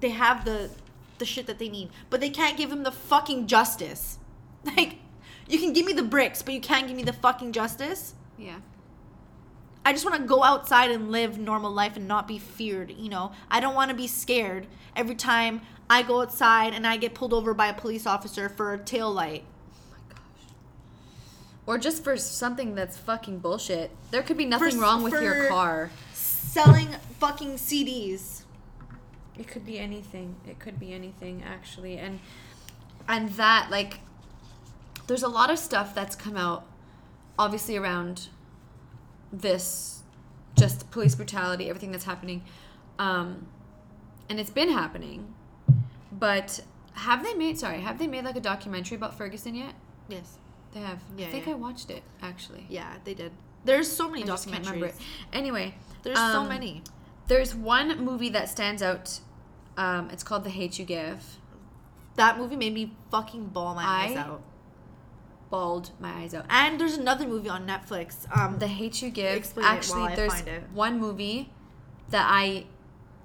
they 0.00 0.10
have 0.10 0.44
the 0.44 0.70
the 1.18 1.24
shit 1.26 1.46
that 1.46 1.58
they 1.58 1.68
need 1.68 1.88
but 2.10 2.20
they 2.20 2.30
can't 2.30 2.56
give 2.56 2.70
them 2.70 2.82
the 2.82 2.92
fucking 2.92 3.46
justice 3.46 4.18
like 4.76 4.96
you 5.48 5.58
can 5.58 5.72
give 5.72 5.86
me 5.86 5.92
the 5.92 6.02
bricks 6.02 6.42
but 6.42 6.52
you 6.54 6.60
can't 6.60 6.86
give 6.88 6.96
me 6.96 7.02
the 7.02 7.12
fucking 7.12 7.52
justice 7.52 8.14
Yeah. 8.38 8.58
I 9.84 9.92
just 9.92 10.04
want 10.04 10.20
to 10.20 10.26
go 10.26 10.42
outside 10.42 10.90
and 10.90 11.12
live 11.12 11.38
normal 11.38 11.70
life 11.70 11.96
and 11.96 12.08
not 12.08 12.26
be 12.26 12.40
feared, 12.40 12.90
you 12.90 13.08
know. 13.08 13.30
I 13.48 13.60
don't 13.60 13.76
want 13.76 13.88
to 13.90 13.96
be 13.96 14.08
scared 14.08 14.66
every 14.96 15.14
time 15.14 15.60
I 15.88 16.02
go 16.02 16.22
outside 16.22 16.74
and 16.74 16.84
I 16.84 16.96
get 16.96 17.14
pulled 17.14 17.32
over 17.32 17.54
by 17.54 17.68
a 17.68 17.72
police 17.72 18.04
officer 18.04 18.48
for 18.48 18.74
a 18.74 18.78
tail 18.78 19.12
light. 19.12 19.44
Oh 20.10 20.16
or 21.66 21.78
just 21.78 22.02
for 22.02 22.16
something 22.16 22.74
that's 22.74 22.96
fucking 22.96 23.38
bullshit. 23.38 23.92
There 24.10 24.22
could 24.24 24.36
be 24.36 24.44
nothing 24.44 24.72
For- 24.72 24.78
wrong 24.80 25.04
with 25.04 25.12
your 25.22 25.48
car. 25.48 25.90
Selling 26.12 26.88
fucking 27.20 27.54
CDs. 27.54 28.35
It 29.38 29.48
could 29.48 29.64
be 29.64 29.78
anything. 29.78 30.36
It 30.46 30.58
could 30.58 30.78
be 30.78 30.92
anything 30.92 31.42
actually. 31.44 31.98
And 31.98 32.20
and 33.08 33.30
that 33.30 33.68
like 33.70 34.00
there's 35.06 35.22
a 35.22 35.28
lot 35.28 35.50
of 35.50 35.58
stuff 35.58 35.94
that's 35.94 36.16
come 36.16 36.36
out 36.36 36.64
obviously 37.38 37.76
around 37.76 38.28
this 39.32 40.02
just 40.56 40.90
police 40.90 41.14
brutality, 41.14 41.68
everything 41.68 41.92
that's 41.92 42.04
happening. 42.04 42.42
Um 42.98 43.46
and 44.28 44.40
it's 44.40 44.50
been 44.50 44.70
happening. 44.70 45.34
But 46.10 46.60
have 46.94 47.22
they 47.22 47.34
made 47.34 47.58
sorry, 47.58 47.80
have 47.80 47.98
they 47.98 48.06
made 48.06 48.24
like 48.24 48.36
a 48.36 48.40
documentary 48.40 48.96
about 48.96 49.16
Ferguson 49.16 49.54
yet? 49.54 49.74
Yes. 50.08 50.38
They 50.72 50.80
have. 50.80 51.00
Yeah, 51.16 51.28
I 51.28 51.30
think 51.30 51.46
yeah. 51.46 51.52
I 51.52 51.56
watched 51.56 51.90
it 51.90 52.02
actually. 52.22 52.66
Yeah, 52.68 52.94
they 53.04 53.14
did. 53.14 53.32
There's 53.64 53.90
so 53.90 54.08
many 54.08 54.22
I 54.22 54.26
just 54.26 54.48
can't 54.48 54.64
remember 54.64 54.86
documentaries. 54.88 55.00
it. 55.00 55.06
Anyway, 55.32 55.74
There's 56.02 56.18
so 56.18 56.40
um, 56.40 56.48
many. 56.48 56.82
There's 57.26 57.54
one 57.54 58.04
movie 58.04 58.28
that 58.30 58.48
stands 58.48 58.82
out. 58.82 59.20
Um, 59.76 60.10
it's 60.10 60.22
called 60.22 60.44
The 60.44 60.50
Hate 60.50 60.78
You 60.78 60.84
Give. 60.84 61.22
That 62.16 62.38
movie 62.38 62.56
made 62.56 62.72
me 62.74 62.92
fucking 63.10 63.48
bawl 63.48 63.74
my 63.74 63.84
eyes 63.84 64.16
out. 64.16 64.42
Bawled 65.50 65.90
my 66.00 66.10
eyes 66.10 66.34
out. 66.34 66.46
And 66.48 66.80
there's 66.80 66.96
another 66.96 67.26
movie 67.28 67.48
on 67.48 67.66
Netflix. 67.66 68.26
Um, 68.36 68.58
The 68.58 68.66
Hate 68.66 69.02
You 69.02 69.10
Give. 69.10 69.36
Explain 69.36 69.66
it 69.66 69.68
actually, 69.68 70.02
I 70.02 70.16
there's 70.16 70.32
find 70.34 70.48
it. 70.48 70.62
one 70.72 70.98
movie 70.98 71.52
that 72.10 72.26
I 72.28 72.66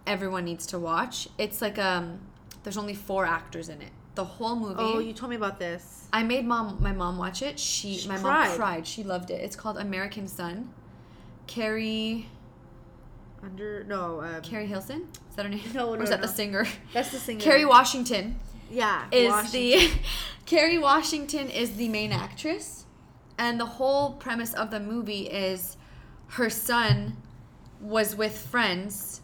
everyone 0.05 0.45
needs 0.45 0.65
to 0.67 0.79
watch. 0.79 1.27
It's 1.37 1.61
like 1.61 1.79
um, 1.79 2.19
there's 2.63 2.77
only 2.77 2.93
four 2.95 3.25
actors 3.25 3.69
in 3.69 3.81
it. 3.81 3.89
The 4.15 4.25
whole 4.25 4.55
movie. 4.57 4.75
oh, 4.77 4.99
you 4.99 5.13
told 5.13 5.29
me 5.29 5.35
about 5.37 5.57
this. 5.57 6.07
I 6.11 6.23
made 6.23 6.45
mom 6.45 6.77
my 6.81 6.91
mom 6.91 7.17
watch 7.17 7.41
it. 7.41 7.57
She, 7.57 7.97
She 7.97 8.09
my 8.09 8.17
cried. 8.17 8.49
mom 8.49 8.57
cried. 8.57 8.87
She 8.87 9.03
loved 9.03 9.31
it. 9.31 9.41
It's 9.41 9.55
called 9.55 9.77
American 9.77 10.27
Son. 10.27 10.73
Carrie 11.47 12.27
Under 13.43 13.83
no, 13.85 14.21
um, 14.21 14.41
Keri 14.41 14.67
Hilson 14.67 15.07
is 15.29 15.35
that 15.35 15.45
her 15.45 15.49
name? 15.49 15.61
No, 15.73 15.93
or 15.93 16.03
is 16.03 16.09
that 16.09 16.21
no. 16.21 16.27
the 16.27 16.33
singer? 16.33 16.67
that's 16.93 17.11
the 17.11 17.17
singer. 17.17 17.39
Kerry 17.39 17.65
Washington. 17.65 18.39
yeah, 18.69 19.05
is 19.11 19.29
Washington. 19.29 19.61
the 19.61 19.91
Kerry 20.45 20.77
Washington 20.77 21.49
is 21.49 21.75
the 21.75 21.89
main 21.89 22.11
actress, 22.11 22.85
and 23.37 23.59
the 23.59 23.65
whole 23.65 24.13
premise 24.13 24.53
of 24.53 24.69
the 24.69 24.79
movie 24.79 25.23
is 25.23 25.77
her 26.29 26.49
son 26.49 27.17
was 27.79 28.15
with 28.15 28.37
friends, 28.37 29.21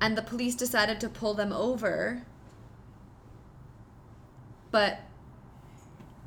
and 0.00 0.18
the 0.18 0.22
police 0.22 0.56
decided 0.56 0.98
to 1.00 1.08
pull 1.08 1.34
them 1.34 1.52
over, 1.52 2.22
but 4.72 5.02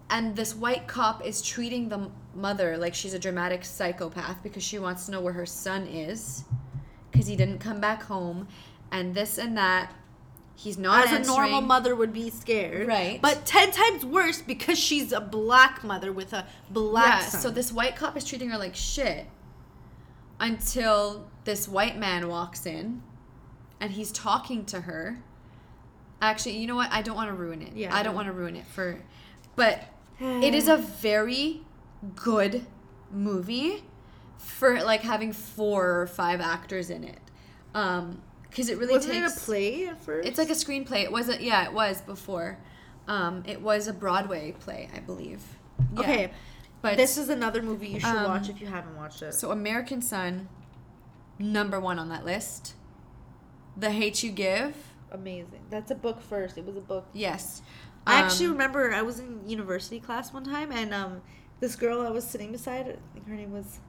and 0.09 0.35
this 0.35 0.55
white 0.55 0.87
cop 0.87 1.25
is 1.25 1.41
treating 1.41 1.89
the 1.89 2.09
mother 2.35 2.77
like 2.77 2.93
she's 2.93 3.13
a 3.13 3.19
dramatic 3.19 3.65
psychopath 3.65 4.41
because 4.41 4.63
she 4.63 4.79
wants 4.79 5.05
to 5.05 5.11
know 5.11 5.19
where 5.19 5.33
her 5.33 5.45
son 5.45 5.87
is 5.87 6.43
because 7.13 7.27
he 7.27 7.37
didn't 7.37 7.59
come 7.59 7.79
back 7.79 8.03
home 8.03 8.47
and 8.91 9.15
this 9.15 9.37
and 9.37 9.55
that 9.57 9.93
he's 10.55 10.77
not 10.77 11.07
as 11.07 11.27
a 11.27 11.31
normal 11.31 11.61
mother 11.61 11.95
would 11.95 12.11
be 12.11 12.29
scared. 12.29 12.87
Right. 12.87 13.21
But 13.21 13.45
10 13.45 13.71
times 13.71 14.05
worse 14.05 14.41
because 14.41 14.77
she's 14.77 15.13
a 15.13 15.21
black 15.21 15.83
mother 15.83 16.11
with 16.11 16.33
a 16.33 16.45
black 16.69 17.21
yeah, 17.21 17.27
son. 17.27 17.41
so 17.41 17.49
this 17.49 17.71
white 17.71 17.95
cop 17.95 18.17
is 18.17 18.25
treating 18.25 18.49
her 18.49 18.57
like 18.57 18.75
shit 18.75 19.27
until 20.39 21.29
this 21.45 21.67
white 21.67 21.97
man 21.97 22.27
walks 22.27 22.65
in 22.65 23.03
and 23.79 23.91
he's 23.91 24.11
talking 24.11 24.65
to 24.65 24.81
her. 24.81 25.19
Actually, 26.21 26.57
you 26.57 26.67
know 26.67 26.75
what? 26.75 26.91
I 26.91 27.01
don't 27.01 27.15
want 27.15 27.29
to 27.29 27.35
ruin 27.35 27.61
it. 27.61 27.73
Yeah, 27.75 27.95
I 27.95 28.01
don't 28.01 28.15
want 28.15 28.27
to 28.27 28.33
ruin 28.33 28.55
it 28.55 28.65
for 28.65 28.97
but 29.55 29.83
it 30.19 30.53
is 30.53 30.67
a 30.67 30.77
very 30.77 31.61
good 32.15 32.65
movie 33.11 33.83
for 34.43 34.81
like 34.83 35.01
having 35.01 35.31
four 35.33 36.01
or 36.01 36.07
five 36.07 36.41
actors 36.41 36.89
in 36.89 37.03
it. 37.03 37.19
Um 37.73 38.21
cuz 38.51 38.69
it 38.69 38.77
really 38.77 38.93
Wasn't 38.93 39.13
takes 39.13 39.35
it 39.37 39.41
a 39.41 39.45
play 39.45 39.87
at 39.87 40.01
first? 40.03 40.27
It's 40.27 40.37
like 40.37 40.49
a 40.49 40.53
screenplay. 40.53 41.03
It 41.03 41.11
wasn't 41.11 41.41
yeah, 41.41 41.65
it 41.65 41.73
was 41.73 42.01
before. 42.01 42.57
Um 43.07 43.43
it 43.45 43.61
was 43.61 43.87
a 43.87 43.93
Broadway 43.93 44.51
play, 44.59 44.89
I 44.95 44.99
believe. 44.99 45.41
Yeah. 45.93 45.99
Okay. 46.01 46.31
But 46.81 46.97
this 46.97 47.17
is 47.17 47.29
another 47.29 47.61
movie 47.61 47.87
you 47.87 47.99
should 47.99 48.09
um, 48.09 48.25
watch 48.25 48.49
if 48.49 48.59
you 48.59 48.67
haven't 48.67 48.97
watched 48.97 49.21
it. 49.21 49.33
So 49.33 49.51
American 49.51 50.01
Son, 50.01 50.49
number 51.39 51.79
one 51.79 51.97
on 51.97 52.09
that 52.09 52.25
list. 52.25 52.73
The 53.77 53.89
Hate 53.91 54.21
You 54.21 54.31
Give, 54.31 54.75
Amazing. 55.11 55.61
That's 55.69 55.91
a 55.91 55.95
book 55.95 56.21
first. 56.21 56.57
It 56.57 56.65
was 56.65 56.75
a 56.75 56.81
book. 56.81 57.05
yes. 57.13 57.61
I 58.05 58.15
actually 58.15 58.47
Um, 58.47 58.51
remember 58.53 58.91
I 58.93 59.01
was 59.01 59.19
in 59.19 59.47
university 59.47 59.99
class 59.99 60.33
one 60.33 60.43
time 60.43 60.71
and 60.73 60.93
um 60.93 61.21
this 61.61 61.75
girl 61.77 62.01
I 62.05 62.09
was 62.09 62.25
sitting 62.25 62.51
beside, 62.51 62.85
I 62.89 62.95
think 63.13 63.27
her 63.29 63.35
name 63.35 63.53
was 63.53 63.79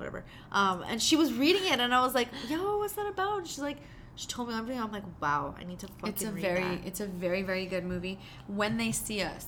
whatever. 0.00 0.24
Um 0.50 0.82
and 0.88 1.00
she 1.00 1.16
was 1.16 1.32
reading 1.32 1.64
it 1.72 1.78
and 1.80 1.94
I 1.94 2.00
was 2.00 2.14
like, 2.14 2.28
"Yo, 2.48 2.78
what's 2.78 2.94
that 2.94 3.06
about?" 3.06 3.38
And 3.38 3.46
she's 3.46 3.58
like 3.60 3.78
she 4.16 4.26
told 4.26 4.48
me 4.48 4.54
everything. 4.54 4.82
I'm 4.82 4.92
like, 4.92 5.04
"Wow, 5.20 5.54
I 5.58 5.64
need 5.64 5.78
to 5.80 5.86
fucking 5.86 6.08
it's 6.08 6.24
a 6.24 6.32
read 6.32 6.42
very 6.42 6.62
that." 6.76 6.86
it's 6.86 7.00
a 7.00 7.06
very 7.06 7.42
very 7.42 7.66
good 7.66 7.84
movie. 7.84 8.18
When 8.48 8.76
they 8.76 8.92
see 8.92 9.22
us, 9.22 9.46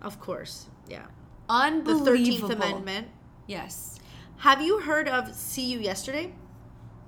Of 0.00 0.20
course. 0.20 0.66
Yeah. 0.88 1.06
unbelievable. 1.48 2.04
The 2.04 2.10
13th 2.10 2.50
Amendment. 2.50 3.08
Yes. 3.46 3.98
Have 4.38 4.62
you 4.62 4.80
heard 4.80 5.08
of 5.08 5.34
See 5.34 5.64
You 5.64 5.80
Yesterday? 5.80 6.32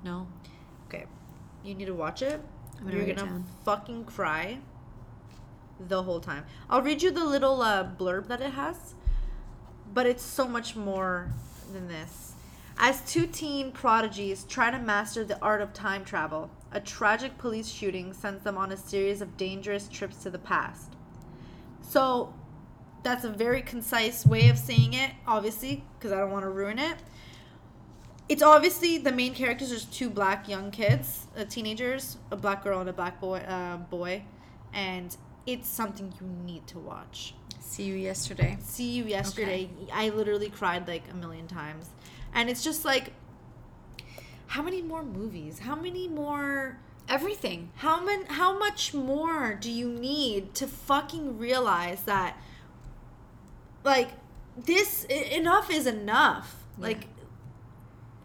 No. 0.05 0.26
Okay. 0.88 1.07
You 1.62 1.74
need 1.74 1.86
to 1.86 1.94
watch 1.94 2.22
it. 2.22 2.40
Gonna 2.82 2.96
You're 2.96 3.14
gonna 3.14 3.42
fucking 3.64 4.05
cry 4.05 4.59
the 5.78 6.03
whole 6.03 6.20
time. 6.20 6.44
I'll 6.68 6.82
read 6.82 7.03
you 7.03 7.11
the 7.11 7.24
little 7.24 7.61
uh, 7.62 7.84
blurb 7.98 8.26
that 8.28 8.40
it 8.40 8.53
has, 8.53 8.94
but 9.92 10.07
it's 10.07 10.22
so 10.22 10.48
much 10.48 10.76
more 10.76 11.30
than 11.72 11.88
this. 11.88 12.32
As 12.83 13.03
two 13.03 13.26
teen 13.26 13.70
prodigies 13.70 14.45
try 14.45 14.70
to 14.70 14.78
master 14.78 15.22
the 15.22 15.41
art 15.41 15.61
of 15.61 15.72
time 15.72 16.05
travel, 16.05 16.51
a 16.72 16.81
tragic 16.81 17.37
police 17.39 17.68
shooting 17.68 18.12
sends 18.12 18.43
them 18.43 18.57
on 18.57 18.72
a 18.72 18.76
series 18.76 19.20
of 19.20 19.37
dangerous 19.37 19.87
trips 19.87 20.22
to 20.22 20.31
the 20.31 20.39
past. 20.39 20.97
So, 21.83 22.35
that's 23.03 23.24
a 23.24 23.31
very 23.31 23.62
concise 23.62 24.26
way 24.26 24.49
of 24.49 24.59
saying 24.59 24.95
it, 24.95 25.12
obviously, 25.26 25.85
because 25.99 26.11
I 26.11 26.18
don't 26.18 26.31
want 26.31 26.45
to 26.45 26.51
ruin 26.51 26.78
it 26.78 26.97
it's 28.31 28.43
obviously 28.45 28.97
the 28.97 29.11
main 29.11 29.35
characters 29.35 29.72
are 29.72 29.85
two 29.91 30.09
black 30.09 30.49
young 30.49 30.70
kids, 30.70 31.26
uh, 31.37 31.45
teenagers, 31.45 32.16
a 32.31 32.37
black 32.37 32.62
girl 32.62 32.78
and 32.78 32.89
a 32.89 32.93
black 32.93 33.20
boy, 33.20 33.39
uh, 33.39 33.76
boy, 33.76 34.22
and 34.72 35.16
it's 35.47 35.68
something 35.68 36.14
you 36.20 36.26
need 36.47 36.64
to 36.68 36.78
watch. 36.78 37.35
See 37.59 37.83
you 37.83 37.95
yesterday. 37.95 38.57
See 38.62 38.93
you 38.93 39.05
yesterday. 39.05 39.68
I 39.93 40.11
literally 40.11 40.49
cried 40.49 40.87
like 40.87 41.03
a 41.11 41.16
million 41.16 41.49
times, 41.49 41.91
and 42.35 42.49
it's 42.51 42.62
just 42.62 42.85
like, 42.85 43.12
how 44.49 44.62
many 44.62 44.83
more 44.83 45.03
movies? 45.03 45.61
How 45.61 45.74
many 45.76 46.09
more? 46.09 46.78
Everything. 47.09 47.70
How 47.76 48.03
many? 48.05 48.24
How 48.28 48.59
much 48.59 48.95
more 48.95 49.55
do 49.55 49.70
you 49.70 49.89
need 49.89 50.55
to 50.55 50.66
fucking 50.66 51.39
realize 51.39 52.03
that 52.03 52.37
like 53.83 54.11
this 54.57 55.05
enough 55.05 55.70
is 55.70 55.87
enough 55.87 56.55
Yeah. 56.78 56.85
like 56.89 57.07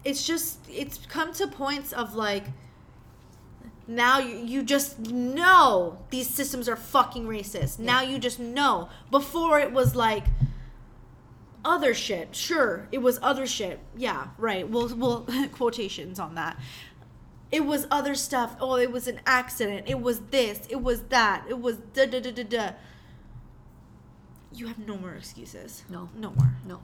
it's 0.03 0.25
just 0.27 0.59
it's 0.69 0.97
come 1.07 1.33
to 1.33 1.47
points 1.47 1.93
of 1.93 2.13
like 2.13 2.43
now 3.87 4.19
you, 4.19 4.35
you 4.37 4.63
just 4.63 4.99
know 4.99 5.97
these 6.09 6.29
systems 6.29 6.67
are 6.67 6.75
fucking 6.75 7.25
racist 7.25 7.79
now 7.79 8.01
you 8.01 8.19
just 8.19 8.39
know 8.39 8.89
before 9.11 9.59
it 9.59 9.71
was 9.71 9.95
like 9.95 10.25
other 11.65 11.93
shit 11.93 12.35
sure 12.35 12.87
it 12.91 12.99
was 12.99 13.19
other 13.21 13.45
shit 13.47 13.79
yeah 13.97 14.27
right 14.37 14.69
we'll 14.69 14.87
we'll 14.95 15.25
quotations 15.51 16.19
on 16.19 16.35
that 16.35 16.57
it 17.51 17.65
was 17.65 17.87
other 17.91 18.13
stuff 18.15 18.55
oh 18.61 18.75
it 18.75 18.91
was 18.91 19.07
an 19.07 19.19
accident 19.25 19.85
it 19.87 19.99
was 19.99 20.19
this 20.31 20.65
it 20.69 20.81
was 20.81 21.01
that 21.03 21.43
it 21.49 21.59
was 21.59 21.77
da 21.93 22.05
da 22.05 22.19
da 22.21 22.31
da 22.31 22.43
da 22.43 22.69
you 24.53 24.67
have 24.67 24.79
no 24.79 24.95
more 24.97 25.13
excuses 25.15 25.83
No. 25.89 26.09
no 26.15 26.31
more 26.31 26.53
No. 26.65 26.81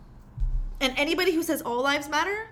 and 0.79 0.93
anybody 0.97 1.31
who 1.33 1.43
says 1.43 1.61
all 1.61 1.81
lives 1.81 2.09
matter 2.09 2.49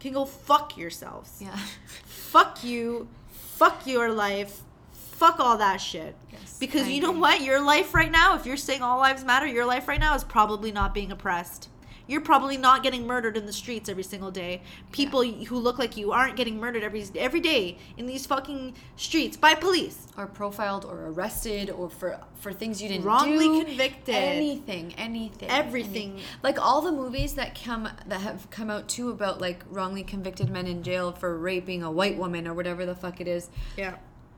can 0.00 0.12
go 0.12 0.24
fuck 0.24 0.76
yourselves 0.76 1.38
Yeah. 1.40 1.56
fuck 2.04 2.64
you, 2.64 3.08
fuck 3.30 3.86
your 3.86 4.10
life, 4.12 4.62
fuck 4.92 5.38
all 5.38 5.58
that 5.58 5.76
shit. 5.76 6.16
Yes, 6.32 6.56
because 6.58 6.86
I 6.86 6.90
you 6.90 7.00
know 7.00 7.10
agree. 7.10 7.20
what? 7.20 7.40
Your 7.42 7.60
life 7.64 7.94
right 7.94 8.10
now, 8.10 8.34
if 8.34 8.44
you're 8.46 8.56
saying 8.56 8.82
all 8.82 8.98
lives 8.98 9.22
matter, 9.24 9.46
your 9.46 9.66
life 9.66 9.86
right 9.86 10.00
now 10.00 10.14
is 10.16 10.24
probably 10.24 10.72
not 10.72 10.92
being 10.94 11.12
oppressed. 11.12 11.68
You're 12.12 12.20
probably 12.20 12.58
not 12.58 12.82
getting 12.82 13.06
murdered 13.06 13.38
in 13.38 13.46
the 13.46 13.54
streets 13.54 13.88
every 13.88 14.02
single 14.02 14.30
day. 14.30 14.60
People 14.92 15.22
who 15.24 15.56
look 15.58 15.78
like 15.78 15.96
you 15.96 16.12
aren't 16.12 16.36
getting 16.36 16.60
murdered 16.60 16.82
every 16.84 17.02
every 17.16 17.40
day 17.40 17.78
in 17.96 18.04
these 18.04 18.26
fucking 18.26 18.74
streets 18.96 19.38
by 19.38 19.54
police. 19.54 20.06
or 20.18 20.26
profiled 20.26 20.84
or 20.84 21.06
arrested 21.06 21.70
or 21.70 21.88
for 21.88 22.20
for 22.38 22.52
things 22.52 22.82
you 22.82 22.88
didn't 22.90 23.06
Wrongly 23.06 23.48
do. 23.48 23.64
convicted. 23.64 24.14
anything 24.14 24.92
anything 24.98 25.48
Everything. 25.48 26.10
anything. 26.10 26.26
like 26.42 26.60
all 26.60 26.82
the 26.82 26.92
movies 26.92 27.32
that 27.36 27.58
come 27.64 27.88
that 28.06 28.20
have 28.20 28.50
come 28.50 28.68
out 28.68 28.88
too 28.90 29.08
about 29.08 29.40
like 29.40 29.64
wrongly 29.70 30.02
convicted 30.04 30.50
men 30.50 30.66
in 30.66 30.82
jail 30.82 31.12
for 31.12 31.38
raping 31.38 31.82
a 31.82 31.90
white 31.90 32.18
woman 32.18 32.46
or 32.46 32.52
whatever 32.52 32.84
the 32.84 32.94
fuck 32.94 33.22
it 33.22 33.26
is 33.26 33.48
Yeah. 33.78 33.94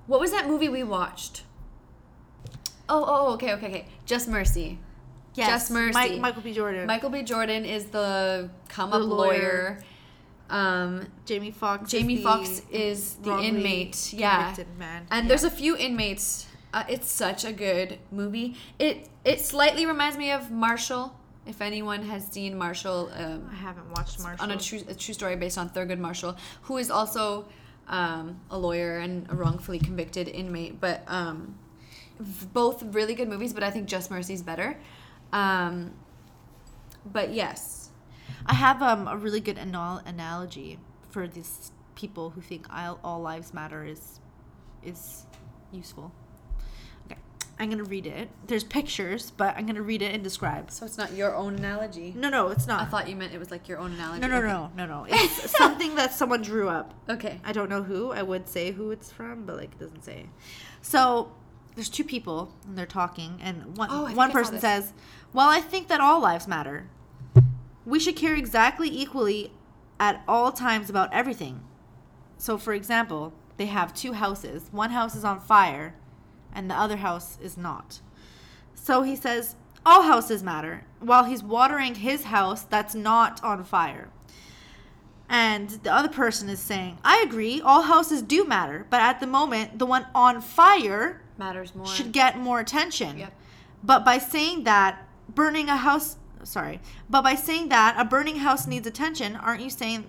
what 0.07 0.21
was 0.21 0.31
that 0.31 0.47
movie 0.47 0.69
we 0.69 0.85
watched 0.85 1.43
oh 2.89 3.03
oh, 3.05 3.27
oh 3.31 3.33
okay 3.35 3.53
okay 3.55 3.67
okay 3.67 3.87
just 4.07 4.29
mercy 4.29 4.79
Yes. 5.35 5.49
Just 5.49 5.71
Mercy. 5.71 5.93
Mike, 5.95 6.19
Michael 6.21 6.43
B. 6.43 6.53
Jordan. 6.53 6.87
michael 6.87 7.11
b 7.11 7.23
jordan 7.23 7.65
is 7.65 7.87
the 7.87 8.49
come 8.69 8.93
up 8.93 9.03
lawyer. 9.03 9.09
lawyer, 9.09 9.79
um 10.51 11.07
Jamie 11.27 11.51
Foxx. 11.51 11.91
Jamie 11.91 12.23
Foxx 12.23 12.63
is 12.71 13.17
the 13.17 13.37
inmate, 13.41 14.13
yeah. 14.13 14.55
Man. 14.79 15.07
And 15.11 15.25
Yeah. 15.25 15.29
there's 15.29 15.45
a 15.45 15.51
few 15.51 15.77
inmates. 15.77 16.47
Uh, 16.73 16.83
it's 16.89 17.11
such 17.11 17.45
a 17.45 17.53
good 17.53 17.99
movie. 18.11 18.57
It 18.79 19.09
it 19.25 19.41
slightly 19.41 19.87
reminds 19.87 20.17
me 20.19 20.31
of 20.33 20.51
Marshall. 20.51 21.15
If 21.47 21.61
anyone 21.61 22.03
has 22.05 22.27
seen 22.27 22.57
Marshall, 22.57 23.11
um, 23.15 23.49
I 23.51 23.55
haven't 23.55 23.89
watched 23.91 24.19
Marshall. 24.21 24.45
on 24.45 24.51
a 24.51 24.57
true 24.59 24.81
a 24.89 24.95
true 24.95 25.15
story 25.15 25.37
based 25.37 25.59
on 25.59 25.69
Thurgood 25.71 25.99
Marshall, 25.99 26.37
who 26.63 26.77
is 26.79 26.91
also 26.91 27.47
um, 27.89 28.41
a 28.51 28.59
lawyer 28.59 28.99
and 28.99 29.27
a 29.31 29.35
wrongfully 29.37 29.79
convicted 29.79 30.27
inmate. 30.29 30.81
But 30.81 31.03
um, 31.07 31.57
both 32.53 32.83
really 32.95 33.15
good 33.15 33.29
movies. 33.29 33.53
But 33.53 33.63
I 33.63 33.71
think 33.71 33.87
Just 33.89 34.11
Mercy's 34.11 34.43
better. 34.43 34.77
Um, 35.35 35.93
but 37.05 37.33
yes, 37.35 37.91
I 38.47 38.55
have 38.55 38.81
um, 38.83 39.09
a 39.09 39.17
really 39.17 39.41
good 39.41 39.59
anal- 39.59 40.01
analogy 40.07 40.79
for 41.11 41.27
these 41.29 41.73
people 41.97 42.31
who 42.31 42.41
think 42.41 42.67
all, 42.75 42.99
all 43.05 43.21
lives 43.21 43.53
matter 43.53 43.85
is 43.85 44.21
is 44.83 45.27
useful. 45.73 46.13
Okay, 47.11 47.19
I'm 47.59 47.69
gonna 47.71 47.83
read 47.85 48.07
it. 48.07 48.29
There's 48.47 48.63
pictures, 48.65 49.33
but 49.37 49.57
I'm 49.57 49.67
gonna 49.67 49.83
read 49.83 50.03
it 50.03 50.15
and 50.15 50.23
describe. 50.23 50.71
so 50.71 50.87
it's 50.87 50.97
not 50.99 51.13
your 51.15 51.35
own 51.35 51.57
analogy. 51.57 52.13
No, 52.17 52.29
no, 52.29 52.49
it's 52.49 52.67
not. 52.67 52.83
I 52.83 52.85
thought 52.85 53.09
you 53.09 53.17
meant 53.17 53.35
it 53.35 53.39
was 53.39 53.51
like 53.51 53.69
your 53.69 53.79
own 53.79 53.93
analogy. 53.95 54.21
no, 54.21 54.29
no, 54.29 54.37
Okay. 54.39 54.47
no, 54.47 54.71
no, 54.77 54.87
no. 54.87 55.07
It's 55.09 55.51
something 55.59 55.97
that 55.97 56.13
someone 56.13 56.43
drew 56.43 56.69
up. 56.69 56.95
Okay. 57.11 57.41
I 57.45 57.53
don't 57.53 57.69
know 57.69 57.83
who. 57.83 58.13
I 58.13 58.23
would 58.23 58.49
say 58.49 58.71
who 58.73 58.93
it's 58.93 59.11
from, 59.11 59.45
but 59.47 59.57
like 59.57 59.73
it 59.73 59.81
doesn't 59.81 60.05
say. 60.05 60.27
So 60.81 61.33
there's 61.75 61.89
two 61.89 62.05
people 62.05 62.53
and 62.67 62.77
they're 62.79 62.87
talking, 62.87 63.41
and 63.43 63.77
one 63.77 63.89
Oh, 63.91 64.15
one 64.15 64.31
person 64.31 64.61
says, 64.61 64.93
"Well, 65.35 65.51
I 65.51 65.61
think 65.61 65.89
that 65.89 66.01
all 66.01 66.21
lives 66.21 66.49
matter. 66.49 66.89
We 67.85 68.01
should 68.01 68.17
care 68.17 68.35
exactly 68.35 68.89
equally 68.89 69.53
at 70.01 70.23
all 70.27 70.51
times 70.51 70.89
about 70.89 71.13
everything." 71.13 71.61
So, 72.39 72.57
for 72.57 72.73
example, 72.73 73.35
they 73.59 73.67
have 73.67 73.93
two 73.93 74.15
houses. 74.15 74.69
One 74.73 74.91
house 74.91 75.15
is 75.15 75.25
on 75.25 75.41
fire, 75.41 75.95
and 76.55 76.71
the 76.71 76.75
other 76.75 76.97
house 76.97 77.37
is 77.43 77.59
not. 77.59 78.01
So 78.75 79.03
he 79.03 79.15
says, 79.17 79.57
"All 79.85 80.05
houses 80.05 80.43
matter." 80.43 80.87
While 81.01 81.25
he's 81.25 81.43
watering 81.43 81.97
his 81.97 82.25
house 82.25 82.63
that's 82.63 82.95
not 82.95 83.45
on 83.45 83.63
fire. 83.65 84.09
And 85.29 85.71
the 85.71 85.93
other 85.93 86.09
person 86.09 86.49
is 86.49 86.61
saying, 86.61 86.99
I 87.05 87.23
agree, 87.27 87.61
all 87.61 87.83
houses 87.83 88.23
do 88.23 88.45
matter, 88.45 88.87
but 88.91 89.01
at 89.01 89.21
the 89.21 89.27
moment, 89.27 89.79
the 89.79 89.87
one 89.87 90.07
on 90.15 90.41
fire 90.41 91.23
Matters 91.39 91.75
more. 91.75 91.87
should 91.87 92.13
get 92.13 92.39
more 92.39 92.61
attention. 92.61 93.19
Yep. 93.19 93.33
But 93.83 94.05
by 94.05 94.19
saying 94.19 94.65
that, 94.65 95.07
burning 95.29 95.69
a 95.69 95.77
house, 95.77 96.17
sorry, 96.43 96.81
but 97.09 97.23
by 97.23 97.35
saying 97.35 97.69
that 97.69 97.97
a 97.99 98.05
burning 98.05 98.37
house 98.37 98.67
needs 98.67 98.87
attention, 98.87 99.37
aren't 99.37 99.63
you 99.63 99.71
saying 99.71 100.07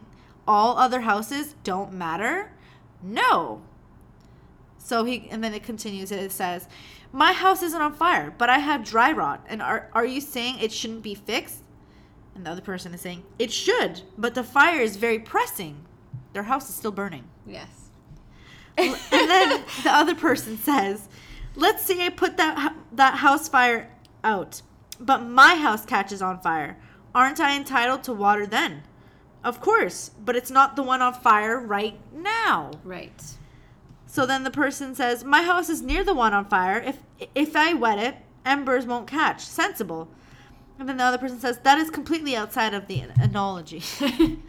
all 0.47 0.77
other 0.77 1.01
houses 1.01 1.55
don't 1.63 1.93
matter? 1.93 2.51
No. 3.01 3.61
So 4.77 5.03
he, 5.03 5.27
and 5.31 5.43
then 5.43 5.53
it 5.53 5.63
continues, 5.63 6.11
it 6.11 6.31
says, 6.31 6.67
My 7.11 7.33
house 7.33 7.63
isn't 7.63 7.81
on 7.81 7.93
fire, 7.93 8.33
but 8.37 8.49
I 8.49 8.59
have 8.59 8.83
dry 8.83 9.11
rot, 9.11 9.45
and 9.47 9.61
are, 9.61 9.89
are 9.93 10.05
you 10.05 10.21
saying 10.21 10.59
it 10.59 10.71
shouldn't 10.71 11.03
be 11.03 11.15
fixed? 11.15 11.63
And 12.35 12.45
the 12.45 12.51
other 12.51 12.61
person 12.61 12.93
is 12.93 13.01
saying, 13.01 13.23
It 13.39 13.51
should, 13.51 14.01
but 14.17 14.35
the 14.35 14.43
fire 14.43 14.79
is 14.79 14.97
very 14.97 15.19
pressing. 15.19 15.85
Their 16.33 16.43
house 16.43 16.69
is 16.69 16.75
still 16.75 16.91
burning. 16.91 17.23
Yes. 17.47 17.89
and 18.77 18.93
then 19.11 19.63
the 19.83 19.89
other 19.89 20.15
person 20.15 20.57
says, 20.57 21.07
"Let's 21.55 21.83
say 21.83 22.05
I 22.05 22.09
put 22.09 22.35
that 22.35 22.75
that 22.91 23.15
house 23.15 23.47
fire 23.47 23.89
out, 24.21 24.61
but 24.99 25.23
my 25.23 25.55
house 25.55 25.85
catches 25.85 26.21
on 26.21 26.39
fire. 26.39 26.77
Aren't 27.13 27.39
I 27.39 27.55
entitled 27.55 28.03
to 28.03 28.13
water 28.13 28.45
then?" 28.45 28.83
Of 29.43 29.61
course, 29.61 30.09
but 30.23 30.35
it's 30.35 30.49
not 30.49 30.75
the 30.75 30.81
one 30.81 31.03
on 31.03 31.13
fire 31.13 31.59
right 31.59 31.99
now. 32.11 32.71
Right. 32.83 33.23
So 34.07 34.25
then 34.25 34.43
the 34.43 34.49
person 34.49 34.95
says, 34.95 35.23
"My 35.23 35.43
house 35.43 35.69
is 35.69 35.81
near 35.81 36.03
the 36.03 36.15
one 36.15 36.33
on 36.33 36.45
fire. 36.45 36.79
If 36.79 36.99
if 37.35 37.55
I 37.55 37.73
wet 37.73 37.99
it, 37.99 38.17
embers 38.43 38.85
won't 38.85 39.07
catch. 39.07 39.41
Sensible." 39.41 40.07
And 40.79 40.89
then 40.89 40.97
the 40.97 41.03
other 41.03 41.17
person 41.17 41.39
says, 41.39 41.59
"That 41.59 41.77
is 41.77 41.89
completely 41.89 42.35
outside 42.35 42.73
of 42.73 42.87
the 42.87 43.01
analogy." 43.19 43.83
and 44.01 44.41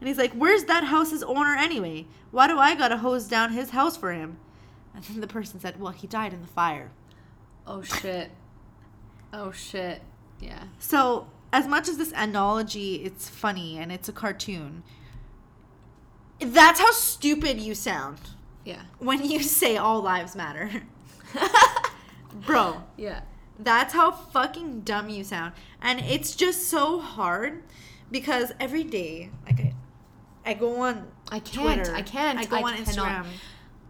he's 0.00 0.18
like, 0.18 0.32
"Where's 0.32 0.64
that 0.64 0.84
house's 0.84 1.22
owner 1.22 1.54
anyway? 1.54 2.06
Why 2.30 2.46
do 2.46 2.58
I 2.58 2.74
gotta 2.74 2.98
hose 2.98 3.28
down 3.28 3.52
his 3.52 3.70
house 3.70 3.96
for 3.96 4.12
him?" 4.12 4.38
And 4.94 5.04
then 5.04 5.20
the 5.20 5.26
person 5.26 5.60
said, 5.60 5.80
"Well, 5.80 5.92
he 5.92 6.06
died 6.06 6.34
in 6.34 6.42
the 6.42 6.46
fire." 6.48 6.90
Oh 7.66 7.82
shit. 7.82 8.30
Oh 9.32 9.50
shit. 9.52 10.02
Yeah. 10.40 10.64
So 10.78 11.28
as 11.52 11.66
much 11.66 11.88
as 11.88 11.96
this 11.96 12.12
analogy, 12.16 12.96
it's 12.96 13.28
funny 13.28 13.78
and 13.78 13.90
it's 13.92 14.08
a 14.08 14.12
cartoon. 14.12 14.82
That's 16.40 16.80
how 16.80 16.90
stupid 16.90 17.60
you 17.60 17.74
sound 17.74 18.18
Yeah. 18.64 18.82
when 18.98 19.24
you 19.24 19.42
say 19.42 19.76
all 19.76 20.00
lives 20.00 20.34
matter, 20.34 20.70
bro. 22.46 22.82
Yeah. 22.96 23.20
That's 23.58 23.94
how 23.94 24.10
fucking 24.10 24.80
dumb 24.80 25.08
you 25.08 25.22
sound. 25.24 25.52
And 25.80 26.00
it's 26.00 26.34
just 26.34 26.68
so 26.68 26.98
hard 26.98 27.62
because 28.10 28.52
every 28.58 28.82
day, 28.82 29.30
like 29.46 29.60
I, 29.60 29.74
I 30.44 30.54
go 30.54 30.80
on 30.80 31.06
I 31.30 31.38
can't. 31.38 31.76
Twitter. 31.84 31.94
I 31.94 32.02
can't. 32.02 32.38
I 32.38 32.44
go 32.46 32.56
on 32.66 32.74
cannot. 32.74 32.86
Instagram. 32.86 33.26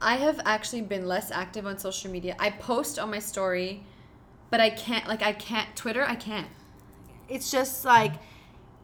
I 0.02 0.16
have 0.16 0.40
actually 0.44 0.82
been 0.82 1.06
less 1.06 1.30
active 1.30 1.64
on 1.64 1.78
social 1.78 2.10
media. 2.10 2.36
I 2.38 2.50
post 2.50 2.98
on 2.98 3.10
my 3.10 3.20
story, 3.20 3.84
but 4.52 4.60
I 4.60 4.70
can't. 4.70 5.08
Like 5.08 5.22
I 5.22 5.32
can't. 5.32 5.74
Twitter. 5.74 6.04
I 6.04 6.14
can't. 6.14 6.46
It's 7.28 7.50
just 7.50 7.84
like 7.84 8.12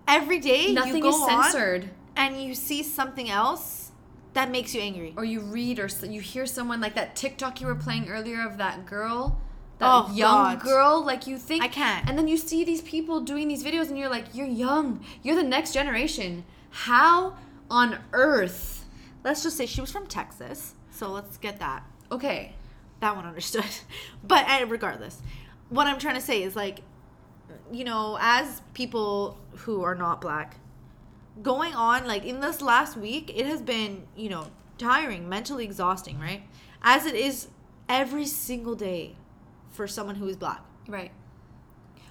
every 0.08 0.40
day 0.40 0.72
Nothing 0.72 0.96
you 0.96 1.02
go 1.02 1.08
is 1.10 1.14
on 1.16 1.42
censored. 1.44 1.90
and 2.16 2.42
you 2.42 2.54
see 2.54 2.82
something 2.82 3.28
else 3.30 3.92
that 4.32 4.50
makes 4.50 4.74
you 4.74 4.80
angry. 4.80 5.12
Or 5.16 5.24
you 5.24 5.40
read 5.40 5.78
or 5.78 5.88
you 6.08 6.20
hear 6.20 6.46
someone 6.46 6.80
like 6.80 6.94
that 6.94 7.14
TikTok 7.16 7.60
you 7.60 7.66
were 7.66 7.74
playing 7.74 8.08
earlier 8.08 8.40
of 8.46 8.56
that 8.58 8.86
girl. 8.86 9.40
That 9.78 9.86
Oh, 9.90 10.10
young 10.14 10.54
God. 10.56 10.60
girl, 10.62 11.04
like 11.04 11.26
you 11.26 11.36
think 11.38 11.62
I 11.62 11.68
can't. 11.68 12.08
And 12.08 12.18
then 12.18 12.26
you 12.26 12.36
see 12.36 12.64
these 12.64 12.82
people 12.82 13.20
doing 13.20 13.46
these 13.48 13.62
videos 13.62 13.88
and 13.88 13.98
you're 13.98 14.08
like, 14.08 14.34
You're 14.34 14.46
young. 14.48 15.04
You're 15.22 15.36
the 15.36 15.42
next 15.42 15.72
generation. 15.72 16.44
How 16.70 17.36
on 17.70 17.98
earth? 18.12 18.86
Let's 19.24 19.42
just 19.42 19.56
say 19.56 19.66
she 19.66 19.80
was 19.80 19.92
from 19.92 20.06
Texas, 20.06 20.74
so 20.90 21.08
let's 21.10 21.36
get 21.36 21.58
that. 21.58 21.82
Okay. 22.10 22.54
that 23.00 23.14
one 23.14 23.26
understood. 23.26 23.64
But 24.24 24.46
uh, 24.48 24.66
regardless, 24.66 25.20
what 25.70 25.86
I'm 25.86 25.98
trying 25.98 26.14
to 26.14 26.20
say 26.20 26.42
is 26.42 26.56
like, 26.56 26.80
you 27.72 27.84
know, 27.84 28.16
as 28.20 28.62
people 28.74 29.38
who 29.56 29.82
are 29.82 29.94
not 29.94 30.20
black, 30.20 30.56
going 31.42 31.74
on 31.74 32.06
like 32.06 32.24
in 32.24 32.40
this 32.40 32.60
last 32.62 32.96
week, 32.96 33.32
it 33.34 33.46
has 33.46 33.60
been 33.62 34.04
you 34.16 34.28
know 34.28 34.46
tiring, 34.78 35.28
mentally 35.28 35.64
exhausting, 35.64 36.18
right? 36.18 36.42
As 36.82 37.06
it 37.06 37.14
is 37.14 37.48
every 37.88 38.26
single 38.26 38.74
day 38.74 39.16
for 39.70 39.86
someone 39.86 40.16
who 40.16 40.26
is 40.26 40.36
black. 40.36 40.62
Right. 40.86 41.10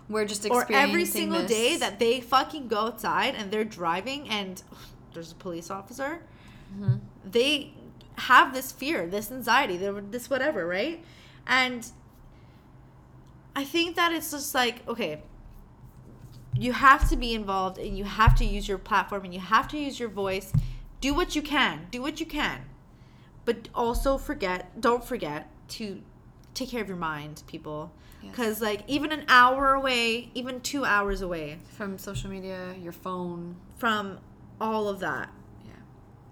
we're 0.07 0.25
just 0.25 0.47
or 0.49 0.67
every 0.71 1.03
single 1.05 1.41
this. 1.41 1.49
day 1.49 1.77
that 1.77 1.97
they 1.97 2.21
fucking 2.21 2.67
go 2.67 2.81
outside 2.81 3.33
and 3.35 3.49
they're 3.51 3.63
driving 3.65 4.29
and 4.29 4.61
there's 5.13 5.31
a 5.31 5.35
police 5.35 5.69
officer 5.71 6.21
Mm-hmm. 6.73 6.95
they 7.23 7.71
have 8.15 8.53
this 8.53 8.73
fear 8.73 9.07
this 9.07 9.31
anxiety 9.31 9.77
this 9.77 10.29
whatever 10.29 10.67
right 10.67 11.01
and 11.47 11.89
i 13.57 13.63
think 13.63 13.97
that 13.97 14.13
it's 14.13 14.31
just 14.31 14.55
like 14.55 14.87
okay 14.87 15.21
you 16.59 16.73
have 16.73 17.09
to 17.09 17.15
be 17.15 17.33
involved 17.33 17.77
and 17.77 17.97
you 17.97 18.03
have 18.03 18.35
to 18.35 18.45
use 18.45 18.67
your 18.67 18.77
platform 18.77 19.25
and 19.25 19.33
you 19.33 19.39
have 19.39 19.67
to 19.69 19.77
use 19.77 19.99
your 19.99 20.09
voice. 20.09 20.51
Do 21.01 21.13
what 21.13 21.35
you 21.35 21.41
can 21.41 21.87
do 21.91 22.01
what 22.01 22.19
you 22.19 22.25
can. 22.25 22.61
But 23.45 23.69
also 23.75 24.17
forget 24.17 24.81
don't 24.81 25.03
forget 25.03 25.49
to 25.69 26.01
take 26.53 26.69
care 26.69 26.81
of 26.81 26.87
your 26.87 26.97
mind 26.97 27.43
people. 27.47 27.91
Yes. 28.19 28.31
because 28.31 28.61
like 28.61 28.83
even 28.87 29.11
an 29.11 29.25
hour 29.27 29.75
away 29.75 30.31
even 30.33 30.59
two 30.61 30.83
hours 30.83 31.21
away. 31.21 31.59
From 31.69 31.99
social 31.99 32.31
media, 32.31 32.73
your 32.81 32.91
phone, 32.91 33.57
from 33.77 34.17
all 34.59 34.87
of 34.89 34.99
that. 35.01 35.29
Yeah, 35.63 35.73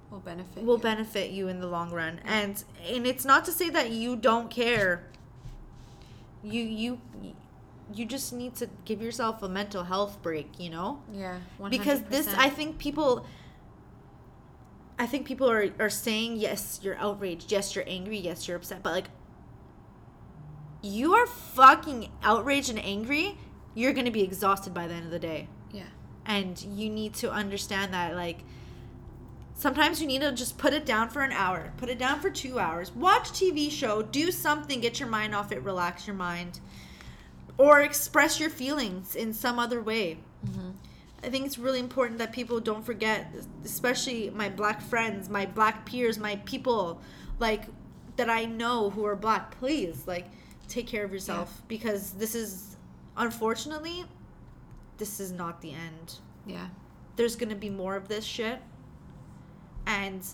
will 0.10 0.20
benefit. 0.20 0.64
will 0.64 0.78
you. 0.78 0.82
benefit 0.82 1.30
you 1.30 1.48
in 1.48 1.60
the 1.60 1.68
long 1.68 1.92
run. 1.92 2.20
And 2.26 2.64
and 2.90 3.06
it's 3.06 3.26
not 3.26 3.46
to 3.46 3.52
say 3.52 3.70
that 3.70 3.92
you 3.92 4.16
don't 4.16 4.50
care 4.50 5.08
you 6.46 6.62
you 6.62 7.00
you 7.94 8.06
just 8.06 8.34
need 8.34 8.56
to 8.56 8.68
give 8.86 9.02
yourself 9.02 9.44
a 9.44 9.50
mental 9.50 9.84
health 9.84 10.22
break 10.22 10.60
you 10.60 10.70
know? 10.70 11.02
Yeah, 11.14 11.40
100%. 11.60 11.70
because 11.70 12.02
this 12.04 12.28
i 12.36 12.50
think 12.50 12.78
people 12.78 13.26
i 14.98 15.06
think 15.06 15.26
people 15.28 15.50
are 15.50 15.70
are 15.80 15.90
saying 15.90 16.38
yes 16.38 16.80
you're 16.84 16.98
outraged. 16.98 17.52
Yes 17.52 17.76
you're 17.76 17.88
angry. 17.88 18.18
Yes 18.18 18.48
you're 18.48 18.58
upset. 18.58 18.82
But 18.82 18.94
like 18.94 19.10
you 20.82 21.14
are 21.14 21.26
fucking 21.28 22.12
outraged 22.24 22.70
and 22.70 22.80
angry 22.80 23.38
you're 23.74 23.94
gonna 23.94 24.12
be 24.12 24.24
exhausted 24.24 24.74
by 24.74 24.88
the 24.88 24.94
end 24.94 25.06
of 25.06 25.12
the 25.12 25.20
day. 25.20 25.50
Yeah, 25.72 25.84
and 26.26 26.60
you 26.62 26.90
need 26.90 27.14
to 27.16 27.32
understand 27.32 27.94
that 27.94 28.16
like 28.16 28.40
sometimes 29.56 30.02
you 30.02 30.08
need 30.08 30.22
to 30.22 30.32
just 30.32 30.58
put 30.58 30.74
it 30.74 30.86
down 30.86 31.10
for 31.10 31.22
an 31.22 31.32
hour 31.32 31.72
put 31.78 31.90
it 31.90 31.98
down 31.98 32.20
for 32.20 32.30
two 32.30 32.60
hours. 32.60 32.92
Watch 32.92 33.32
tv 33.32 33.72
show 33.72 34.02
do 34.02 34.32
something 34.32 34.80
get 34.82 35.00
your 35.00 35.10
mind 35.10 35.34
off 35.34 35.52
it 35.52 35.64
relax 35.64 36.06
your 36.06 36.16
mind 36.16 36.60
or 37.58 37.82
express 37.82 38.40
your 38.40 38.50
feelings 38.50 39.16
in 39.16 39.34
some 39.34 39.58
other 39.58 39.82
way. 39.82 40.18
Mm-hmm. 40.46 40.72
I 41.24 41.30
think 41.30 41.46
it's 41.46 41.58
really 41.58 41.80
important 41.80 42.20
that 42.20 42.34
people 42.34 42.60
don't 42.60 42.86
forget 42.86 43.34
especially 43.64 44.30
my 44.30 44.50
black 44.50 44.82
friends 44.82 45.30
my 45.30 45.46
black 45.46 45.86
peers 45.86 46.20
my 46.20 46.36
people 46.46 47.02
like 47.40 47.64
that 48.18 48.30
i 48.30 48.46
know 48.46 48.90
who 48.90 49.06
are 49.06 49.16
black. 49.16 49.58
Please 49.60 50.06
like 50.06 50.28
take 50.68 50.88
care 50.88 51.06
of 51.06 51.12
yourself 51.12 51.62
because 51.68 52.12
this 52.12 52.36
is 52.36 52.76
unfortunately 53.18 54.06
this 54.98 55.20
is 55.20 55.32
not 55.32 55.62
the 55.62 55.72
end. 55.72 56.20
Yeah, 56.46 56.68
there's 57.16 57.36
gonna 57.36 57.56
be 57.56 57.70
more 57.70 57.96
of 57.96 58.08
this 58.08 58.24
shit 58.24 58.60
and 59.88 60.26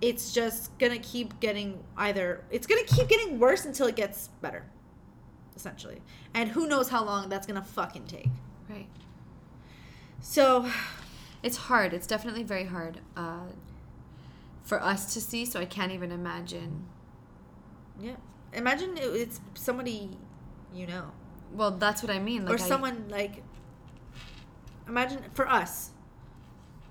it's 0.00 0.32
just 0.32 0.76
gonna 0.78 0.98
keep 0.98 1.38
getting 1.40 1.82
either 1.96 2.44
it's 2.50 2.66
gonna 2.66 2.84
keep 2.84 3.08
getting 3.08 3.38
worse 3.38 3.64
until 3.64 3.86
it 3.86 3.96
gets 3.96 4.28
better 4.40 4.64
essentially 5.56 6.00
and 6.34 6.50
who 6.50 6.66
knows 6.68 6.88
how 6.88 7.04
long 7.04 7.28
that's 7.28 7.46
gonna 7.46 7.62
fucking 7.62 8.04
take 8.06 8.28
right. 8.70 8.86
so 10.20 10.70
It's 11.42 11.56
hard. 11.56 11.92
It's 11.94 12.06
definitely 12.08 12.42
very 12.42 12.64
hard 12.64 12.98
uh, 13.16 13.46
for 14.64 14.82
us 14.82 15.14
to 15.14 15.20
see. 15.20 15.44
So 15.46 15.60
I 15.60 15.66
can't 15.66 15.92
even 15.92 16.10
imagine. 16.10 16.84
yeah 18.00 18.16
imagine 18.52 18.96
it- 18.96 19.14
it's 19.22 19.40
somebody 19.54 20.16
you 20.74 20.86
know 20.88 21.12
Well, 21.52 21.70
that's 21.72 22.02
what 22.02 22.10
I 22.10 22.18
mean. 22.18 22.44
Like 22.44 22.54
or 22.54 22.62
I- 22.64 22.68
someone 22.68 23.08
like 23.08 23.42
imagine 24.88 25.20
for 25.34 25.46
us 25.48 25.90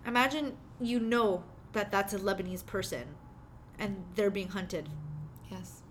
imagine 0.05 0.55
you 0.79 0.99
know 0.99 1.43
that 1.77 1.91
that's 1.91 2.11
a 2.11 2.17
lebanese 2.17 2.65
person 2.65 3.03
and 3.77 4.03
they're 4.15 4.31
being 4.31 4.49
hunted. 4.49 4.89
Yes, 5.51 5.83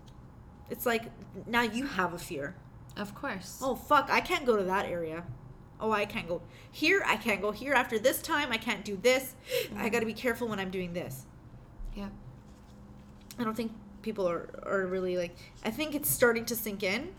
it's 0.69 0.85
like 0.85 1.05
now 1.47 1.61
you 1.61 1.85
have 1.85 2.13
a 2.13 2.19
fear. 2.19 2.55
Of 2.97 3.13
course. 3.13 3.59
oh 3.61 3.75
fuck 3.75 4.09
i 4.09 4.19
can't 4.19 4.45
go 4.45 4.57
to 4.57 4.63
that 4.63 4.85
area. 4.85 5.23
Oh 5.79 5.91
i 5.91 6.05
can't 6.05 6.27
go 6.27 6.41
here 6.71 7.03
i 7.05 7.15
can't 7.15 7.41
go 7.41 7.51
here 7.51 7.73
after 7.73 7.99
this 7.99 8.21
time 8.21 8.51
i 8.51 8.57
can't 8.57 8.83
do 8.83 8.97
this. 8.97 9.35
I 9.47 9.73
mm-hmm. 9.73 9.87
gotta 9.87 10.05
be 10.05 10.13
careful 10.13 10.47
when 10.47 10.59
i'm 10.59 10.71
doing 10.71 10.93
this. 10.93 11.25
Yeah, 11.95 12.09
i 13.39 13.43
don't 13.43 13.55
think 13.55 13.71
people 14.01 14.27
are, 14.27 14.49
are 14.63 14.87
really 14.87 15.15
like 15.17 15.35
i 15.63 15.71
think 15.71 15.95
it's 15.95 16.09
starting 16.09 16.45
to 16.45 16.55
sink 16.55 16.83
in. 16.83 17.13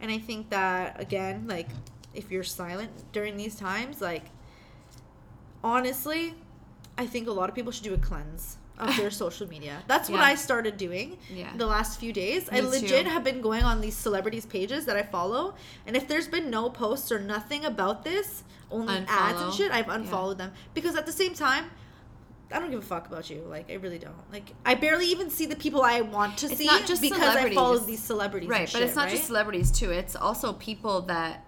And 0.00 0.10
i 0.10 0.18
think 0.18 0.50
that 0.50 1.00
again 1.00 1.46
like 1.46 1.68
if 2.14 2.32
you're 2.32 2.42
silent 2.44 2.90
during 3.12 3.36
these 3.36 3.54
times 3.54 4.00
like 4.00 4.24
honestly 5.62 6.34
i 7.02 7.06
think 7.12 7.26
a 7.28 7.32
lot 7.40 7.48
of 7.48 7.54
people 7.54 7.72
should 7.72 7.84
do 7.90 7.94
a 7.94 7.98
cleanse 7.98 8.44
of 8.78 8.96
their 9.00 9.10
social 9.10 9.46
media 9.54 9.76
that's 9.92 10.08
what 10.08 10.20
i 10.20 10.34
started 10.34 10.76
doing 10.86 11.16
Yeah. 11.40 11.50
the 11.56 11.66
last 11.66 11.98
few 12.00 12.12
days 12.12 12.48
i 12.52 12.60
legit 12.60 13.04
too. 13.04 13.10
have 13.10 13.24
been 13.24 13.40
going 13.48 13.64
on 13.70 13.80
these 13.80 13.96
celebrities 14.06 14.46
pages 14.46 14.84
that 14.86 14.96
i 14.96 15.02
follow 15.02 15.54
and 15.86 15.96
if 15.96 16.06
there's 16.08 16.28
been 16.36 16.48
no 16.50 16.70
posts 16.70 17.10
or 17.12 17.18
nothing 17.18 17.64
about 17.64 18.04
this 18.04 18.44
only 18.70 18.96
ads 19.08 19.40
and 19.42 19.52
shit 19.58 19.70
i've 19.72 19.86
Yeah. 19.88 19.94
unfollowed 19.96 20.38
them 20.38 20.52
because 20.74 20.94
at 20.96 21.06
the 21.06 21.12
same 21.22 21.34
time 21.34 21.64
I 22.52 22.58
don't 22.58 22.72
give 22.72 22.80
a 22.80 22.82
fuck 22.94 23.06
about 23.06 23.30
you. 23.30 23.42
Like 23.48 23.70
I 23.70 23.74
really 23.74 24.00
don't. 24.00 24.16
Like 24.32 24.48
I 24.66 24.74
barely 24.74 25.06
even 25.06 25.30
see 25.30 25.46
the 25.46 25.54
people 25.54 25.82
I 25.82 26.00
want 26.00 26.36
to 26.38 26.46
It's 26.46 26.56
see 26.56 26.66
not 26.66 26.84
just 26.84 27.00
because 27.00 27.36
I 27.36 27.54
follow 27.54 27.78
these 27.78 28.02
celebrities. 28.02 28.48
right. 28.48 28.62
But 28.62 28.70
shit, 28.70 28.82
it's 28.82 28.96
not 28.96 29.04
right? 29.04 29.12
just 29.12 29.26
celebrities 29.26 29.70
too. 29.70 29.90
It's 29.92 30.16
also 30.16 30.52
people 30.54 31.02
that 31.02 31.44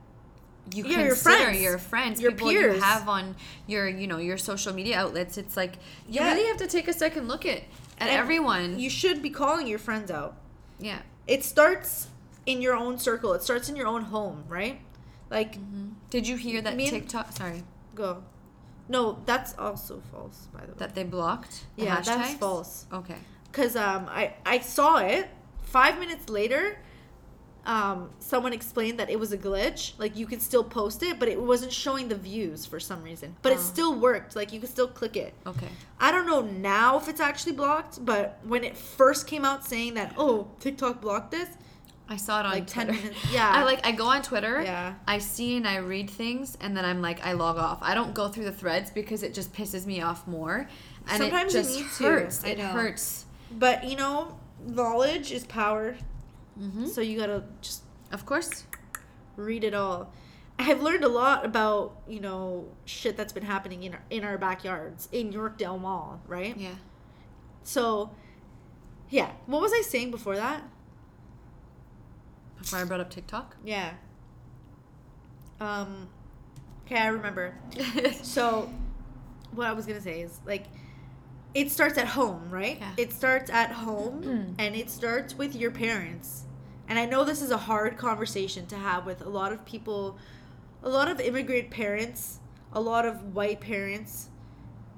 you 0.74 0.84
Yeah, 0.84 0.98
your 1.00 1.08
consider 1.08 1.36
friends. 1.44 1.60
your 1.62 1.78
friends, 1.78 2.20
Your 2.20 2.30
people 2.32 2.52
you 2.52 2.58
peers. 2.60 2.82
have 2.82 3.08
on 3.08 3.36
your, 3.66 3.88
you 3.88 4.06
know, 4.06 4.18
your 4.18 4.38
social 4.38 4.72
media 4.72 4.98
outlets. 4.98 5.36
It's 5.36 5.56
like 5.56 5.74
you 6.08 6.20
Yeah. 6.20 6.32
really 6.32 6.46
have 6.46 6.56
to 6.58 6.66
take 6.66 6.88
a 6.88 6.92
second 6.92 7.28
look 7.28 7.44
at 7.46 7.58
at 7.98 8.08
And 8.08 8.10
everyone. 8.10 8.78
You 8.78 8.88
should 8.90 9.22
be 9.22 9.30
calling 9.30 9.66
your 9.66 9.78
friends 9.78 10.10
out. 10.10 10.36
yeah. 10.78 10.98
It 11.26 11.44
starts 11.44 12.08
in 12.46 12.60
your 12.60 12.74
own 12.74 12.98
circle. 12.98 13.32
It 13.34 13.42
starts 13.42 13.68
in 13.68 13.76
your 13.76 13.86
own 13.86 14.02
home, 14.02 14.44
right? 14.48 14.80
Like 15.30 15.56
Did 16.10 16.26
you 16.26 16.36
hear 16.36 16.60
that 16.62 16.76
TikTok? 16.78 17.32
Sorry, 17.32 17.62
go. 17.94 18.22
No, 18.88 19.18
that's 19.24 19.56
also 19.56 20.02
false, 20.10 20.48
by 20.52 20.60
the 20.62 20.72
way. 20.72 20.78
that 20.78 20.94
they 20.96 21.04
blocked. 21.04 21.64
the 21.76 21.84
yeah, 21.84 22.00
that's 22.00 22.34
false. 22.34 22.86
Okay. 22.92 23.16
Cause 23.52 23.76
um, 23.76 24.06
I 24.10 24.34
I 24.44 24.58
saw 24.58 24.96
it 24.98 25.28
five 25.62 25.98
minutes 25.98 26.28
later. 26.28 26.78
Um, 27.64 28.10
someone 28.18 28.52
explained 28.52 28.98
that 28.98 29.08
it 29.08 29.20
was 29.20 29.32
a 29.32 29.38
glitch. 29.38 29.92
Like 29.96 30.16
you 30.16 30.26
could 30.26 30.42
still 30.42 30.64
post 30.64 31.02
it, 31.02 31.18
but 31.20 31.28
it 31.28 31.40
wasn't 31.40 31.72
showing 31.72 32.08
the 32.08 32.16
views 32.16 32.66
for 32.66 32.80
some 32.80 33.02
reason. 33.04 33.36
But 33.42 33.52
it 33.52 33.58
Oh. 33.58 33.62
still 33.62 33.94
worked. 34.00 34.34
Like 34.34 34.52
you 34.52 34.58
could 34.58 34.68
still 34.70 34.88
click 34.88 35.16
it. 35.16 35.32
Okay. 35.46 35.68
I 36.00 36.10
don't 36.10 36.26
know 36.26 36.40
now 36.40 36.98
if 36.98 37.08
it's 37.08 37.20
actually 37.20 37.52
blocked, 37.52 38.04
but 38.04 38.40
when 38.42 38.64
it 38.64 38.76
first 38.76 39.28
came 39.28 39.44
out 39.44 39.64
saying 39.64 39.94
that, 39.94 40.14
oh, 40.18 40.48
TikTok 40.58 41.00
blocked 41.00 41.30
this, 41.30 41.48
I 42.08 42.16
saw 42.16 42.40
it 42.40 42.46
on 42.46 42.52
Like 42.52 42.66
10 42.66 42.88
Twitter. 42.88 43.00
minutes- 43.02 43.18
yeah. 43.32 43.48
I 43.48 43.62
like 43.62 43.86
I 43.86 43.92
go 43.92 44.06
on 44.06 44.22
Twitter. 44.22 44.60
Yeah. 44.60 44.94
I 45.06 45.18
see 45.18 45.56
and 45.56 45.66
I 45.68 45.76
read 45.76 46.10
things 46.10 46.58
and 46.60 46.76
then 46.76 46.84
I'm 46.84 47.00
like 47.00 47.24
I 47.24 47.32
log 47.32 47.58
off. 47.58 47.78
I 47.80 47.94
don't 47.94 48.12
go 48.12 48.26
through 48.28 48.44
the 48.44 48.52
threads 48.52 48.90
because 48.90 49.22
it 49.22 49.34
just 49.34 49.52
pisses 49.52 49.86
me 49.86 50.02
off 50.02 50.26
more. 50.26 50.68
And 51.08 51.18
Sometimes 51.18 51.54
it 51.54 51.62
just 51.62 51.98
hurts. 52.00 52.42
It 52.44 52.58
hurts. 52.58 53.24
but 53.52 53.84
you 53.84 53.96
know, 53.96 54.36
knowledge 54.66 55.30
is 55.30 55.44
power. 55.46 55.96
Hmm 56.58 56.86
So 56.86 57.00
you 57.00 57.18
gotta 57.18 57.44
just 57.60 57.82
Of 58.12 58.26
course. 58.26 58.64
read 59.36 59.64
it 59.64 59.74
all. 59.74 60.12
I've 60.58 60.82
learned 60.82 61.02
a 61.04 61.08
lot 61.08 61.44
about 61.44 61.96
you 62.06 62.20
know 62.20 62.68
shit 62.84 63.16
that's 63.16 63.32
been 63.32 63.44
happening 63.44 63.82
in 63.84 63.94
our, 63.94 64.02
in 64.10 64.22
our 64.24 64.38
backyards 64.38 65.08
in 65.12 65.32
Yorkdale 65.32 65.80
Mall, 65.80 66.20
right? 66.28 66.56
Yeah. 66.56 66.74
So, 67.64 68.10
yeah. 69.08 69.30
What 69.46 69.62
was 69.62 69.72
I 69.72 69.80
saying 69.82 70.10
before 70.10 70.36
that? 70.36 70.62
Before 72.58 72.78
I 72.80 72.84
brought 72.84 73.00
up 73.00 73.10
TikTok. 73.10 73.56
Yeah. 73.64 73.94
Um. 75.60 76.08
Okay, 76.86 76.96
I 76.98 77.06
remember. 77.08 77.54
So, 78.22 78.70
what 79.52 79.66
I 79.66 79.72
was 79.72 79.86
gonna 79.86 80.00
say 80.00 80.20
is 80.20 80.38
like, 80.46 80.64
it 81.54 81.70
starts 81.70 81.98
at 81.98 82.08
home, 82.08 82.50
right? 82.50 82.78
Yeah. 82.80 82.92
It 82.96 83.12
starts 83.12 83.50
at 83.50 83.70
home, 83.70 84.54
and 84.58 84.74
it 84.74 84.90
starts 84.90 85.36
with 85.36 85.54
your 85.54 85.70
parents. 85.70 86.44
And 86.88 86.98
I 86.98 87.06
know 87.06 87.24
this 87.24 87.42
is 87.42 87.50
a 87.50 87.56
hard 87.56 87.96
conversation 87.96 88.66
to 88.66 88.76
have 88.76 89.06
with 89.06 89.22
a 89.22 89.28
lot 89.28 89.52
of 89.52 89.64
people, 89.64 90.18
a 90.82 90.88
lot 90.88 91.10
of 91.10 91.20
immigrant 91.20 91.70
parents, 91.70 92.38
a 92.72 92.80
lot 92.80 93.06
of 93.06 93.34
white 93.34 93.60
parents. 93.60 94.28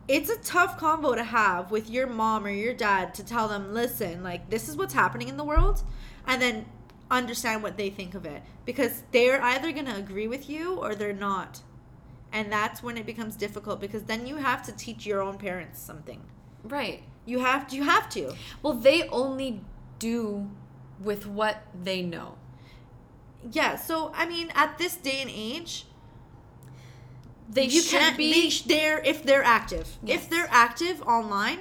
It's 0.07 0.29
a 0.29 0.37
tough 0.39 0.79
combo 0.79 1.15
to 1.15 1.25
have 1.25 1.71
with 1.71 1.89
your 1.89 2.07
mom 2.07 2.47
or 2.47 2.51
your 2.51 2.75
dad 2.75 3.15
to 3.15 3.25
tell 3.25 3.49
them, 3.49 3.73
listen, 3.73 4.23
like, 4.23 4.51
this 4.51 4.69
is 4.69 4.77
what's 4.77 4.95
happening 4.95 5.29
in 5.29 5.37
the 5.37 5.45
world, 5.45 5.83
and 6.27 6.41
then 6.41 6.67
understand 7.11 7.63
what 7.63 7.77
they 7.77 7.91
think 7.91 8.15
of 8.15 8.27
it. 8.27 8.43
Because 8.65 9.03
they're 9.13 9.43
either 9.43 9.73
going 9.73 9.87
to 9.87 9.97
agree 9.97 10.29
with 10.29 10.49
you 10.49 10.75
or 10.75 10.95
they're 10.95 11.13
not. 11.13 11.63
And 12.33 12.51
that's 12.51 12.83
when 12.83 12.97
it 12.97 13.07
becomes 13.07 13.37
difficult 13.37 13.81
because 13.81 14.03
then 14.03 14.27
you 14.27 14.37
have 14.37 14.65
to 14.65 14.73
teach 14.73 15.07
your 15.07 15.23
own 15.23 15.39
parents 15.39 15.79
something. 15.79 16.21
Right. 16.65 17.03
You 17.27 17.39
have 17.41 17.69
to, 17.69 17.77
you 17.77 17.85
have 17.85 18.09
to. 18.11 18.35
Well, 18.63 18.75
they 18.75 19.09
only 19.09 19.61
do 19.99 20.51
with 21.01 21.27
what 21.27 21.63
they 21.83 22.03
know. 22.03 22.37
yeah. 23.51 23.77
So 23.77 24.13
I 24.15 24.27
mean, 24.27 24.51
at 24.55 24.79
this 24.79 24.97
day 24.97 25.21
and 25.23 25.31
age, 25.33 25.87
They 27.49 27.67
you 27.67 27.83
can't 27.83 28.17
be. 28.17 28.33
They 28.33 28.75
they're 28.75 28.99
if 29.05 29.23
they're 29.23 29.43
active. 29.45 29.99
Yes. 30.03 30.23
If 30.25 30.31
they're 30.31 30.49
active 30.51 31.03
online, 31.03 31.61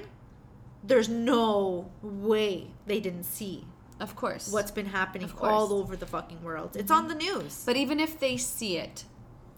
there's 0.84 1.10
no 1.10 1.90
way 2.02 2.68
they 2.86 3.00
didn't 3.00 3.24
see 3.26 3.66
of 4.00 4.16
course. 4.16 4.52
what's 4.52 4.72
been 4.72 4.88
happening. 4.88 5.28
Mm-hmm. 5.30 5.46
all 5.46 5.74
over 5.74 5.96
the 5.96 6.06
fucking 6.06 6.44
world. 6.44 6.76
It's 6.76 6.92
on 6.92 7.08
the 7.08 7.16
news. 7.16 7.64
But 7.66 7.76
even 7.78 8.00
if 8.00 8.20
they 8.20 8.38
see 8.38 8.78
it, 8.78 9.06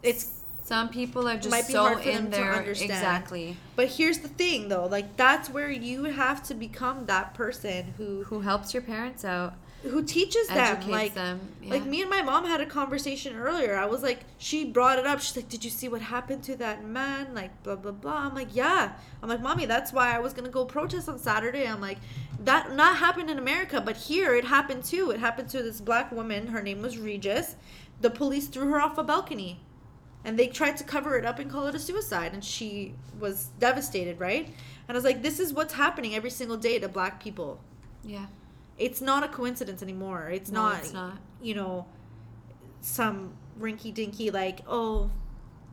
It's 0.02 0.35
some 0.66 0.88
people 0.88 1.28
are 1.28 1.36
just 1.36 1.50
Might 1.50 1.66
be 1.66 1.72
so 1.74 1.80
hard 1.82 1.98
for 1.98 2.04
them 2.04 2.16
in 2.26 2.30
to 2.32 2.36
there. 2.36 2.54
understand. 2.54 2.90
Exactly. 2.90 3.56
but 3.76 3.88
here's 3.88 4.18
the 4.18 4.28
thing 4.28 4.68
though, 4.68 4.86
like 4.86 5.16
that's 5.16 5.48
where 5.48 5.70
you 5.70 6.04
have 6.04 6.42
to 6.48 6.54
become 6.54 7.06
that 7.06 7.34
person 7.34 7.94
who 7.96 8.24
Who 8.24 8.40
helps 8.40 8.74
your 8.74 8.82
parents 8.82 9.24
out? 9.24 9.54
who 9.82 10.02
teaches 10.02 10.48
them 10.48 10.90
like 10.90 11.14
them. 11.14 11.38
like 11.64 11.84
me 11.86 12.00
and 12.00 12.10
my 12.10 12.20
mom 12.20 12.44
had 12.44 12.60
a 12.60 12.66
conversation 12.66 13.36
earlier. 13.36 13.76
I 13.76 13.86
was 13.86 14.02
like, 14.02 14.20
she 14.36 14.64
brought 14.64 14.98
it 14.98 15.06
up. 15.06 15.20
She's 15.20 15.36
like, 15.36 15.48
"Did 15.48 15.62
you 15.64 15.70
see 15.70 15.86
what 15.88 16.00
happened 16.00 16.42
to 16.44 16.56
that 16.56 16.84
man?" 16.84 17.34
Like, 17.34 17.52
blah 17.62 17.76
blah 17.76 17.92
blah. 17.92 18.16
I'm 18.26 18.34
like, 18.34 18.48
"Yeah." 18.52 18.92
I'm 19.22 19.28
like, 19.28 19.40
"Mommy, 19.40 19.64
that's 19.66 19.92
why 19.92 20.12
I 20.16 20.18
was 20.18 20.32
gonna 20.32 20.48
go 20.48 20.64
protest 20.64 21.08
on 21.08 21.20
Saturday." 21.20 21.68
I'm 21.68 21.80
like, 21.80 21.98
"That 22.42 22.72
not 22.74 22.96
happened 22.96 23.30
in 23.30 23.38
America, 23.38 23.80
but 23.80 23.96
here 23.96 24.34
it 24.34 24.46
happened 24.46 24.82
too. 24.82 25.12
It 25.12 25.20
happened 25.20 25.50
to 25.50 25.62
this 25.62 25.80
black 25.80 26.10
woman. 26.10 26.48
Her 26.48 26.62
name 26.62 26.82
was 26.82 26.98
Regis. 26.98 27.54
The 28.00 28.10
police 28.10 28.48
threw 28.48 28.68
her 28.70 28.80
off 28.80 28.98
a 28.98 29.04
balcony, 29.04 29.60
and 30.26 30.38
they 30.38 30.48
tried 30.48 30.76
to 30.76 30.84
cover 30.84 31.16
it 31.16 31.24
up 31.24 31.38
and 31.38 31.50
call 31.50 31.66
it 31.68 31.74
a 31.74 31.78
suicide, 31.78 32.34
and 32.34 32.44
she 32.44 32.94
was 33.18 33.48
devastated, 33.58 34.20
right?" 34.20 34.46
And 34.46 34.90
I 34.90 34.92
was 34.94 35.04
like, 35.04 35.22
"This 35.22 35.40
is 35.40 35.54
what's 35.54 35.72
happening 35.74 36.14
every 36.14 36.30
single 36.30 36.58
day 36.58 36.78
to 36.78 36.88
black 36.88 37.22
people." 37.22 37.60
Yeah. 38.04 38.26
it's 38.78 39.00
not 39.00 39.24
a 39.24 39.28
coincidence 39.28 39.82
anymore. 39.82 40.28
It's 40.30 40.50
No, 40.50 40.62
not, 40.68 40.78
it's 40.80 40.92
not. 40.92 41.16
you 41.40 41.54
know, 41.54 41.86
some 42.82 43.32
rinky 43.58 43.92
dinky 43.92 44.30
like, 44.30 44.60
oh, 44.68 45.10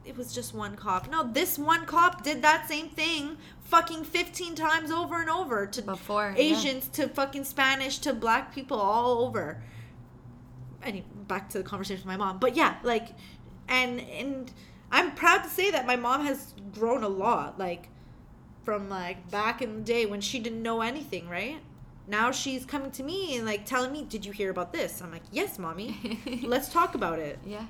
it 0.06 0.16
was 0.18 0.34
just 0.34 0.54
one 0.54 0.76
cop. 0.76 1.10
No, 1.10 1.24
this 1.24 1.58
one 1.60 1.86
cop 1.86 2.24
did 2.24 2.42
that 2.42 2.68
same 2.70 2.88
thing 2.90 3.38
fucking 3.66 4.04
15 4.06 4.56
times 4.56 4.90
over 4.92 5.20
and 5.20 5.30
over 5.30 5.66
to 5.68 5.82
Before, 5.82 6.34
yeah. 6.36 6.44
Asians, 6.44 6.88
to 6.90 7.08
fucking 7.10 7.44
Spanish, 7.44 8.00
to 8.00 8.14
black 8.14 8.54
people 8.56 8.80
all 8.80 9.26
over. 9.26 9.62
Any 10.82 11.02
back 11.28 11.50
to 11.50 11.58
the 11.60 11.64
conversation 11.64 12.02
with 12.02 12.08
my 12.08 12.18
mom. 12.18 12.40
But 12.40 12.56
yeah, 12.56 12.78
like 12.84 13.10
and 13.74 14.00
and 14.02 14.52
I'm 14.92 15.14
proud 15.14 15.44
to 15.44 15.50
say 15.50 15.72
that 15.72 15.86
my 15.86 15.96
mom 15.96 16.26
has 16.26 16.54
grown 16.74 17.04
a 17.04 17.10
lot 17.10 17.58
like 17.58 17.90
from 18.64 18.90
like 18.90 19.30
back 19.32 19.62
in 19.62 19.76
the 19.76 19.82
day 19.82 20.06
when 20.06 20.22
she 20.22 20.40
didn't 20.40 20.62
know 20.62 20.82
anything, 20.82 21.28
right? 21.28 21.58
Now 22.08 22.32
she's 22.32 22.66
coming 22.66 22.92
to 22.92 23.04
me 23.04 23.36
and 23.36 23.46
like 23.46 23.66
telling 23.66 23.92
me, 23.92 24.04
"Did 24.04 24.26
you 24.26 24.32
hear 24.32 24.52
about 24.52 24.72
this?" 24.72 25.02
I'm 25.02 25.12
like, 25.12 25.24
"Yes, 25.32 25.58
mommy. 25.58 26.20
Let's 26.44 26.70
talk 26.70 26.96
about 26.96 27.20
it." 27.20 27.40
Yeah. 27.46 27.66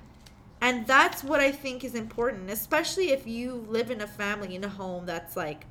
And 0.62 0.88
that's 0.88 1.24
what 1.24 1.40
I 1.42 1.52
think 1.52 1.84
is 1.84 1.94
important, 1.94 2.50
especially 2.50 3.12
if 3.12 3.28
you 3.28 3.66
live 3.68 3.92
in 3.92 4.02
a 4.02 4.08
family 4.08 4.56
in 4.56 4.64
a 4.64 4.70
home 4.70 5.06
that's 5.06 5.36
like 5.36 5.66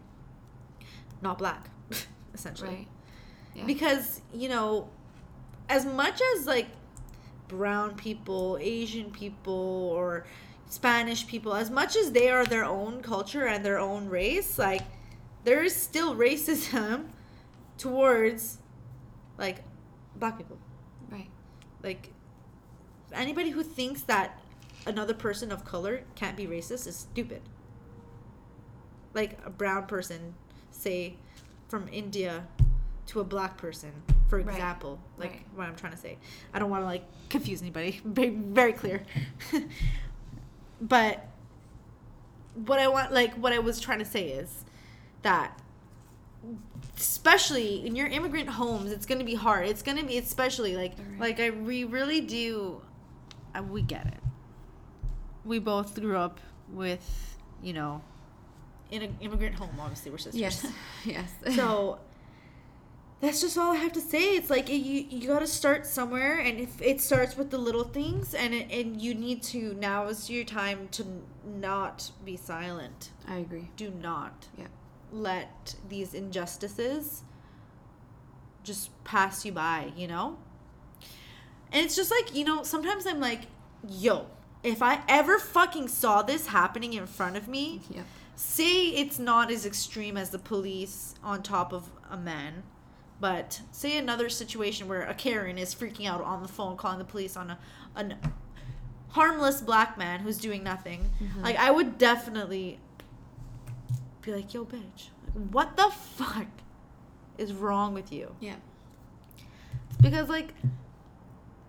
not 1.23 1.39
black, 1.39 1.71
essentially. 2.35 2.69
Right. 2.71 2.89
Yeah. 3.55 3.65
Because, 3.65 4.21
you 4.35 4.49
know, 4.49 4.89
as 5.69 5.87
much 5.87 6.21
as 6.37 6.47
like 6.47 6.69
brown 7.53 7.95
people, 7.95 8.59
Asian 8.61 9.11
people, 9.11 9.91
or 9.95 10.25
Spanish 10.69 11.27
people, 11.27 11.55
as 11.55 11.71
much 11.71 11.97
as 11.97 12.13
they 12.13 12.31
are 12.31 12.45
their 12.45 12.65
own 12.65 13.03
culture 13.03 13.47
and 13.47 13.65
their 13.65 13.79
own 13.79 14.09
race, 14.09 14.59
like 14.59 14.83
there 15.45 15.63
is 15.63 15.77
still 15.77 16.17
racism 16.17 17.07
towards 17.79 18.59
like 19.39 19.63
black 20.17 20.39
people. 20.39 20.59
right. 21.11 21.29
Like 21.83 22.11
anybody 23.13 23.51
who 23.51 23.63
thinks 23.63 24.03
that 24.03 24.41
another 24.87 25.15
person 25.15 25.53
of 25.53 25.65
color 25.65 26.03
can't 26.15 26.37
be 26.37 26.47
racist 26.47 26.87
is 26.87 26.97
stupid. 26.97 27.43
Like 29.15 29.39
a 29.45 29.51
brown 29.51 29.87
person, 29.87 30.35
say, 30.71 31.17
from 31.69 31.89
India 31.93 32.47
to 33.09 33.21
a 33.21 33.25
black 33.25 33.57
person, 33.59 33.93
for 34.33 34.39
Right. 34.39 34.55
example. 34.55 34.99
Like 35.19 35.31
Right. 35.33 35.47
what 35.57 35.69
I'm 35.69 35.77
trying 35.77 35.93
to 35.93 35.99
say. 35.99 36.17
I 36.55 36.59
don't 36.59 36.71
want 36.71 36.81
to 36.83 36.87
like 36.87 37.05
confuse 37.29 37.61
anybody. 37.61 38.01
Very, 38.05 38.31
very 38.31 38.73
clear. 38.73 39.03
but 40.81 41.27
what 42.55 42.79
I 42.79 42.89
want, 42.89 43.13
like 43.13 43.35
what 43.35 43.53
I 43.53 43.59
was 43.59 43.79
trying 43.79 43.99
to 43.99 44.07
say 44.07 44.29
is 44.31 44.65
that 45.21 45.61
especially 46.97 47.87
in 47.87 47.95
your 47.95 48.07
immigrant 48.09 48.49
homes 48.49 48.91
it's 48.91 49.07
going 49.07 49.19
to 49.21 49.25
be 49.25 49.35
hard 49.35 49.67
it's 49.69 49.83
going 49.83 49.97
to 49.97 50.05
be 50.05 50.19
especially 50.19 50.77
like 50.77 50.93
Alright. 50.99 51.21
like 51.21 51.41
i 51.41 51.51
we 51.51 51.85
really 51.85 52.21
do 52.21 52.81
uh, 53.55 53.63
we 53.63 53.81
get 53.83 54.07
it 54.09 54.19
we 55.45 55.61
both 55.61 55.95
grew 56.01 56.17
up 56.17 56.41
with 56.73 57.37
you 57.63 57.73
know 57.73 58.03
in 58.91 59.03
an 59.03 59.17
immigrant 59.21 59.55
home 59.55 59.71
obviously 59.81 60.11
we're 60.11 60.19
sisters 60.19 60.41
Yes. 60.41 60.67
yes. 61.05 61.31
so 61.55 61.99
that's 63.23 63.41
just 63.41 63.57
all 63.57 63.71
I 63.73 63.77
have 63.77 63.93
to 63.93 64.01
say. 64.01 64.35
It's 64.37 64.51
like 64.51 64.69
you 64.69 64.77
you 65.09 65.29
got 65.29 65.39
to 65.39 65.47
start 65.47 65.87
somewhere, 65.87 66.39
and 66.39 66.59
if 66.59 66.83
it 66.83 67.01
starts 67.01 67.37
with 67.37 67.51
the 67.51 67.57
little 67.57 67.85
things, 67.85 68.35
and 68.35 68.53
it, 68.53 68.71
and 68.71 69.01
you 69.01 69.15
need 69.15 69.45
to 69.45 69.75
now 69.75 70.09
is 70.09 70.29
your 70.29 70.45
time 70.45 70.89
to 70.91 71.07
not 71.47 72.11
be 72.25 72.37
silent. 72.37 73.11
I 73.27 73.37
agree. 73.37 73.71
Do 73.77 73.91
not 73.93 74.49
Yeah. 74.59 74.67
let 75.13 75.77
these 75.89 76.15
injustices 76.15 77.23
just 78.65 78.91
pass 79.05 79.45
you 79.45 79.53
by. 79.53 79.93
You 79.97 80.09
know. 80.09 80.39
And 81.71 81.87
it's 81.87 81.95
just 81.95 82.11
like 82.11 82.35
you 82.35 82.45
know. 82.45 82.65
Sometimes 82.65 83.07
I'm 83.07 83.21
like, 83.21 83.43
yo, 83.89 84.27
if 84.65 84.83
I 84.83 85.01
ever 85.09 85.39
fucking 85.39 85.87
saw 85.87 86.23
this 86.23 86.49
happening 86.49 86.93
in 86.95 87.07
front 87.07 87.37
of 87.37 87.47
me, 87.47 87.83
Yep. 87.89 88.05
say 88.35 88.89
it's 88.89 89.21
not 89.21 89.53
as 89.53 89.65
extreme 89.65 90.17
as 90.17 90.31
the 90.31 90.41
police 90.41 91.15
on 91.23 91.45
top 91.45 91.73
of 91.73 91.89
a 92.11 92.17
man 92.17 92.65
but 93.23 93.61
say 93.71 93.97
another 93.97 94.29
situation 94.29 94.89
where 94.89 95.03
a 95.03 95.15
karen 95.15 95.57
is 95.57 95.73
freaking 95.75 96.07
out 96.09 96.21
on 96.21 96.43
the 96.43 96.49
phone 96.49 96.77
calling 96.77 96.99
the 96.99 97.05
police 97.05 97.37
on 97.37 97.51
a 97.51 97.59
an 97.95 98.17
harmless 99.11 99.61
black 99.61 99.97
man 99.97 100.21
who's 100.21 100.39
doing 100.39 100.65
nothing 100.65 101.09
mm-hmm. 101.23 101.43
like 101.43 101.57
i 101.57 101.71
would 101.71 101.97
definitely 101.99 102.79
be 104.23 104.33
like 104.35 104.53
yo 104.53 104.65
bitch 104.65 105.09
what 105.53 105.77
the 105.77 105.89
fuck 106.17 106.47
is 107.39 107.53
wrong 107.53 107.95
with 107.95 108.13
you 108.13 108.35
Yeah. 108.41 108.57
because 110.01 110.29
like 110.29 110.53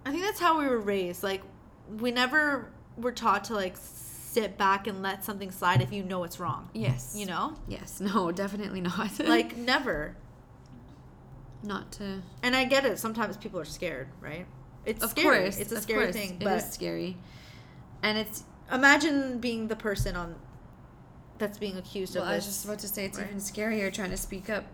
i 0.06 0.12
think 0.12 0.24
that's 0.24 0.40
how 0.40 0.60
we 0.60 0.66
were 0.66 0.80
raised 0.80 1.22
like 1.22 1.42
we 2.00 2.10
never 2.12 2.72
were 2.98 3.12
taught 3.12 3.44
to 3.46 3.54
like 3.54 3.76
sit 3.78 4.58
back 4.58 4.88
and 4.88 5.04
let 5.04 5.24
something 5.24 5.52
slide 5.52 5.82
if 5.84 5.94
you 5.94 6.02
know 6.04 6.24
it's 6.24 6.40
wrong 6.40 6.70
Yes. 6.74 7.14
you 7.16 7.28
know 7.28 7.54
Yes. 7.68 8.02
No, 8.14 8.32
definitely 8.32 8.82
not. 8.82 9.20
like 9.20 9.56
never 9.74 10.16
not 11.64 11.92
to. 11.94 12.22
and 12.44 12.56
i 12.56 12.64
get 12.66 12.86
it 12.86 13.00
sometimes 13.00 13.38
people 13.38 13.60
are 13.60 13.66
scared 13.66 14.08
right 14.22 14.46
it's 14.86 15.04
Of 15.04 15.12
scary 15.12 15.40
course. 15.44 15.60
it's 15.60 15.72
a 15.72 15.82
scary 15.82 16.04
course, 16.06 16.16
thing 16.16 16.32
It 16.32 16.44
but 16.44 16.58
is 16.58 16.72
scary, 16.72 17.16
and 18.02 18.18
it's. 18.18 18.44
imagine 18.72 19.40
being 19.40 19.68
the 19.70 19.76
person 19.78 20.16
on 20.18 20.36
that's 21.38 21.58
being 21.58 21.78
accused 21.78 22.16
Well, 22.16 22.26
of 22.26 22.30
I 22.32 22.36
was 22.36 22.46
just 22.46 22.66
about 22.66 22.80
to 22.80 22.88
say 22.88 23.06
it's 23.06 23.18
right? 23.18 23.28
even 23.28 23.40
scarier 23.40 23.92
trying 23.94 24.12
to 24.12 24.18
speak 24.18 24.50
up 24.50 24.66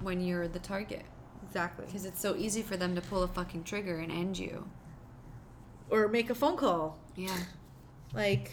when 0.00 0.20
you're 0.20 0.48
the 0.48 0.58
target 0.58 1.02
exactly 1.46 1.84
because 1.86 2.06
it's 2.06 2.20
so 2.20 2.34
easy 2.36 2.62
for 2.62 2.76
them 2.78 2.94
to 2.94 3.00
pull 3.02 3.22
a 3.22 3.28
fucking 3.28 3.64
trigger 3.64 3.98
and 3.98 4.10
end 4.10 4.38
you. 4.38 4.66
or 5.90 6.08
make 6.08 6.30
a 6.30 6.34
phone 6.34 6.56
call 6.56 6.96
Yeah. 7.14 7.36
like 8.14 8.52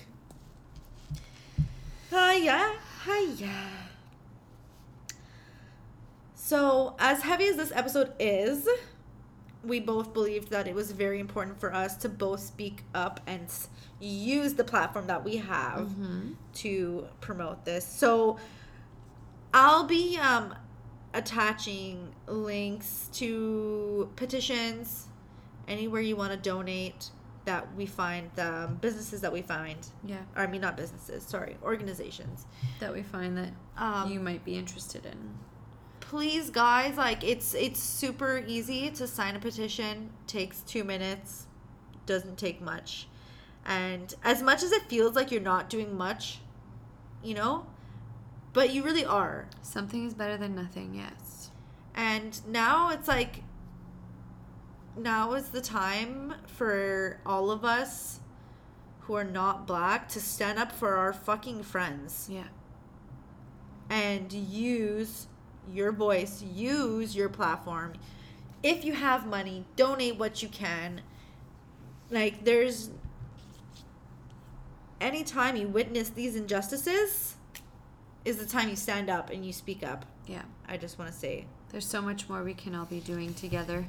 hiya 2.09 2.73
hiya 3.05 3.55
so 6.49 6.95
as 6.99 7.21
heavy 7.21 7.45
as 7.51 7.55
this 7.57 7.71
episode 7.75 8.11
is 8.19 8.67
we 9.63 9.79
both 9.79 10.13
believed 10.13 10.49
that 10.51 10.67
it 10.67 10.73
was 10.75 10.91
very 10.91 11.19
important 11.19 11.59
for 11.59 11.73
us 11.73 11.95
to 11.97 12.07
both 12.09 12.39
speak 12.39 12.83
up 12.95 13.19
and 13.27 13.45
use 13.99 14.53
the 14.55 14.63
platform 14.63 15.05
that 15.07 15.21
we 15.23 15.35
have 15.37 15.79
Mm-hmm. 15.89 16.31
to 16.53 17.07
promote 17.19 17.65
this. 17.65 17.85
So 17.85 18.37
I'll 19.53 19.83
be 19.83 20.17
um, 20.17 20.55
attaching 21.13 22.13
links 22.27 23.09
to 23.13 24.09
petitions 24.15 25.07
anywhere 25.67 26.01
you 26.01 26.15
want 26.15 26.31
to 26.31 26.37
donate 26.37 27.09
that 27.45 27.67
we 27.75 27.85
find 27.85 28.29
the 28.35 28.69
businesses 28.79 29.21
that 29.21 29.33
we 29.33 29.41
find. 29.41 29.77
Yeah. 30.05 30.17
Or, 30.35 30.43
I 30.43 30.47
mean, 30.47 30.61
not 30.61 30.77
businesses. 30.77 31.23
Sorry, 31.23 31.57
organizations. 31.63 32.45
That 32.79 32.93
we 32.93 33.01
find 33.03 33.37
that 33.37 33.49
Um, 33.77 34.11
you 34.11 34.19
might 34.19 34.45
be 34.45 34.55
interested 34.55 35.05
in. 35.05 35.17
Please 36.09 36.49
guys 36.49 36.97
like 36.97 37.23
it's 37.23 37.53
it's 37.53 37.79
super 37.79 38.43
easy 38.47 38.89
to 38.89 39.05
sign 39.05 39.35
a 39.35 39.39
petition 39.39 40.09
takes 40.25 40.61
two 40.61 40.83
minutes 40.83 41.45
doesn't 42.07 42.35
take 42.35 42.59
much 42.59 43.07
and 43.63 44.15
as 44.23 44.41
much 44.41 44.63
as 44.63 44.71
it 44.71 44.81
feels 44.89 45.15
like 45.15 45.31
you're 45.31 45.39
not 45.39 45.69
doing 45.69 45.95
much 45.95 46.39
you 47.23 47.35
know 47.35 47.63
but 48.53 48.71
you 48.73 48.83
really 48.83 49.05
are 49.05 49.47
Something 49.61 50.07
is 50.07 50.15
better 50.15 50.35
than 50.35 50.55
nothing. 50.55 50.95
Yes. 50.95 51.51
and 51.93 52.41
now 52.47 52.89
it's 52.89 53.07
like 53.07 53.43
now 54.97 55.33
is 55.33 55.49
the 55.49 55.61
time 55.61 56.33
for 56.47 57.19
all 57.23 57.51
of 57.51 57.63
us 57.63 58.19
who 59.01 59.13
are 59.13 59.23
not 59.23 59.67
black 59.67 60.09
to 60.09 60.19
stand 60.19 60.57
up 60.57 60.71
for 60.71 60.95
our 60.95 61.13
fucking 61.13 61.61
friends 61.61 62.27
Yeah. 62.31 62.47
and 63.91 64.33
use 64.33 65.27
your 65.73 65.91
voice, 65.91 66.41
use 66.41 67.15
your 67.15 67.29
platform. 67.29 67.93
If 68.63 68.83
you 68.83 68.93
have 68.93 69.25
money, 69.25 69.65
donate 69.75 70.17
what 70.17 70.41
you 70.41 70.49
can. 70.49 71.01
Like, 72.09 72.43
there's. 72.43 72.89
Anytime 74.99 75.55
you 75.55 75.67
witness 75.67 76.09
these 76.09 76.35
injustices, 76.35 77.35
is 78.25 78.37
the 78.37 78.45
time 78.45 78.69
you 78.69 78.75
stand 78.75 79.09
up 79.09 79.29
and 79.29 79.45
you 79.45 79.53
speak 79.53 79.83
up. 79.83 80.05
Yeah. 80.27 80.43
I 80.67 80.77
just 80.77 80.99
want 80.99 81.11
to 81.11 81.17
say. 81.17 81.45
There's 81.71 81.85
so 81.85 82.01
much 82.01 82.27
more 82.27 82.43
we 82.43 82.53
can 82.53 82.75
all 82.75 82.85
be 82.85 82.99
doing 82.99 83.33
together. 83.33 83.87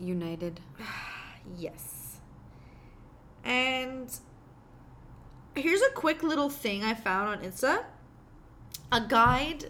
United. 0.00 0.60
Yes. 1.58 2.20
And 3.44 4.08
here's 5.54 5.82
a 5.82 5.90
quick 5.90 6.22
little 6.22 6.48
thing 6.48 6.82
I 6.82 6.94
found 6.94 7.28
on 7.28 7.44
Insta 7.44 7.84
a 8.90 9.00
guide 9.00 9.66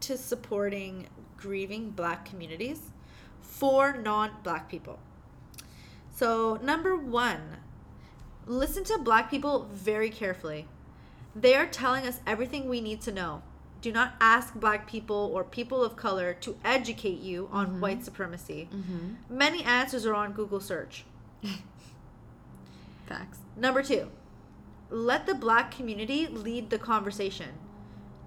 to 0.00 0.16
supporting 0.16 1.06
grieving 1.36 1.90
black 1.90 2.24
communities 2.24 2.90
for 3.40 3.96
non 3.96 4.30
black 4.42 4.68
people. 4.68 4.98
So, 6.10 6.58
number 6.62 6.96
one, 6.96 7.58
listen 8.46 8.84
to 8.84 8.98
black 8.98 9.30
people 9.30 9.68
very 9.72 10.10
carefully. 10.10 10.66
They 11.34 11.54
are 11.54 11.66
telling 11.66 12.06
us 12.06 12.20
everything 12.26 12.68
we 12.68 12.80
need 12.80 13.00
to 13.02 13.12
know. 13.12 13.42
Do 13.80 13.92
not 13.92 14.14
ask 14.20 14.54
black 14.54 14.88
people 14.88 15.30
or 15.32 15.44
people 15.44 15.84
of 15.84 15.94
color 15.94 16.34
to 16.40 16.56
educate 16.64 17.20
you 17.20 17.48
on 17.52 17.80
white 17.80 18.04
supremacy. 18.04 18.68
Mm-hmm. 18.74 19.36
Many 19.38 19.62
answers 19.62 20.04
are 20.04 20.14
on 20.14 20.32
Google 20.32 20.60
search. 20.60 21.04
Facts. 23.06 23.38
Number 23.56 23.82
two, 23.82 24.10
let 24.90 25.26
the 25.26 25.34
black 25.34 25.70
community 25.70 26.26
lead 26.26 26.70
the 26.70 26.78
conversation. 26.78 27.50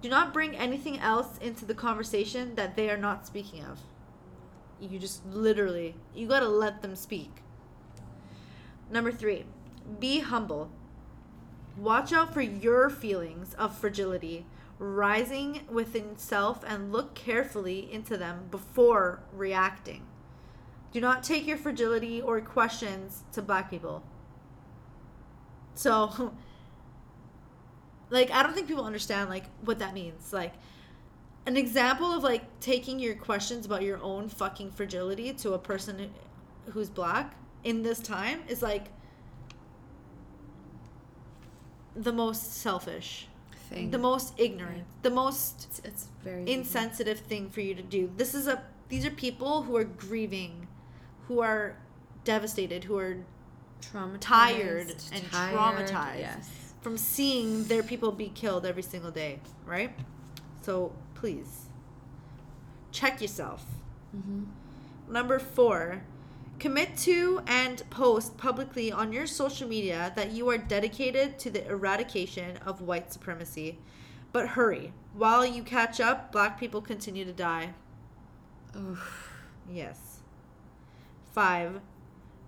Do 0.02 0.08
not 0.08 0.32
bring 0.32 0.56
anything 0.56 0.98
else 0.98 1.38
into 1.40 1.64
the 1.64 1.74
conversation 1.74 2.56
that 2.56 2.76
they 2.76 2.90
are 2.90 2.96
not 2.96 3.26
speaking 3.26 3.64
of. 3.64 3.78
You 4.80 4.98
just 4.98 5.24
literally, 5.24 5.94
you 6.14 6.26
gotta 6.26 6.48
let 6.48 6.82
them 6.82 6.96
speak. 6.96 7.30
Number 8.90 9.12
three, 9.12 9.44
be 10.00 10.20
humble. 10.20 10.70
Watch 11.76 12.12
out 12.12 12.34
for 12.34 12.42
your 12.42 12.90
feelings 12.90 13.54
of 13.54 13.78
fragility 13.78 14.44
rising 14.78 15.60
within 15.70 16.16
self 16.16 16.64
and 16.66 16.90
look 16.90 17.14
carefully 17.14 17.90
into 17.92 18.16
them 18.16 18.48
before 18.50 19.20
reacting. 19.32 20.02
Do 20.90 21.00
not 21.00 21.22
take 21.22 21.46
your 21.46 21.56
fragility 21.56 22.20
or 22.20 22.40
questions 22.40 23.22
to 23.32 23.40
black 23.40 23.70
people. 23.70 24.02
So, 25.74 26.34
like, 28.12 28.30
I 28.30 28.42
don't 28.42 28.54
think 28.54 28.68
people 28.68 28.84
understand 28.84 29.30
like 29.30 29.44
what 29.64 29.78
that 29.80 29.94
means. 29.94 30.32
Like, 30.32 30.52
an 31.46 31.56
example 31.56 32.12
of 32.12 32.22
like 32.22 32.42
taking 32.60 32.98
your 32.98 33.14
questions 33.14 33.66
about 33.66 33.82
your 33.82 34.00
own 34.02 34.28
fucking 34.28 34.70
fragility 34.70 35.32
to 35.32 35.54
a 35.54 35.58
person 35.58 36.10
who's 36.70 36.88
black 36.88 37.34
in 37.64 37.82
this 37.82 37.98
time 37.98 38.42
is 38.48 38.62
like 38.62 38.88
the 41.96 42.12
most 42.12 42.54
selfish, 42.54 43.28
Thing. 43.68 43.90
the 43.90 43.98
most 43.98 44.34
ignorant, 44.38 44.84
the 45.02 45.10
most 45.10 45.66
it's, 45.70 45.80
it's 45.84 46.08
very 46.22 46.50
insensitive 46.50 47.20
thing 47.20 47.48
for 47.50 47.60
you 47.60 47.74
to 47.74 47.82
do. 47.82 48.10
This 48.16 48.34
is 48.34 48.46
a 48.46 48.62
these 48.88 49.06
are 49.06 49.10
people 49.10 49.62
who 49.62 49.74
are 49.76 49.84
grieving, 49.84 50.68
who 51.26 51.40
are 51.40 51.76
devastated, 52.24 52.84
who 52.84 52.98
are 52.98 53.16
traumatized, 53.80 54.20
tired 54.20 54.94
and 55.12 55.24
traumatized. 55.24 56.18
Yes. 56.18 56.50
From 56.82 56.98
seeing 56.98 57.64
their 57.64 57.82
people 57.82 58.12
be 58.12 58.28
killed 58.28 58.66
every 58.66 58.82
single 58.82 59.10
day, 59.10 59.38
right? 59.64 59.94
So 60.62 60.92
please 61.14 61.66
check 62.90 63.22
yourself. 63.22 63.64
Mm-hmm. 64.14 64.42
Number 65.12 65.38
four, 65.38 66.02
commit 66.58 66.96
to 66.98 67.40
and 67.46 67.88
post 67.90 68.36
publicly 68.36 68.92
on 68.92 69.12
your 69.12 69.26
social 69.26 69.68
media 69.68 70.12
that 70.16 70.32
you 70.32 70.48
are 70.50 70.58
dedicated 70.58 71.38
to 71.38 71.50
the 71.50 71.66
eradication 71.68 72.56
of 72.58 72.80
white 72.82 73.12
supremacy. 73.12 73.78
But 74.32 74.48
hurry. 74.48 74.92
While 75.14 75.46
you 75.46 75.62
catch 75.62 76.00
up, 76.00 76.32
black 76.32 76.58
people 76.58 76.80
continue 76.80 77.24
to 77.24 77.32
die. 77.32 77.74
Oof. 78.76 79.32
Yes. 79.70 80.20
Five, 81.32 81.80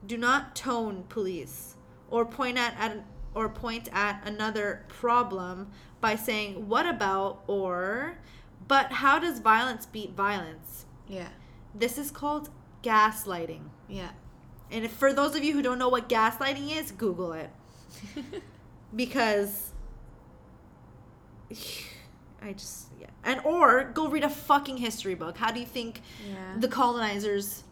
do 0.07 0.17
not 0.17 0.57
tone 0.57 1.05
police 1.09 1.77
or 2.11 2.25
point 2.25 2.59
at, 2.59 2.75
at 2.79 3.05
or 3.35 3.49
point 3.49 3.89
at 3.93 4.23
another 4.27 4.85
problem 4.89 5.71
by 6.01 6.17
saying 6.17 6.69
what 6.69 6.87
about 6.87 7.43
or 7.47 8.19
but 8.67 8.93
how 8.93 9.19
does 9.19 9.41
violence 9.41 9.85
beat 9.87 10.13
violence? 10.13 10.87
Yeah. 11.07 11.29
This 11.75 11.99
is 11.99 12.11
called 12.11 12.49
gaslighting. 12.83 13.63
Yeah. 13.89 14.11
And 14.71 14.85
if, 14.85 14.93
for 14.93 15.13
those 15.13 15.37
of 15.37 15.45
you 15.45 15.53
who 15.53 15.61
don't 15.63 15.79
know 15.79 15.89
what 15.91 16.09
gaslighting 16.09 16.75
is, 16.77 16.91
Google 16.91 17.33
it. 17.35 17.51
because 18.97 19.73
I 22.43 22.53
just 22.53 22.89
yeah. 23.01 23.07
And 23.25 23.41
or 23.45 23.85
go 23.85 24.09
read 24.09 24.25
a 24.25 24.31
fucking 24.31 24.77
history 24.79 25.15
book. 25.15 25.37
How 25.39 25.51
do 25.53 25.61
you 25.61 25.67
think 25.67 26.01
Yeah. 26.27 26.55
the 26.59 26.69
colonizers 26.69 27.65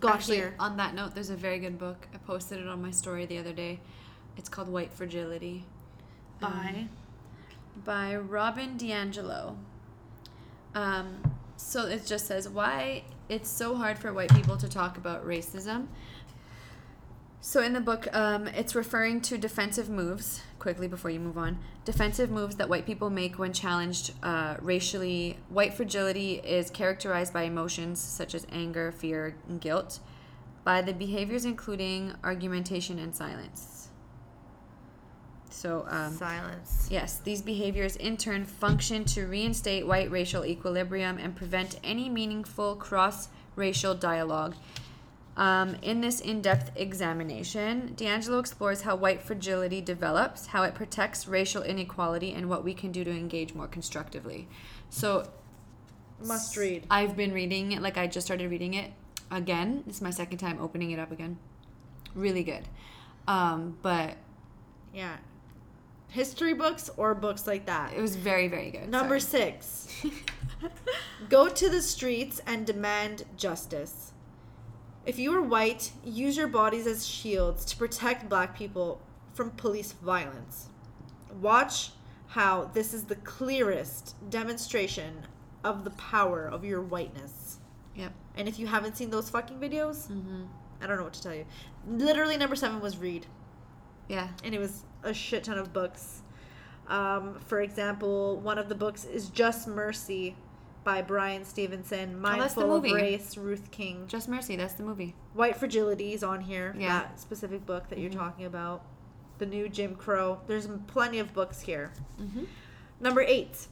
got 0.00 0.16
Actually, 0.16 0.36
here? 0.36 0.54
on 0.58 0.76
that 0.76 0.94
note, 0.94 1.14
there's 1.14 1.30
a 1.30 1.36
very 1.36 1.58
good 1.58 1.78
book. 1.78 2.06
I 2.14 2.18
posted 2.18 2.58
it 2.60 2.68
on 2.68 2.80
my 2.82 2.90
story 2.90 3.26
the 3.26 3.38
other 3.38 3.52
day. 3.52 3.80
It's 4.36 4.48
called 4.48 4.68
White 4.68 4.92
Fragility. 4.92 5.64
By 6.40 6.88
by 7.84 8.16
Robin 8.16 8.78
DiAngelo. 8.78 9.56
Um, 10.74 11.34
so 11.56 11.86
it 11.86 12.06
just 12.06 12.26
says 12.26 12.48
why 12.48 13.04
it's 13.28 13.48
so 13.48 13.74
hard 13.74 13.98
for 13.98 14.12
white 14.12 14.34
people 14.34 14.56
to 14.56 14.68
talk 14.68 14.96
about 14.96 15.26
racism. 15.26 15.86
So 17.40 17.62
in 17.62 17.72
the 17.72 17.80
book, 17.80 18.08
um, 18.14 18.48
it's 18.48 18.74
referring 18.74 19.20
to 19.22 19.38
defensive 19.38 19.88
moves. 19.88 20.42
Quickly 20.58 20.88
before 20.88 21.10
you 21.10 21.20
move 21.20 21.38
on, 21.38 21.58
defensive 21.84 22.28
moves 22.28 22.56
that 22.56 22.68
white 22.68 22.86
people 22.86 23.08
make 23.08 23.38
when 23.38 23.52
challenged 23.52 24.12
uh, 24.22 24.56
racially. 24.60 25.38
White 25.48 25.74
fragility 25.74 26.40
is 26.44 26.70
characterized 26.70 27.32
by 27.32 27.42
emotions 27.42 28.00
such 28.00 28.34
as 28.34 28.46
anger, 28.50 28.90
fear, 28.90 29.36
and 29.48 29.60
guilt, 29.60 30.00
by 30.64 30.82
the 30.82 30.92
behaviors 30.92 31.44
including 31.44 32.14
argumentation 32.24 32.98
and 32.98 33.14
silence. 33.14 33.90
So 35.50 35.86
um, 35.88 36.12
silence. 36.14 36.88
Yes, 36.90 37.18
these 37.18 37.42
behaviors 37.42 37.96
in 37.96 38.16
turn 38.16 38.44
function 38.44 39.04
to 39.06 39.26
reinstate 39.26 39.86
white 39.86 40.10
racial 40.10 40.44
equilibrium 40.44 41.18
and 41.18 41.34
prevent 41.34 41.78
any 41.82 42.08
meaningful 42.08 42.76
cross 42.76 43.28
racial 43.54 43.94
dialogue. 43.94 44.54
Um, 45.36 45.76
in 45.82 46.00
this 46.00 46.20
in 46.20 46.40
depth 46.40 46.70
examination, 46.76 47.94
DiAngelo 47.96 48.40
explores 48.40 48.82
how 48.82 48.96
white 48.96 49.20
fragility 49.20 49.82
develops, 49.82 50.46
how 50.46 50.62
it 50.62 50.74
protects 50.74 51.28
racial 51.28 51.62
inequality, 51.62 52.32
and 52.32 52.48
what 52.48 52.64
we 52.64 52.72
can 52.72 52.90
do 52.90 53.04
to 53.04 53.10
engage 53.10 53.54
more 53.54 53.66
constructively. 53.66 54.48
So, 54.88 55.28
Must 56.24 56.56
read. 56.56 56.86
I've 56.90 57.16
been 57.16 57.32
reading 57.34 57.72
it, 57.72 57.82
like, 57.82 57.98
I 57.98 58.06
just 58.06 58.26
started 58.26 58.50
reading 58.50 58.72
it 58.74 58.92
again. 59.30 59.82
This 59.86 59.96
is 59.96 60.02
my 60.02 60.10
second 60.10 60.38
time 60.38 60.58
opening 60.58 60.90
it 60.92 60.98
up 60.98 61.12
again. 61.12 61.38
Really 62.14 62.42
good. 62.42 62.66
Um, 63.28 63.76
but 63.82 64.16
Yeah. 64.94 65.16
History 66.16 66.54
books 66.54 66.88
or 66.96 67.14
books 67.14 67.46
like 67.46 67.66
that. 67.66 67.92
it 67.92 68.00
was 68.00 68.16
very, 68.16 68.48
very 68.48 68.70
good. 68.70 68.88
Number 68.88 69.20
Sorry. 69.20 69.42
six. 69.60 70.02
Go 71.28 71.48
to 71.48 71.68
the 71.68 71.82
streets 71.82 72.40
and 72.46 72.66
demand 72.66 73.24
justice. 73.36 74.12
If 75.04 75.18
you 75.18 75.34
are 75.36 75.42
white, 75.42 75.92
use 76.04 76.36
your 76.38 76.48
bodies 76.48 76.86
as 76.86 77.06
shields 77.06 77.64
to 77.66 77.76
protect 77.76 78.30
black 78.30 78.56
people 78.56 79.00
from 79.34 79.50
police 79.50 79.92
violence. 79.92 80.68
Watch 81.40 81.90
how 82.28 82.70
this 82.72 82.94
is 82.94 83.04
the 83.04 83.16
clearest 83.16 84.14
demonstration 84.30 85.26
of 85.64 85.84
the 85.84 85.90
power 85.90 86.46
of 86.46 86.64
your 86.64 86.80
whiteness. 86.80 87.58
Yep. 87.94 88.12
And 88.36 88.48
if 88.48 88.58
you 88.58 88.66
haven't 88.66 88.96
seen 88.96 89.10
those 89.10 89.28
fucking 89.28 89.58
videos, 89.58 90.08
Mm-hmm. 90.10 90.44
I 90.80 90.86
don't 90.86 90.96
know 90.98 91.04
what 91.04 91.14
to 91.14 91.22
tell 91.22 91.34
you. 91.34 91.46
Literally, 91.86 92.36
number 92.36 92.56
seven 92.56 92.80
was 92.80 92.96
read 92.98 93.26
Yeah. 94.08 94.28
and 94.44 94.54
it 94.54 94.58
was 94.58 94.82
a 95.06 95.14
shit 95.14 95.44
ton 95.44 95.58
of 95.58 95.72
books. 95.72 96.22
Um, 96.88 97.38
for 97.46 97.60
example, 97.60 98.38
one 98.40 98.58
of 98.58 98.68
the 98.68 98.74
books 98.74 99.04
is 99.04 99.28
Just 99.30 99.66
Mercy 99.66 100.36
by 100.84 101.02
Bryan 101.02 101.44
Stevenson, 101.44 102.20
Oh, 102.24 102.38
that's 102.38 102.54
the 102.54 102.60
of 102.60 102.68
movie. 102.68 102.94
Race, 102.94 103.36
Ruth 103.36 103.70
King. 103.72 104.04
Just 104.06 104.28
Mercy, 104.28 104.54
that's 104.54 104.74
the 104.74 104.84
movie. 104.84 105.16
White 105.34 105.56
Fragility 105.56 106.12
is 106.12 106.22
on 106.22 106.40
here, 106.42 106.76
Yeah. 106.78 107.00
that 107.00 107.18
specific 107.18 107.66
book 107.66 107.88
that 107.88 107.98
you're 107.98 108.10
Mhm. 108.10 108.14
talking 108.18 108.44
about. 108.44 108.84
The 109.38 109.46
new 109.46 109.68
Jim 109.68 109.96
Crow. 109.96 110.40
There's 110.46 110.68
plenty 110.86 111.18
of 111.18 111.34
books 111.34 111.60
here. 111.62 111.92
Mm-hmm. 112.20 112.44
Number 113.00 113.20
eight, 113.22 113.66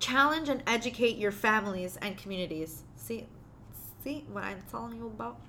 challenge 0.00 0.48
and 0.48 0.62
educate 0.66 1.16
your 1.18 1.32
families 1.32 1.96
and 2.02 2.16
communities. 2.16 2.82
See, 2.96 3.26
See 4.04 4.24
what 4.30 4.44
I'm 4.44 4.62
telling 4.70 4.96
you 4.96 5.06
about? 5.08 5.40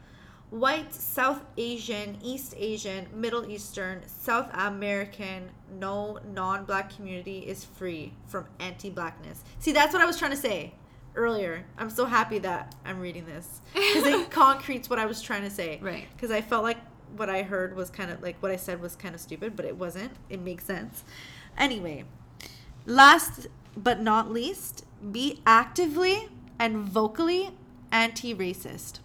White, 0.50 0.94
South 0.94 1.44
Asian, 1.58 2.18
East 2.24 2.56
Asian, 2.58 3.08
Middle 3.14 3.50
Eastern, 3.50 4.02
South 4.08 4.50
American, 4.54 5.52
no 5.80 6.20
non 6.34 6.66
black 6.66 6.96
community 6.96 7.40
is 7.40 7.64
free 7.64 8.14
from 8.26 8.48
anti 8.60 8.90
blackness. 8.90 9.44
See, 9.60 9.72
that's 9.72 9.94
what 9.94 10.02
I 10.02 10.06
was 10.06 10.18
trying 10.18 10.32
to 10.32 10.38
say 10.38 10.74
earlier. 11.16 11.66
I'm 11.78 11.90
so 11.90 12.06
happy 12.06 12.40
that 12.40 12.74
I'm 12.84 13.00
reading 13.00 13.26
this 13.26 13.62
because 13.74 14.06
it 14.06 14.32
concretes 14.32 14.90
what 14.90 14.98
I 14.98 15.06
was 15.06 15.22
trying 15.22 15.44
to 15.44 15.52
say. 15.52 15.80
Right. 15.82 16.08
Because 16.16 16.32
I 16.32 16.42
felt 16.42 16.64
like 16.64 16.78
what 17.16 17.30
I 17.30 17.44
heard 17.44 17.76
was 17.76 17.90
kind 17.90 18.10
of 18.10 18.22
like 18.22 18.42
what 18.42 18.52
I 18.52 18.56
said 18.56 18.82
was 18.82 18.96
kind 18.96 19.14
of 19.14 19.22
stupid, 19.22 19.56
but 19.56 19.66
it 19.66 19.78
wasn't. 19.78 20.12
It 20.30 20.40
makes 20.40 20.66
sense. 20.66 21.04
Anyway, 21.58 22.06
last 22.86 23.48
but 23.78 24.02
not 24.02 24.32
least, 24.32 24.86
be 25.12 25.42
actively 25.46 26.30
and 26.58 26.78
vocally 26.78 27.52
anti 27.92 28.34
racist. 28.34 29.00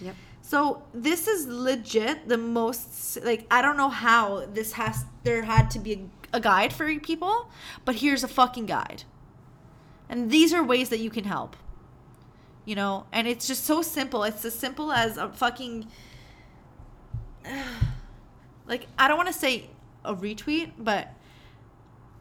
Yep. 0.00 0.14
So 0.46 0.84
this 0.94 1.26
is 1.26 1.48
legit 1.48 2.28
the 2.28 2.38
most 2.38 3.18
like 3.24 3.48
I 3.50 3.60
don't 3.62 3.76
know 3.76 3.88
how 3.88 4.46
this 4.46 4.74
has 4.74 5.04
there 5.24 5.42
had 5.42 5.72
to 5.72 5.80
be 5.80 5.92
a, 5.94 6.36
a 6.36 6.40
guide 6.40 6.72
for 6.72 6.86
people, 7.00 7.50
but 7.84 7.96
here's 7.96 8.22
a 8.22 8.28
fucking 8.28 8.66
guide. 8.66 9.02
And 10.08 10.30
these 10.30 10.54
are 10.54 10.62
ways 10.62 10.88
that 10.90 11.00
you 11.00 11.10
can 11.10 11.24
help. 11.24 11.56
You 12.64 12.76
know, 12.76 13.06
and 13.10 13.26
it's 13.26 13.48
just 13.48 13.64
so 13.64 13.82
simple. 13.82 14.22
It's 14.22 14.44
as 14.44 14.54
simple 14.54 14.92
as 14.92 15.16
a 15.16 15.30
fucking 15.30 15.88
like 18.68 18.86
I 18.96 19.08
don't 19.08 19.16
want 19.16 19.32
to 19.32 19.38
say 19.46 19.68
a 20.04 20.14
retweet, 20.14 20.74
but 20.78 21.08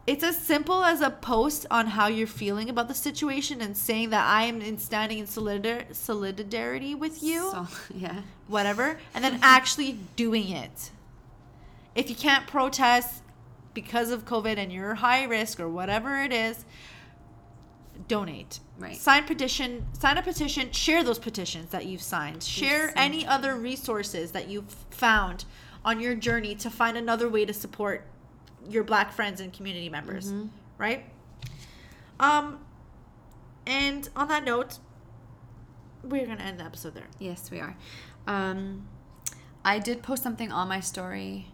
it's 0.08 0.24
as 0.24 0.38
simple 0.38 0.84
as 0.84 1.02
a 1.02 1.10
post 1.10 1.66
on 1.72 1.88
how 1.88 2.08
you're 2.08 2.28
feeling 2.28 2.70
about 2.70 2.88
the 2.88 2.94
situation 2.94 3.60
and 3.62 3.76
saying 3.76 4.12
that 4.12 4.28
I 4.28 4.44
am 4.44 4.62
in 4.62 4.78
standing 4.78 5.18
in 5.20 5.26
solidar- 5.26 5.94
solidarity 5.96 6.94
with 6.94 7.24
you 7.24 7.50
So, 7.52 7.68
yeah. 7.96 8.22
whatever, 8.48 9.00
and 9.14 9.24
then 9.24 9.40
actually 9.44 9.98
doing 10.16 10.50
it. 10.50 10.92
If 11.96 12.10
you 12.10 12.16
can't 12.16 12.46
protest 12.46 13.24
because 13.74 14.12
of 14.12 14.26
COVID 14.26 14.58
and 14.58 14.72
you're 14.72 14.96
high 14.96 15.24
risk 15.24 15.60
or 15.60 15.68
whatever 15.70 16.22
it 16.22 16.32
is, 16.32 16.66
donate. 18.08 18.60
Right. 18.78 18.98
Sign 18.98 19.24
petition, 19.24 19.86
sign 19.94 20.18
a 20.18 20.22
petition, 20.22 20.72
share 20.72 21.04
those 21.04 21.20
petitions 21.20 21.72
that 21.72 21.86
you've 21.86 22.02
signed. 22.02 22.44
Share 22.44 22.94
any 22.96 23.26
other 23.26 23.56
resources 23.56 24.32
that 24.34 24.50
you've 24.50 24.70
found 24.90 25.46
on 25.84 26.00
your 26.00 26.16
journey 26.16 26.56
to 26.56 26.70
find 26.70 26.98
another 26.98 27.30
way 27.30 27.46
to 27.46 27.54
support 27.54 28.06
your 28.70 28.84
black 28.84 29.12
friends 29.12 29.40
and 29.42 29.52
community 29.54 29.90
members, 29.90 30.32
Mm-hmm. 30.32 30.48
right? 30.78 31.06
Um 32.20 32.60
and 33.68 34.08
on 34.16 34.28
that 34.28 34.44
note, 34.46 34.78
we're 36.04 36.26
going 36.26 36.38
to 36.38 36.44
end 36.44 36.60
the 36.60 36.64
episode 36.66 36.94
there. 36.94 37.08
Yes, 37.18 37.50
we 37.50 37.60
are. 37.60 37.76
Um, 38.28 38.88
I 39.64 39.80
did 39.80 40.04
post 40.04 40.22
something 40.22 40.52
on 40.52 40.68
my 40.68 40.80
story. 40.82 41.48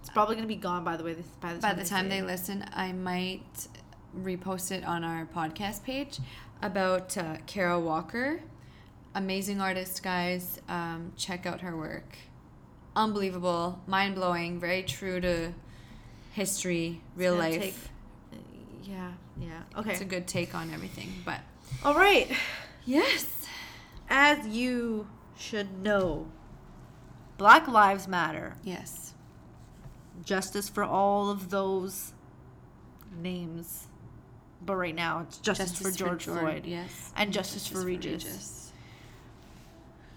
It's 0.00 0.10
probably 0.10 0.34
going 0.34 0.44
to 0.46 0.54
be 0.54 0.60
gone 0.60 0.84
by 0.84 0.98
the 0.98 1.04
way. 1.04 1.14
This, 1.14 1.26
by 1.40 1.54
the 1.54 1.60
By 1.60 1.68
time, 1.68 1.76
the 1.78 1.82
they 1.84 1.88
time 1.88 2.08
they 2.10 2.20
listen, 2.22 2.64
I 2.74 2.92
might 2.92 3.68
repost 4.14 4.70
it 4.72 4.84
on 4.84 5.04
our 5.04 5.24
podcast 5.24 5.84
page 5.84 6.18
about 6.60 7.16
uh, 7.16 7.36
Kara 7.46 7.80
Walker. 7.80 8.42
Amazing 9.14 9.60
artist, 9.62 10.02
guys. 10.02 10.60
Um, 10.68 11.12
check 11.16 11.46
out 11.46 11.62
her 11.62 11.74
work. 11.76 12.16
Unbelievable, 12.94 13.80
mind 13.86 14.16
blowing, 14.16 14.60
very 14.60 14.82
true 14.82 15.18
to 15.20 15.54
history, 16.32 17.00
real 17.16 17.34
life. 17.34 17.60
take- 17.60 17.74
yeah, 18.82 19.12
yeah. 19.40 19.62
Okay. 19.76 19.92
It's 19.92 20.00
a 20.00 20.04
good 20.04 20.26
take 20.26 20.54
on 20.54 20.72
everything. 20.74 21.12
But 21.24 21.40
All 21.84 21.94
right. 21.94 22.30
yes, 22.84 23.46
As 24.10 24.46
you 24.46 25.06
should 25.38 25.78
know, 25.82 26.26
Black 27.38 27.68
Lives 27.68 28.06
Matter. 28.08 28.54
yes, 28.64 29.14
Justice 30.24 30.68
for 30.68 30.84
all 30.84 31.30
of 31.30 31.50
those 31.50 32.12
names. 33.20 33.86
But 34.64 34.76
right 34.76 34.94
now, 34.94 35.20
it's 35.22 35.38
justice, 35.38 35.76
for 35.76 35.90
George 35.90 36.24
Floyd. 36.24 36.66
yes, 36.66 37.12
And 37.16 37.32
justice 37.32 37.66
for 37.66 37.80
Regis. 37.84 38.70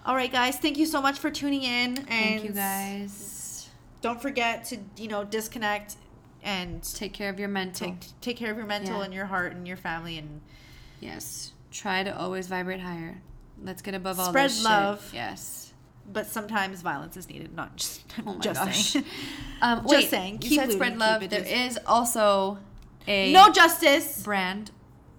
All 0.04 0.14
right, 0.14 0.30
guys. 0.30 0.56
Thank 0.58 0.76
you 0.78 0.86
so 0.86 1.02
much 1.02 1.18
for 1.18 1.30
tuning 1.32 1.62
in. 1.64 1.98
And 1.98 2.06
Thank 2.06 2.44
you 2.44 2.50
guys. 2.52 3.68
Don't 4.02 4.22
forget 4.22 4.64
to, 4.66 4.78
you 4.96 5.08
know, 5.08 5.24
disconnect 5.24 5.96
and 6.46 6.82
Take 6.94 7.12
care 7.12 7.28
of 7.28 7.38
your 7.38 7.48
mental. 7.48 7.88
take 7.88 8.20
take 8.22 8.36
care 8.38 8.50
of 8.50 8.56
your 8.56 8.66
mental 8.66 8.98
Yeah. 8.98 9.04
and 9.04 9.12
your 9.12 9.26
heart 9.26 9.52
and 9.52 9.66
your 9.68 9.76
family 9.76 10.16
and 10.16 10.40
Yes. 11.00 11.52
Try 11.70 12.02
to 12.04 12.16
always 12.18 12.46
vibrate 12.46 12.80
higher. 12.80 13.20
Let's 13.62 13.82
get 13.82 13.94
above 13.94 14.18
all 14.18 14.28
Spread 14.30 14.52
love. 14.62 15.04
Shit. 15.06 15.14
Yes. 15.14 15.62
but 16.10 16.26
sometimes 16.26 16.80
violence 16.82 17.16
is 17.16 17.28
needed. 17.28 17.54
Not 17.54 17.76
just 17.76 18.02
Oh 18.26 18.34
my 18.34 18.38
just 18.40 18.60
gosh. 18.64 18.84
saying. 18.92 19.04
Um, 19.62 19.78
Just 19.80 19.88
wait, 19.90 20.08
saying, 20.10 20.32
You 20.42 20.48
keep 20.50 20.60
said 20.60 20.72
spread 20.72 20.98
love. 20.98 21.28
There 21.30 21.70
also 21.86 22.58
a 23.08 23.32
no 23.32 23.50
justice, 23.50 24.22
brand. 24.22 24.70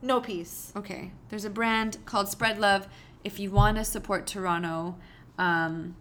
no 0.01 0.21
peace. 0.21 0.71
Okay. 0.75 1.11
There's 1.29 1.43
a 1.45 1.49
brand 1.49 1.97
called 2.05 2.29
Spread 2.29 2.59
Love. 2.59 2.87
If 3.23 3.39
you 3.39 3.49
want 3.51 3.77
to 3.77 3.83
support 3.83 4.27
Toronto, 4.27 4.95
um, 5.39 5.95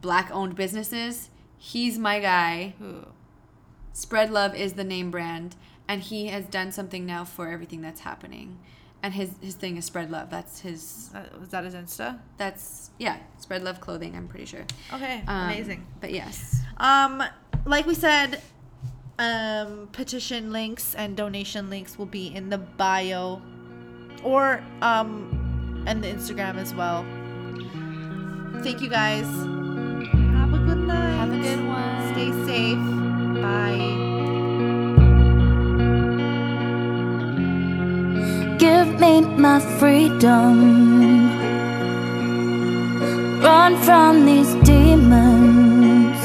black-owned 0.00 0.54
businesses, 0.56 1.28
he's 1.58 1.98
my 1.98 2.20
guy. 2.20 2.74
Spread 3.98 4.30
Love 4.30 4.54
is 4.54 4.74
the 4.74 4.84
name 4.84 5.10
brand, 5.10 5.56
and 5.88 6.00
he 6.00 6.28
has 6.28 6.44
done 6.44 6.70
something 6.70 7.04
now 7.04 7.24
for 7.24 7.48
everything 7.48 7.80
that's 7.80 8.00
happening. 8.02 8.60
And 9.02 9.12
his 9.14 9.30
his 9.40 9.54
thing 9.54 9.76
is 9.76 9.84
Spread 9.86 10.08
Love. 10.10 10.30
That's 10.30 10.60
his. 10.60 11.10
Uh, 11.14 11.24
was 11.40 11.48
that 11.48 11.64
his 11.64 11.74
Insta? 11.74 12.18
That's 12.36 12.90
yeah. 12.98 13.16
Spread 13.38 13.64
Love 13.64 13.80
clothing. 13.80 14.14
I'm 14.14 14.28
pretty 14.28 14.44
sure. 14.46 14.64
Okay, 14.92 15.22
Um, 15.26 15.50
amazing. 15.50 15.84
But 16.00 16.12
yes. 16.12 16.62
Um, 16.76 17.22
like 17.66 17.86
we 17.86 17.94
said, 17.94 18.40
um, 19.18 19.88
petition 19.92 20.52
links 20.52 20.94
and 20.94 21.16
donation 21.16 21.68
links 21.68 21.98
will 21.98 22.06
be 22.06 22.28
in 22.34 22.50
the 22.50 22.58
bio, 22.58 23.42
or 24.22 24.62
um, 24.80 25.84
and 25.88 26.02
the 26.04 26.08
Instagram 26.08 26.56
as 26.56 26.72
well. 26.72 27.04
Thank 28.62 28.80
you 28.80 28.90
guys. 28.90 29.26
Have 29.26 30.54
a 30.54 30.58
good 30.66 30.78
night. 30.86 31.16
Have 31.18 31.32
a 31.32 31.38
good 31.40 31.66
one. 31.66 32.12
Stay 32.14 32.30
safe. 32.46 32.97
Bye. 33.42 33.94
Give 38.58 38.88
me 39.00 39.20
my 39.36 39.60
freedom. 39.78 40.56
Run 43.40 43.76
from 43.86 44.26
these 44.26 44.54
demons. 44.64 46.18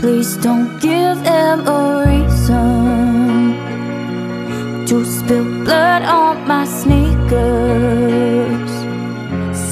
Please 0.00 0.36
don't 0.38 0.80
give 0.80 1.22
them 1.24 1.66
a 1.68 2.04
reason 2.06 3.56
to 4.86 5.04
spill 5.04 5.44
blood 5.64 6.02
on 6.02 6.48
my 6.48 6.64
sneakers. 6.64 7.10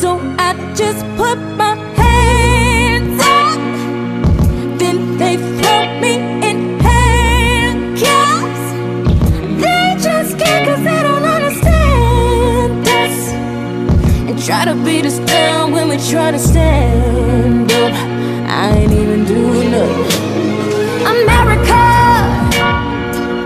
So 0.01 0.21
I 0.39 0.53
just 0.75 1.01
put 1.17 1.39
my 1.57 1.78
try 16.07 16.31
to 16.31 16.39
stand 16.39 17.73
up? 17.73 17.93
I 18.49 18.71
ain't 18.77 18.93
even 18.93 19.25
doing 19.25 19.71
nothing. 19.73 20.23
America, 21.07 21.83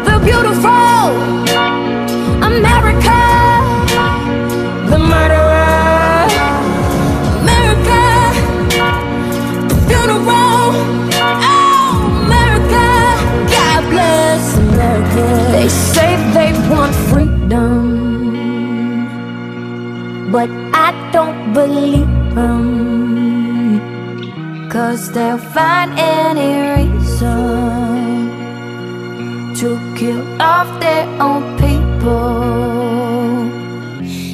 the 0.04 0.18
beautiful 0.24 0.91
Cause 24.92 25.08
they'll 25.10 25.38
find 25.38 25.90
any 25.98 26.50
reason 26.76 28.28
To 29.56 29.68
kill 29.96 30.22
off 30.38 30.68
their 30.80 31.06
own 31.18 31.56
people. 31.56 33.48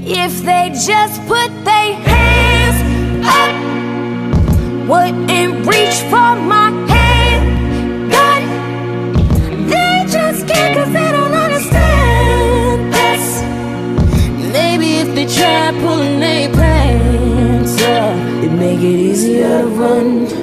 If 0.04 0.42
they 0.42 0.70
just 0.74 1.24
put 1.28 1.50
their 1.64 1.94
hands 2.10 2.78
up 3.38 3.54
Wouldn't 4.88 5.64
reach 5.64 5.98
for 6.10 6.34
my 6.52 6.72
handgun 6.90 8.42
They 9.70 10.06
just 10.10 10.48
can't 10.48 10.92
they 10.92 11.12
don't 11.12 11.34
understand 11.34 12.92
this. 12.92 13.24
Maybe 14.52 14.88
if 15.02 15.08
they 15.14 15.26
try 15.26 15.70
pulling 15.80 16.20
a 16.20 16.48
plan 16.52 16.78
make 18.58 18.80
it 18.80 18.98
easier 18.98 19.62
to 19.62 19.68
run. 19.68 20.37